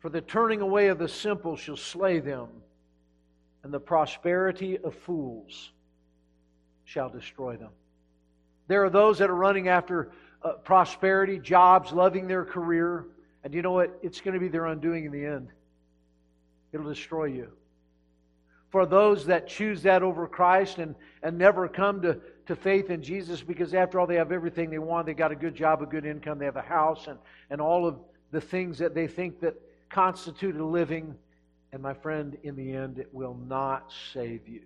For 0.01 0.09
the 0.09 0.21
turning 0.21 0.61
away 0.61 0.89
of 0.89 0.99
the 0.99 1.07
simple 1.07 1.55
shall 1.55 1.77
slay 1.77 2.19
them, 2.19 2.49
and 3.63 3.73
the 3.73 3.79
prosperity 3.79 4.79
of 4.79 4.97
fools 4.97 5.71
shall 6.83 7.09
destroy 7.09 7.57
them. 7.57 7.71
There 8.67 8.85
are 8.85 8.91
those 8.91 9.19
that 9.19 9.31
are 9.31 9.37
running 9.37 9.69
after 9.69 10.11
uh, 10.43 10.55
prosperity, 10.55 11.39
jobs, 11.39 11.93
loving 11.93 12.27
their 12.27 12.45
career. 12.45 13.07
And 13.45 13.55
you 13.55 13.63
know 13.63 13.71
what? 13.71 13.97
It's 14.03 14.21
going 14.21 14.35
to 14.35 14.41
be 14.41 14.49
their 14.49 14.67
undoing 14.67 15.05
in 15.05 15.13
the 15.13 15.25
end. 15.25 15.51
It'll 16.73 16.89
destroy 16.89 17.27
you. 17.27 17.53
For 18.71 18.87
those 18.87 19.27
that 19.27 19.47
choose 19.47 19.85
that 19.85 20.03
over 20.03 20.27
Christ 20.27 20.79
and, 20.79 20.97
and 21.23 21.39
never 21.39 21.69
come 21.69 22.03
to, 22.03 22.21
to 22.47 22.57
faith 22.57 22.91
in 22.91 23.03
Jesus, 23.03 23.43
because 23.43 23.75
after 23.75 23.99
all, 23.99 24.07
they 24.07 24.17
have 24.17 24.33
everything 24.33 24.71
they 24.71 24.79
want. 24.79 25.07
They 25.07 25.15
got 25.15 25.33
a 25.33 25.37
good 25.37 25.55
job, 25.55 25.83
a 25.83 25.87
good 25.87 26.05
income, 26.05 26.39
they 26.39 26.45
have 26.45 26.57
a 26.57 26.63
house, 26.63 27.07
and, 27.07 27.19
and 27.51 27.61
all 27.61 27.87
of 27.87 27.99
the 28.33 28.41
things 28.41 28.79
that 28.79 28.95
they 28.95 29.07
think 29.07 29.41
that 29.41 29.55
constitute 29.89 30.57
a 30.57 30.65
living. 30.65 31.15
And 31.73 31.83
my 31.83 31.95
friend, 31.95 32.37
in 32.43 32.55
the 32.57 32.73
end, 32.73 32.99
it 32.99 33.09
will 33.13 33.37
not 33.47 33.93
save 34.13 34.47
you. 34.47 34.63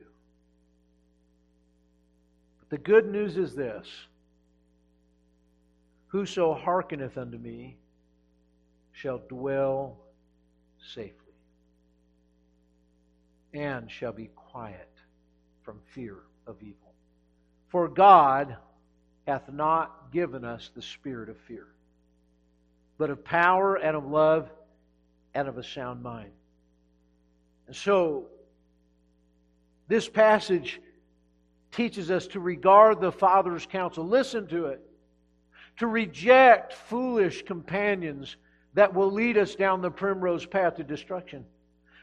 But 2.60 2.70
the 2.70 2.78
good 2.78 3.10
news 3.10 3.36
is 3.36 3.54
this 3.54 3.86
Whoso 6.08 6.54
hearkeneth 6.54 7.18
unto 7.18 7.38
me 7.38 7.76
shall 8.92 9.18
dwell 9.28 9.98
safely 10.94 11.14
and 13.52 13.90
shall 13.90 14.12
be 14.12 14.30
quiet 14.34 14.88
from 15.62 15.78
fear 15.94 16.16
of 16.46 16.56
evil. 16.60 16.87
For 17.68 17.88
God 17.88 18.56
hath 19.26 19.50
not 19.52 20.12
given 20.12 20.44
us 20.44 20.70
the 20.74 20.82
spirit 20.82 21.28
of 21.28 21.36
fear, 21.38 21.66
but 22.96 23.10
of 23.10 23.24
power 23.24 23.76
and 23.76 23.96
of 23.96 24.06
love 24.06 24.50
and 25.34 25.48
of 25.48 25.58
a 25.58 25.64
sound 25.64 26.02
mind. 26.02 26.30
And 27.66 27.76
so, 27.76 28.26
this 29.86 30.08
passage 30.08 30.80
teaches 31.70 32.10
us 32.10 32.26
to 32.28 32.40
regard 32.40 33.00
the 33.00 33.12
Father's 33.12 33.66
counsel. 33.66 34.06
Listen 34.06 34.46
to 34.48 34.66
it 34.66 34.80
to 35.78 35.86
reject 35.86 36.72
foolish 36.72 37.44
companions 37.44 38.36
that 38.74 38.92
will 38.92 39.10
lead 39.10 39.38
us 39.38 39.54
down 39.54 39.80
the 39.80 39.90
primrose 39.90 40.44
path 40.44 40.76
to 40.76 40.84
destruction, 40.84 41.44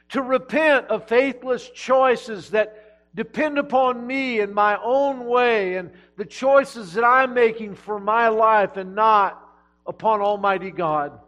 to 0.09 0.21
repent 0.21 0.87
of 0.87 1.07
faithless 1.07 1.69
choices 1.71 2.49
that 2.51 2.84
depend 3.15 3.57
upon 3.57 4.05
me 4.05 4.41
and 4.41 4.53
my 4.53 4.77
own 4.83 5.25
way 5.25 5.77
and 5.77 5.89
the 6.17 6.25
choices 6.25 6.93
that 6.93 7.03
I'm 7.03 7.33
making 7.33 7.75
for 7.75 7.99
my 7.99 8.27
life 8.27 8.77
and 8.77 8.93
not 8.93 9.41
upon 9.87 10.21
Almighty 10.21 10.69
God. 10.69 11.19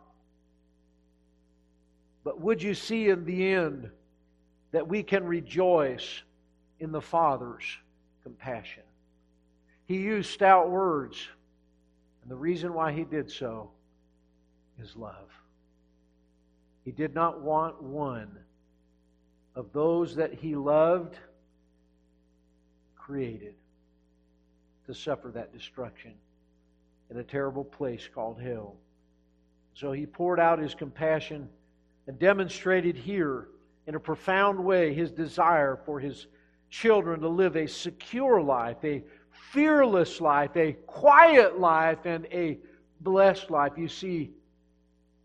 But 2.23 2.41
would 2.41 2.61
you 2.61 2.73
see 2.73 3.07
in 3.07 3.23
the 3.23 3.53
end 3.53 3.89
that 4.71 4.88
we 4.88 5.01
can 5.01 5.23
rejoice 5.25 6.21
in 6.79 6.91
the 6.91 7.01
Father's 7.01 7.63
compassion? 8.23 8.83
He 9.85 9.97
used 9.97 10.29
stout 10.29 10.69
words 10.69 11.25
and 12.21 12.29
the 12.29 12.35
reason 12.35 12.73
why 12.73 12.91
he 12.91 13.05
did 13.05 13.31
so 13.31 13.71
is 14.81 14.97
love. 14.97 15.29
He 16.83 16.91
did 16.91 17.15
not 17.15 17.41
want 17.41 17.81
one 17.81 18.38
of 19.55 19.71
those 19.71 20.15
that 20.17 20.33
he 20.33 20.57
loved, 20.57 21.17
created, 23.07 23.55
to 24.85 24.93
suffer 24.93 25.29
that 25.29 25.53
destruction 25.53 26.13
in 27.09 27.17
a 27.17 27.23
terrible 27.23 27.63
place 27.63 28.09
called 28.13 28.41
hell. 28.41 28.75
So 29.75 29.93
he 29.93 30.05
poured 30.05 30.41
out 30.41 30.59
his 30.59 30.75
compassion 30.75 31.47
and 32.07 32.19
demonstrated 32.19 32.97
here 32.97 33.47
in 33.85 33.95
a 33.95 33.99
profound 33.99 34.59
way 34.59 34.93
his 34.93 35.11
desire 35.11 35.79
for 35.85 36.01
his 36.01 36.27
children 36.69 37.21
to 37.21 37.29
live 37.29 37.55
a 37.55 37.65
secure 37.65 38.41
life, 38.41 38.77
a 38.83 39.01
fearless 39.53 40.19
life, 40.19 40.51
a 40.57 40.73
quiet 40.73 41.59
life, 41.59 41.99
and 42.03 42.25
a 42.25 42.59
blessed 42.99 43.49
life. 43.49 43.73
You 43.77 43.87
see, 43.87 44.31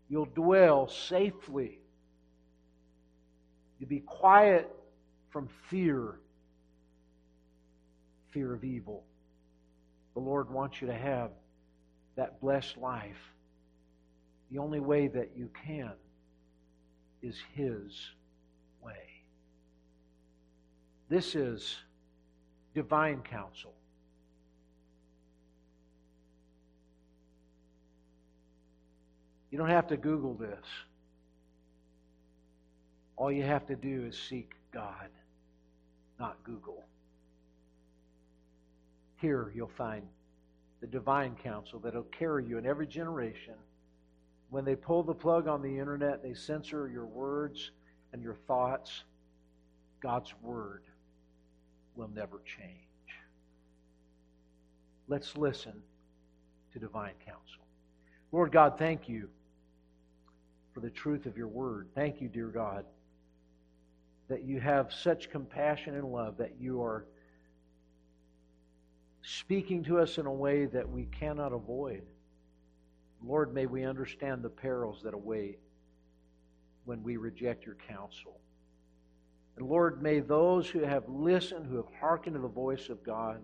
you'll 0.09 0.25
dwell 0.25 0.87
safely. 0.87 1.79
You'll 3.79 3.89
be 3.89 3.99
quiet 3.99 4.73
from 5.31 5.49
fear, 5.69 6.19
fear 8.33 8.53
of 8.53 8.63
evil. 8.63 9.03
The 10.13 10.19
Lord 10.19 10.49
wants 10.49 10.81
you 10.81 10.87
to 10.87 10.93
have 10.93 11.31
that 12.15 12.41
blessed 12.41 12.77
life. 12.77 13.33
The 14.51 14.59
only 14.59 14.79
way 14.79 15.07
that 15.07 15.31
you 15.35 15.49
can 15.65 15.93
is 17.21 17.37
His 17.55 17.93
way. 18.83 19.23
This 21.09 21.35
is 21.35 21.77
divine 22.73 23.21
counsel. 23.21 23.73
You 29.51 29.57
don't 29.59 29.69
have 29.69 29.87
to 29.87 29.97
Google 29.97 30.33
this. 30.33 30.65
All 33.15 33.31
you 33.31 33.43
have 33.43 33.67
to 33.67 33.75
do 33.75 34.05
is 34.07 34.17
seek 34.17 34.53
God, 34.73 35.09
not 36.19 36.43
Google. 36.43 36.83
Here 39.23 39.53
you'll 39.55 39.71
find 39.77 40.05
the 40.81 40.87
divine 40.87 41.37
counsel 41.41 41.79
that'll 41.79 42.03
carry 42.03 42.45
you 42.45 42.57
in 42.57 42.65
every 42.65 42.85
generation. 42.85 43.53
When 44.49 44.65
they 44.65 44.75
pull 44.75 45.01
the 45.01 45.13
plug 45.13 45.47
on 45.47 45.61
the 45.61 45.79
internet, 45.79 46.21
they 46.21 46.33
censor 46.33 46.89
your 46.89 47.05
words 47.05 47.71
and 48.11 48.21
your 48.21 48.35
thoughts. 48.47 49.05
God's 50.01 50.33
word 50.41 50.83
will 51.95 52.09
never 52.13 52.41
change. 52.45 52.73
Let's 55.07 55.37
listen 55.37 55.81
to 56.73 56.79
divine 56.79 57.13
counsel. 57.25 57.63
Lord 58.33 58.51
God, 58.51 58.77
thank 58.77 59.07
you 59.07 59.29
for 60.73 60.81
the 60.81 60.89
truth 60.89 61.27
of 61.27 61.37
your 61.37 61.47
word. 61.47 61.87
Thank 61.95 62.19
you, 62.19 62.27
dear 62.27 62.47
God, 62.47 62.83
that 64.27 64.43
you 64.43 64.59
have 64.59 64.91
such 64.91 65.29
compassion 65.29 65.95
and 65.95 66.11
love 66.11 66.35
that 66.39 66.55
you 66.59 66.83
are 66.83 67.05
speaking 69.23 69.83
to 69.85 69.99
us 69.99 70.17
in 70.17 70.25
a 70.25 70.31
way 70.31 70.65
that 70.65 70.89
we 70.89 71.05
cannot 71.05 71.53
avoid. 71.53 72.03
Lord, 73.25 73.53
may 73.53 73.65
we 73.65 73.85
understand 73.85 74.43
the 74.43 74.49
perils 74.49 75.01
that 75.03 75.13
await 75.13 75.59
when 76.85 77.01
we 77.03 77.15
reject 77.15 77.65
your 77.65 77.77
counsel. 77.87 78.37
And 79.55 79.65
Lord, 79.67 80.01
may 80.01 80.19
those 80.19 80.67
who 80.67 80.79
have 80.79 81.07
listened, 81.07 81.67
who 81.67 81.77
have 81.77 81.85
hearkened 81.99 82.35
to 82.35 82.41
the 82.41 82.47
voice 82.47 82.89
of 82.89 83.03
God, 83.03 83.41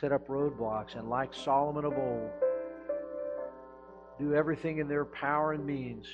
set 0.00 0.12
up 0.12 0.26
roadblocks 0.26 0.96
and, 0.96 1.08
like 1.08 1.32
Solomon 1.32 1.84
of 1.84 1.96
old, 1.96 2.30
do 4.18 4.34
everything 4.34 4.78
in 4.78 4.88
their 4.88 5.04
power 5.04 5.52
and 5.52 5.64
means 5.64 6.06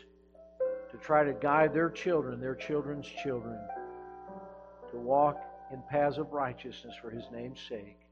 to 0.90 0.98
try 0.98 1.24
to 1.24 1.32
guide 1.32 1.72
their 1.72 1.88
children, 1.88 2.40
their 2.40 2.54
children's 2.54 3.06
children, 3.06 3.58
to 4.90 4.98
walk 4.98 5.40
in 5.72 5.82
paths 5.90 6.18
of 6.18 6.32
righteousness 6.32 6.94
for 7.00 7.10
His 7.10 7.24
name's 7.32 7.60
sake. 7.68 8.03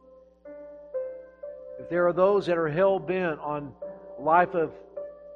If 1.82 1.88
there 1.88 2.06
are 2.06 2.12
those 2.12 2.46
that 2.46 2.56
are 2.56 2.68
hell 2.68 3.00
bent 3.00 3.40
on 3.40 3.72
life 4.16 4.54
of 4.54 4.70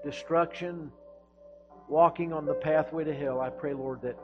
destruction, 0.04 0.92
walking 1.88 2.32
on 2.32 2.46
the 2.46 2.54
pathway 2.54 3.02
to 3.02 3.12
hell, 3.12 3.40
I 3.40 3.50
pray, 3.50 3.74
Lord, 3.74 4.00
that 4.02 4.16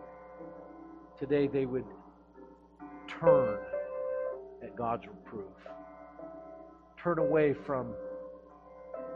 today 1.19 1.49
they 1.49 1.67
would 1.67 1.85
turn 3.09 3.59
at 4.63 4.77
God's 4.77 5.09
reproof. 5.09 5.51
Turn 6.97 7.19
away 7.19 7.55
from 7.55 7.93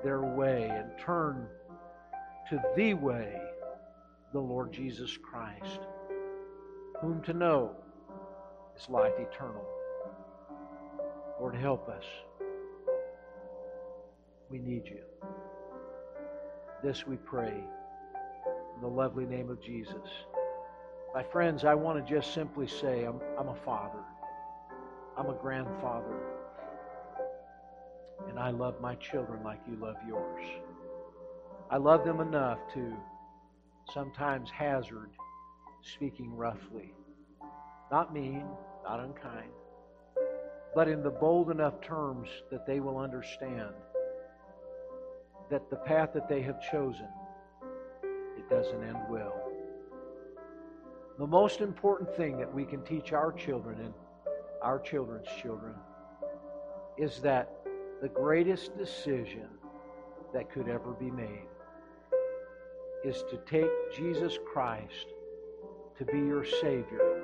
their 0.02 0.22
way 0.22 0.68
and 0.68 0.90
turn 0.98 1.46
to 2.50 2.60
the 2.76 2.94
way, 2.94 3.40
the 4.32 4.40
Lord 4.40 4.72
Jesus 4.72 5.16
Christ, 5.16 5.78
whom 7.00 7.22
to 7.22 7.32
know 7.32 7.70
is 8.76 8.90
life 8.90 9.14
eternal. 9.16 9.64
Lord, 11.38 11.54
help 11.54 11.88
us. 11.88 12.04
We 14.48 14.58
need 14.58 14.86
you. 14.86 15.02
This 16.82 17.06
we 17.06 17.16
pray 17.16 17.52
in 18.74 18.80
the 18.80 18.86
lovely 18.86 19.24
name 19.24 19.50
of 19.50 19.60
Jesus. 19.60 20.08
My 21.14 21.22
friends, 21.22 21.64
I 21.64 21.74
want 21.74 22.04
to 22.04 22.14
just 22.14 22.32
simply 22.32 22.68
say 22.68 23.04
I'm, 23.04 23.20
I'm 23.38 23.48
a 23.48 23.56
father. 23.64 24.04
I'm 25.16 25.30
a 25.30 25.34
grandfather. 25.34 26.20
And 28.28 28.38
I 28.38 28.50
love 28.50 28.80
my 28.80 28.94
children 28.96 29.42
like 29.42 29.60
you 29.68 29.76
love 29.76 29.96
yours. 30.06 30.44
I 31.70 31.78
love 31.78 32.04
them 32.04 32.20
enough 32.20 32.58
to 32.74 32.92
sometimes 33.92 34.50
hazard 34.50 35.10
speaking 35.82 36.36
roughly. 36.36 36.92
Not 37.90 38.12
mean, 38.12 38.44
not 38.84 39.00
unkind, 39.00 39.50
but 40.74 40.88
in 40.88 41.02
the 41.02 41.10
bold 41.10 41.50
enough 41.50 41.80
terms 41.80 42.28
that 42.50 42.66
they 42.66 42.78
will 42.78 42.98
understand 42.98 43.74
that 45.50 45.70
the 45.70 45.76
path 45.76 46.12
that 46.14 46.28
they 46.28 46.42
have 46.42 46.60
chosen, 46.60 47.08
it 48.36 48.48
doesn't 48.50 48.82
end 48.82 48.98
well. 49.08 49.42
The 51.18 51.26
most 51.26 51.60
important 51.60 52.14
thing 52.14 52.36
that 52.38 52.52
we 52.52 52.64
can 52.64 52.82
teach 52.82 53.12
our 53.12 53.32
children 53.32 53.80
and 53.80 53.94
our 54.62 54.78
children's 54.78 55.28
children 55.40 55.74
is 56.98 57.20
that 57.20 57.52
the 58.02 58.08
greatest 58.08 58.76
decision 58.76 59.48
that 60.34 60.50
could 60.50 60.68
ever 60.68 60.92
be 60.92 61.10
made 61.10 61.48
is 63.04 63.24
to 63.30 63.38
take 63.46 63.70
Jesus 63.94 64.38
Christ 64.52 65.06
to 65.98 66.04
be 66.04 66.18
your 66.18 66.44
Savior 66.44 67.22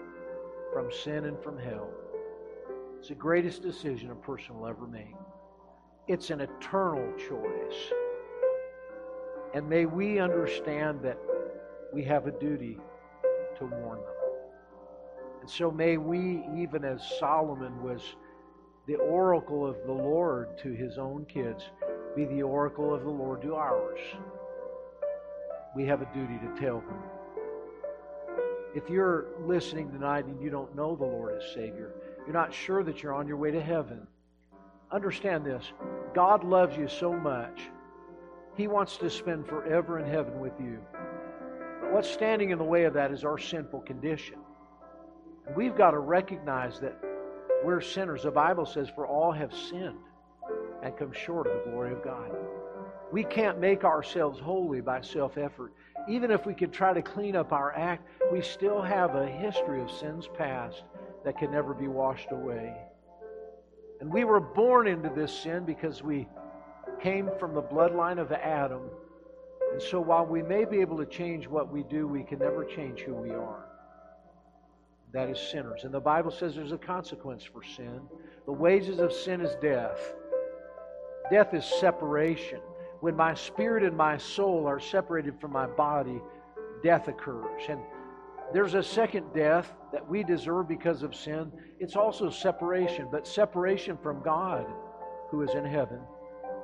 from 0.73 0.91
sin 0.91 1.27
and 1.27 1.39
from 1.43 1.59
hell. 1.59 1.91
It's 2.99 3.09
the 3.09 3.15
greatest 3.15 3.63
decision 3.63 4.11
a 4.11 4.15
person 4.15 4.59
will 4.59 4.69
ever 4.69 4.87
make. 4.87 5.17
It's 6.09 6.31
an 6.31 6.41
eternal 6.41 7.13
choice. 7.19 7.93
And 9.55 9.69
may 9.69 9.87
we 9.87 10.19
understand 10.19 11.01
that 11.03 11.19
we 11.93 12.03
have 12.05 12.27
a 12.27 12.33
duty 12.33 12.79
to 13.59 13.67
warn 13.67 13.99
them. 13.99 14.15
And 15.41 15.51
so 15.51 15.71
may 15.71 15.97
we, 15.97 16.45
even 16.57 16.85
as 16.85 17.03
Solomon 17.19 17.83
was 17.83 18.01
the 18.87 18.95
oracle 18.97 19.67
of 19.67 19.77
the 19.87 19.93
Lord 19.93 20.57
to 20.59 20.73
his 20.73 20.99
own 20.99 21.27
kids, 21.27 21.65
be 22.17 22.25
the 22.25 22.43
oracle 22.43 22.95
of 22.95 23.03
the 23.03 23.11
Lord 23.11 23.43
to 23.43 23.55
ours. 23.55 24.01
We 25.75 25.85
have 25.87 26.03
a 26.03 26.09
duty 26.15 26.39
to 26.39 26.61
tell 26.61 26.81
them. 26.81 27.03
If 28.75 28.89
you're 28.89 29.27
listening 29.45 29.91
tonight 29.91 30.25
and 30.25 30.41
you 30.41 30.49
don't 30.49 30.75
know 30.75 30.97
the 30.97 31.05
Lord 31.05 31.43
as 31.43 31.53
Savior, 31.53 31.93
you're 32.25 32.35
not 32.35 32.55
sure 32.55 32.83
that 32.85 33.03
you're 33.03 33.15
on 33.15 33.27
your 33.27 33.37
way 33.37 33.51
to 33.51 33.61
heaven, 33.61 34.07
understand 34.91 35.45
this 35.45 35.73
God 36.15 36.45
loves 36.45 36.77
you 36.77 36.89
so 36.89 37.13
much, 37.13 37.63
He 38.57 38.67
wants 38.67 38.97
to 38.99 39.09
spend 39.09 39.47
forever 39.47 39.99
in 39.99 40.07
heaven 40.07 40.39
with 40.41 40.53
you. 40.61 40.79
But 41.81 41.93
what's 41.93 42.11
standing 42.11 42.51
in 42.51 42.59
the 42.59 42.65
way 42.65 42.85
of 42.85 42.95
that 42.95 43.11
is 43.11 43.25
our 43.25 43.39
sinful 43.39 43.81
condition. 43.81 44.37
And 45.47 45.57
we've 45.57 45.77
got 45.77 45.93
to 45.93 45.99
recognize 45.99 46.79
that 46.81 46.97
we're 47.65 47.81
sinners. 47.81 48.25
The 48.25 48.31
Bible 48.31 48.67
says, 48.67 48.89
For 48.95 49.07
all 49.07 49.33
have 49.33 49.55
sinned 49.55 49.99
and 50.83 50.97
come 50.97 51.13
short 51.13 51.47
of 51.47 51.55
the 51.55 51.71
glory 51.71 51.93
of 51.93 52.03
God. 52.03 52.31
We 53.11 53.25
can't 53.25 53.61
make 53.61 53.85
ourselves 53.85 54.39
holy 54.39 54.81
by 54.81 55.01
self 55.01 55.39
effort. 55.39 55.73
Even 56.09 56.31
if 56.31 56.47
we 56.47 56.55
could 56.55 56.73
try 56.73 56.93
to 56.93 57.03
clean 57.03 57.37
up 57.37 57.53
our 57.53 57.73
act, 57.77 58.09
we 58.33 58.43
still 58.43 58.83
have 58.83 59.15
a 59.15 59.27
history 59.27 59.81
of 59.81 59.91
sins 59.91 60.29
past 60.37 60.83
that 61.25 61.39
can 61.39 61.53
never 61.53 61.75
be 61.75 61.87
washed 61.87 62.33
away. 62.33 62.75
And 64.01 64.13
we 64.13 64.25
were 64.25 64.41
born 64.41 64.89
into 64.89 65.11
this 65.11 65.33
sin 65.33 65.65
because 65.65 66.03
we 66.03 66.27
came 67.03 67.31
from 67.39 67.55
the 67.55 67.63
bloodline 67.63 68.19
of 68.19 68.33
Adam. 68.33 68.83
And 69.73 69.83
so 69.83 70.01
while 70.01 70.27
we 70.27 70.43
may 70.43 70.65
be 70.65 70.81
able 70.81 70.99
to 70.99 71.07
change 71.07 71.49
what 71.49 71.73
we 71.73 71.83
do, 71.83 72.07
we 72.07 72.23
can 72.23 72.39
never 72.39 72.65
change 72.65 73.01
who 73.01 73.15
we 73.15 73.31
are 73.31 73.67
that 75.13 75.29
is 75.29 75.39
sinners. 75.39 75.85
And 75.85 75.93
the 75.93 76.01
Bible 76.01 76.31
says 76.31 76.55
there's 76.55 76.73
a 76.73 76.79
consequence 76.79 77.45
for 77.45 77.63
sin. 77.63 78.01
The 78.47 78.53
wages 78.53 78.99
of 78.99 79.13
sin 79.13 79.41
is 79.41 79.55
death. 79.61 80.15
Death 81.31 81.55
is 81.55 81.65
separation. 81.65 82.61
When 83.01 83.15
my 83.15 83.35
spirit 83.35 83.85
and 83.85 83.97
my 83.97 84.17
soul 84.17 84.67
are 84.67 84.81
separated 84.81 85.39
from 85.41 85.53
my 85.53 85.67
body, 85.67 86.21
death 86.83 87.09
occurs. 87.09 87.63
And 87.69 87.81
there's 88.53 88.75
a 88.75 88.83
second 88.83 89.33
death 89.35 89.73
that 89.93 90.09
we 90.09 90.25
deserve 90.25 90.69
because 90.69 91.03
of 91.03 91.15
sin. 91.15 91.53
It's 91.79 91.97
also 91.97 92.31
separation, 92.31 93.09
but 93.11 93.27
separation 93.27 93.99
from 94.03 94.23
God 94.23 94.67
who 95.31 95.43
is 95.43 95.55
in 95.55 95.65
heaven. 95.65 96.01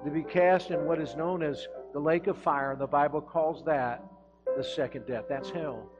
To 0.04 0.10
be 0.10 0.22
cast 0.22 0.70
in 0.70 0.84
what 0.84 1.00
is 1.00 1.16
known 1.16 1.42
as 1.42 1.66
the 1.92 1.98
lake 1.98 2.28
of 2.28 2.38
fire, 2.38 2.76
the 2.76 2.86
Bible 2.86 3.20
calls 3.20 3.64
that 3.64 4.04
the 4.56 4.62
second 4.62 5.06
death. 5.06 5.24
That's 5.28 5.50
hell. 5.50 5.90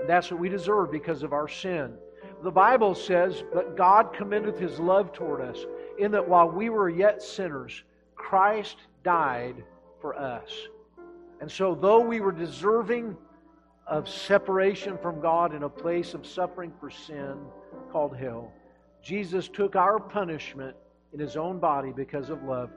And 0.00 0.08
that's 0.08 0.30
what 0.30 0.40
we 0.40 0.48
deserve 0.48 0.90
because 0.90 1.22
of 1.22 1.32
our 1.32 1.48
sin. 1.48 1.94
The 2.42 2.50
Bible 2.50 2.94
says, 2.94 3.42
But 3.52 3.76
God 3.76 4.12
commendeth 4.14 4.58
his 4.58 4.78
love 4.78 5.12
toward 5.12 5.40
us, 5.40 5.58
in 5.98 6.10
that 6.12 6.26
while 6.26 6.48
we 6.48 6.70
were 6.70 6.88
yet 6.88 7.22
sinners, 7.22 7.82
Christ 8.14 8.76
died 9.04 9.62
for 10.00 10.16
us. 10.16 10.50
And 11.40 11.50
so, 11.50 11.74
though 11.74 12.00
we 12.00 12.20
were 12.20 12.32
deserving 12.32 13.16
of 13.86 14.08
separation 14.08 14.96
from 14.98 15.20
God 15.20 15.54
in 15.54 15.64
a 15.64 15.68
place 15.68 16.14
of 16.14 16.26
suffering 16.26 16.72
for 16.78 16.90
sin 16.90 17.36
called 17.90 18.16
hell, 18.16 18.52
Jesus 19.02 19.48
took 19.48 19.74
our 19.74 19.98
punishment 19.98 20.76
in 21.12 21.18
his 21.18 21.36
own 21.36 21.58
body 21.58 21.92
because 21.94 22.30
of 22.30 22.42
love 22.44 22.70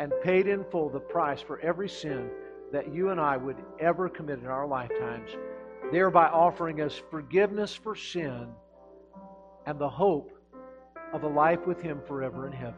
and 0.00 0.12
paid 0.24 0.48
in 0.48 0.64
full 0.64 0.88
the 0.88 0.98
price 0.98 1.40
for 1.40 1.60
every 1.60 1.88
sin 1.88 2.30
that 2.72 2.92
you 2.92 3.10
and 3.10 3.20
I 3.20 3.36
would 3.36 3.58
ever 3.78 4.08
commit 4.08 4.40
in 4.40 4.46
our 4.46 4.66
lifetimes 4.66 5.30
thereby 5.92 6.26
offering 6.28 6.80
us 6.80 7.00
forgiveness 7.10 7.74
for 7.74 7.94
sin 7.94 8.48
and 9.66 9.78
the 9.78 9.88
hope 9.88 10.32
of 11.12 11.24
a 11.24 11.28
life 11.28 11.66
with 11.66 11.80
Him 11.80 12.00
forever 12.06 12.46
in 12.46 12.52
heaven. 12.52 12.74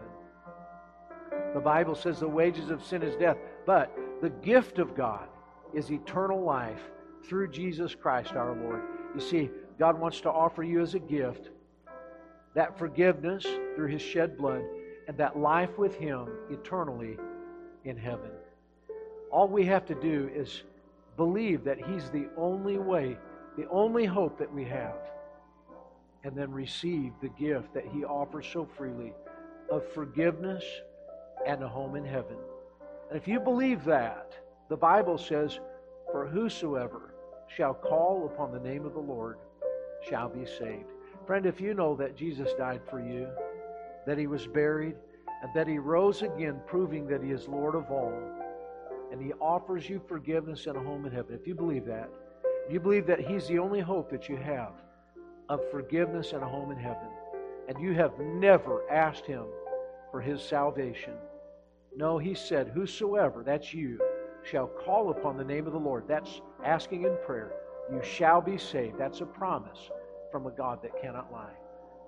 The 1.55 1.61
Bible 1.61 1.95
says 1.95 2.21
the 2.21 2.29
wages 2.29 2.71
of 2.71 2.85
sin 2.85 3.03
is 3.03 3.15
death, 3.17 3.37
but 3.67 3.97
the 4.23 4.31
gift 4.31 4.79
of 4.79 4.95
God 4.95 5.29
is 5.75 5.91
eternal 5.91 6.43
life 6.43 6.81
through 7.25 7.49
Jesus 7.49 7.95
Christ 7.95 8.33
our 8.33 8.57
Lord. 8.57 8.83
You 9.15 9.21
see, 9.21 9.51
God 9.79 10.01
wants 10.01 10.21
to 10.23 10.31
offer 10.31 10.63
you 10.63 10.81
as 10.81 10.95
a 10.95 10.99
gift 10.99 11.51
that 12.55 12.79
forgiveness 12.79 13.47
through 13.77 13.89
His 13.89 14.03
shed 14.03 14.37
blood 14.39 14.63
and 15.09 15.17
that 15.17 15.39
life 15.39 15.79
with 15.79 15.95
Him 15.95 16.29
eternally 16.51 17.19
in 17.85 17.97
heaven. 17.97 18.31
All 19.31 19.49
we 19.49 19.65
have 19.67 19.87
to 19.87 19.95
do 19.95 20.31
is 20.35 20.63
believe 21.17 21.65
that 21.65 21.79
He's 21.79 22.11
the 22.11 22.29
only 22.37 22.79
way, 22.79 23.17
the 23.57 23.69
only 23.69 24.05
hope 24.05 24.39
that 24.39 24.53
we 24.53 24.65
have, 24.65 24.97
and 26.25 26.37
then 26.37 26.53
receive 26.53 27.13
the 27.21 27.29
gift 27.31 27.75
that 27.75 27.87
He 27.87 28.05
offers 28.05 28.47
so 28.53 28.69
freely 28.77 29.13
of 29.71 29.87
forgiveness 29.93 30.65
and 31.47 31.63
a 31.63 31.69
home 31.69 31.97
in 31.97 32.05
heaven. 32.05 32.37
And 33.09 33.19
if 33.21 33.27
you 33.27 33.41
believe 33.41 33.85
that, 33.85 34.35
the 34.69 34.77
Bible 34.77 35.19
says, 35.19 35.59
For 36.11 36.27
whosoever 36.27 37.15
shall 37.49 37.75
call 37.75 38.27
upon 38.27 38.53
the 38.53 38.61
name 38.61 38.87
of 38.87 38.95
the 38.95 39.01
Lord 39.01 39.39
shall 40.09 40.29
be 40.29 40.47
saved. 40.47 40.87
Friend, 41.27 41.47
if 41.47 41.61
you 41.61 41.75
know 41.75 41.95
that 41.97 42.17
Jesus 42.17 42.53
died 42.55 42.81
for 42.89 43.01
you, 43.01 43.29
that 44.07 44.19
he 44.19 44.27
was 44.27 44.47
buried, 44.47 44.95
and 45.43 45.51
that 45.55 45.67
he 45.67 45.79
rose 45.79 46.23
again, 46.23 46.61
proving 46.67 47.07
that 47.09 47.23
he 47.23 47.31
is 47.31 47.49
Lord 47.49 47.75
of 47.75 47.91
all, 47.91 48.13
and 49.11 49.21
he 49.21 49.33
offers 49.35 49.89
you 49.89 50.01
forgiveness 50.09 50.67
and 50.67 50.77
a 50.77 50.81
home 50.81 51.05
in 51.05 51.13
heaven, 51.13 51.37
if 51.39 51.47
you 51.47 51.55
believe 51.55 51.85
that, 51.87 52.09
you 52.71 52.81
believe 52.81 53.07
that 53.07 53.21
he's 53.21 53.47
the 53.49 53.59
only 53.59 53.81
hope 53.81 54.11
that 54.11 54.29
you 54.29 54.37
have 54.37 54.73
of 55.49 55.61
forgiveness 55.71 56.33
and 56.33 56.43
a 56.43 56.47
home 56.47 56.71
in 56.71 56.79
heaven, 56.79 57.09
and 57.69 57.79
you 57.81 57.93
have 57.93 58.19
never 58.19 58.89
asked 58.91 59.27
him 59.27 59.45
for 60.11 60.21
his 60.21 60.41
salvation. 60.43 61.15
No, 61.97 62.19
he 62.19 62.35
said, 62.35 62.69
Whosoever, 62.69 63.43
that's 63.43 63.75
you, 63.75 64.01
shall 64.45 64.67
call 64.67 65.11
upon 65.11 65.37
the 65.37 65.45
name 65.45 65.67
of 65.67 65.73
the 65.73 65.79
Lord. 65.79 66.05
That's 66.09 66.41
asking 66.65 67.05
in 67.05 67.17
prayer. 67.25 67.53
You 67.93 68.01
shall 68.03 68.41
be 68.41 68.57
saved. 68.57 68.99
That's 68.99 69.21
a 69.21 69.27
promise 69.27 69.91
from 70.31 70.47
a 70.47 70.51
God 70.51 70.81
that 70.83 71.01
cannot 71.03 71.33
lie. 71.33 71.55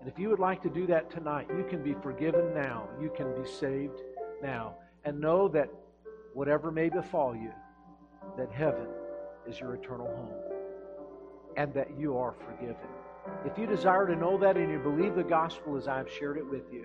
And 0.05 0.13
if 0.13 0.19
you 0.19 0.29
would 0.29 0.39
like 0.39 0.63
to 0.65 0.69
do 0.69 0.87
that 0.89 1.11
tonight, 1.11 1.49
you 1.57 1.65
can 1.65 1.83
be 1.83 1.95
forgiven 2.03 2.53
now. 2.53 2.87
You 3.01 3.11
can 3.17 3.35
be 3.43 3.49
saved 3.49 4.03
now. 4.43 4.75
And 5.07 5.19
know 5.19 5.49
that 5.49 5.71
whatever 6.35 6.71
may 6.71 6.91
befall 6.91 7.35
you, 7.35 7.51
that 8.37 8.53
heaven 8.53 8.87
is 9.49 9.59
your 9.59 9.75
eternal 9.75 10.09
home 10.09 10.35
and 11.57 11.73
that 11.73 11.99
you 11.99 12.19
are 12.19 12.35
forgiven. 12.35 12.77
If 13.47 13.57
you 13.57 13.67
desire 13.67 14.07
to 14.07 14.15
know 14.15 14.37
that 14.37 14.59
and 14.59 14.71
you 14.71 14.79
believe 14.79 15.15
the 15.15 15.25
gospel 15.25 15.75
as 15.75 15.89
I've 15.89 16.13
shared 16.13 16.37
it 16.37 16.47
with 16.47 16.71
you, 16.71 16.85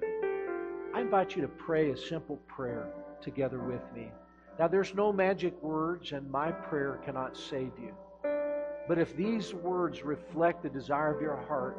I 0.95 1.01
invite 1.01 1.35
you 1.35 1.41
to 1.41 1.49
pray 1.49 1.91
a 1.91 1.97
simple 1.97 2.37
prayer 2.47 2.87
together 3.19 3.59
with 3.59 3.81
me. 3.93 4.13
Now, 4.57 4.69
there's 4.69 4.95
no 4.95 5.11
magic 5.11 5.61
words, 5.61 6.13
and 6.13 6.31
my 6.31 6.53
prayer 6.53 7.01
cannot 7.03 7.35
save 7.35 7.73
you. 7.81 7.93
But 8.87 8.97
if 8.97 9.13
these 9.17 9.53
words 9.53 10.03
reflect 10.03 10.63
the 10.63 10.69
desire 10.69 11.13
of 11.13 11.21
your 11.21 11.35
heart, 11.35 11.77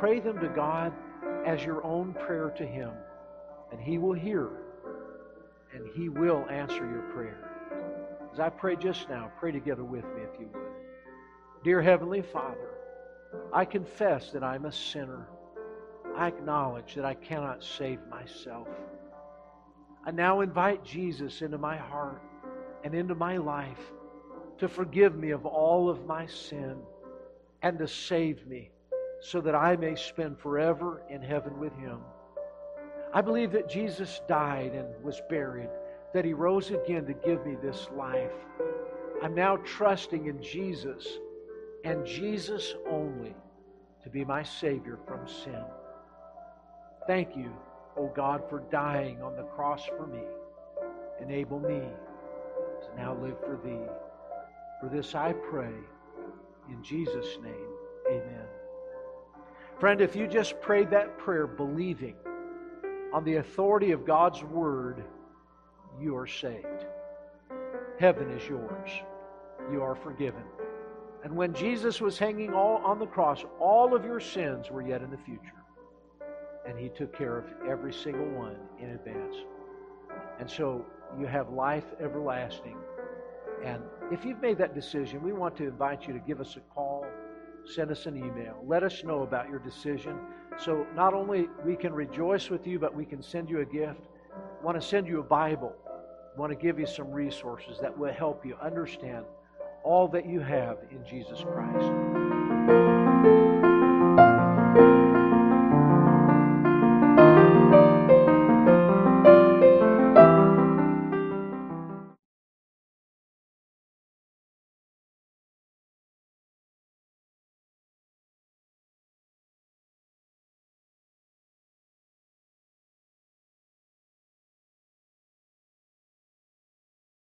pray 0.00 0.18
them 0.18 0.40
to 0.40 0.48
God 0.48 0.94
as 1.44 1.62
your 1.62 1.84
own 1.84 2.14
prayer 2.14 2.50
to 2.56 2.66
Him, 2.66 2.90
and 3.70 3.78
He 3.78 3.98
will 3.98 4.14
hear 4.14 4.48
and 5.74 5.86
He 5.94 6.08
will 6.08 6.46
answer 6.50 6.90
your 6.90 7.02
prayer. 7.12 7.50
As 8.32 8.40
I 8.40 8.48
pray 8.48 8.76
just 8.76 9.10
now, 9.10 9.30
pray 9.38 9.52
together 9.52 9.84
with 9.84 10.04
me 10.04 10.22
if 10.22 10.40
you 10.40 10.46
would. 10.46 10.62
Dear 11.62 11.82
Heavenly 11.82 12.22
Father, 12.22 12.70
I 13.52 13.66
confess 13.66 14.32
that 14.32 14.42
I'm 14.42 14.64
a 14.64 14.72
sinner. 14.72 15.28
I 16.16 16.28
acknowledge 16.28 16.94
that 16.94 17.04
I 17.04 17.12
cannot 17.12 17.62
save 17.62 17.98
myself. 18.08 18.68
I 20.06 20.12
now 20.12 20.40
invite 20.40 20.82
Jesus 20.82 21.42
into 21.42 21.58
my 21.58 21.76
heart 21.76 22.22
and 22.84 22.94
into 22.94 23.14
my 23.14 23.36
life 23.36 23.92
to 24.58 24.66
forgive 24.68 25.14
me 25.14 25.30
of 25.30 25.44
all 25.44 25.90
of 25.90 26.06
my 26.06 26.26
sin 26.26 26.78
and 27.60 27.78
to 27.78 27.86
save 27.86 28.46
me 28.46 28.70
so 29.20 29.40
that 29.40 29.54
I 29.54 29.76
may 29.76 29.94
spend 29.94 30.38
forever 30.38 31.02
in 31.08 31.22
heaven 31.22 31.58
with 31.58 31.74
Him. 31.76 31.98
I 33.12 33.20
believe 33.20 33.52
that 33.52 33.68
Jesus 33.68 34.20
died 34.28 34.72
and 34.72 34.88
was 35.04 35.20
buried, 35.28 35.68
that 36.14 36.24
He 36.24 36.32
rose 36.32 36.70
again 36.70 37.06
to 37.06 37.12
give 37.12 37.44
me 37.44 37.56
this 37.62 37.88
life. 37.94 38.32
I'm 39.22 39.34
now 39.34 39.56
trusting 39.58 40.26
in 40.26 40.42
Jesus 40.42 41.06
and 41.84 42.06
Jesus 42.06 42.74
only 42.88 43.34
to 44.02 44.10
be 44.10 44.24
my 44.24 44.42
Savior 44.42 44.98
from 45.06 45.26
sin. 45.26 45.62
Thank 47.06 47.36
you, 47.36 47.52
O 47.96 48.04
oh 48.04 48.12
God, 48.14 48.42
for 48.48 48.62
dying 48.70 49.22
on 49.22 49.36
the 49.36 49.42
cross 49.42 49.84
for 49.84 50.06
me. 50.06 50.22
Enable 51.20 51.60
me 51.60 51.80
to 51.80 52.96
now 52.96 53.14
live 53.14 53.38
for 53.40 53.58
Thee. 53.62 53.90
For 54.80 54.88
this 54.88 55.14
I 55.14 55.32
pray 55.32 55.72
in 56.70 56.82
Jesus' 56.82 57.38
name. 57.42 57.68
Amen. 58.08 58.59
Friend, 59.80 60.02
if 60.02 60.14
you 60.14 60.26
just 60.26 60.60
prayed 60.60 60.90
that 60.90 61.16
prayer 61.16 61.46
believing 61.46 62.14
on 63.14 63.24
the 63.24 63.36
authority 63.36 63.92
of 63.92 64.04
God's 64.04 64.44
Word, 64.44 65.02
you 65.98 66.14
are 66.18 66.26
saved. 66.26 66.84
Heaven 67.98 68.30
is 68.30 68.46
yours. 68.46 68.90
You 69.72 69.82
are 69.82 69.94
forgiven. 69.94 70.42
And 71.24 71.34
when 71.34 71.54
Jesus 71.54 71.98
was 71.98 72.18
hanging 72.18 72.52
all 72.52 72.76
on 72.84 72.98
the 72.98 73.06
cross, 73.06 73.42
all 73.58 73.96
of 73.96 74.04
your 74.04 74.20
sins 74.20 74.70
were 74.70 74.82
yet 74.82 75.00
in 75.00 75.10
the 75.10 75.16
future. 75.16 75.64
And 76.68 76.78
he 76.78 76.90
took 76.90 77.16
care 77.16 77.38
of 77.38 77.46
every 77.66 77.94
single 77.94 78.28
one 78.28 78.56
in 78.78 78.90
advance. 78.90 79.36
And 80.38 80.50
so 80.50 80.84
you 81.18 81.24
have 81.24 81.48
life 81.48 81.86
everlasting 82.02 82.76
and 83.64 83.82
if 84.10 84.24
you've 84.24 84.40
made 84.40 84.58
that 84.58 84.74
decision, 84.74 85.22
we 85.22 85.32
want 85.32 85.56
to 85.58 85.64
invite 85.64 86.06
you 86.06 86.14
to 86.14 86.18
give 86.20 86.40
us 86.40 86.56
a 86.56 86.60
call, 86.74 86.89
send 87.70 87.90
us 87.90 88.06
an 88.06 88.16
email. 88.16 88.62
Let 88.66 88.82
us 88.82 89.02
know 89.04 89.22
about 89.22 89.48
your 89.48 89.58
decision. 89.58 90.18
So 90.58 90.86
not 90.94 91.14
only 91.14 91.48
we 91.64 91.76
can 91.76 91.92
rejoice 91.92 92.50
with 92.50 92.66
you, 92.66 92.78
but 92.78 92.94
we 92.94 93.04
can 93.04 93.22
send 93.22 93.48
you 93.48 93.60
a 93.60 93.64
gift. 93.64 94.00
Want 94.62 94.80
to 94.80 94.86
send 94.86 95.06
you 95.06 95.20
a 95.20 95.24
Bible. 95.24 95.74
Want 96.36 96.50
to 96.50 96.56
give 96.56 96.78
you 96.78 96.86
some 96.86 97.10
resources 97.10 97.78
that 97.80 97.96
will 97.96 98.12
help 98.12 98.44
you 98.44 98.56
understand 98.62 99.24
all 99.84 100.08
that 100.08 100.26
you 100.26 100.40
have 100.40 100.78
in 100.90 101.04
Jesus 101.08 101.42
Christ. 101.42 103.49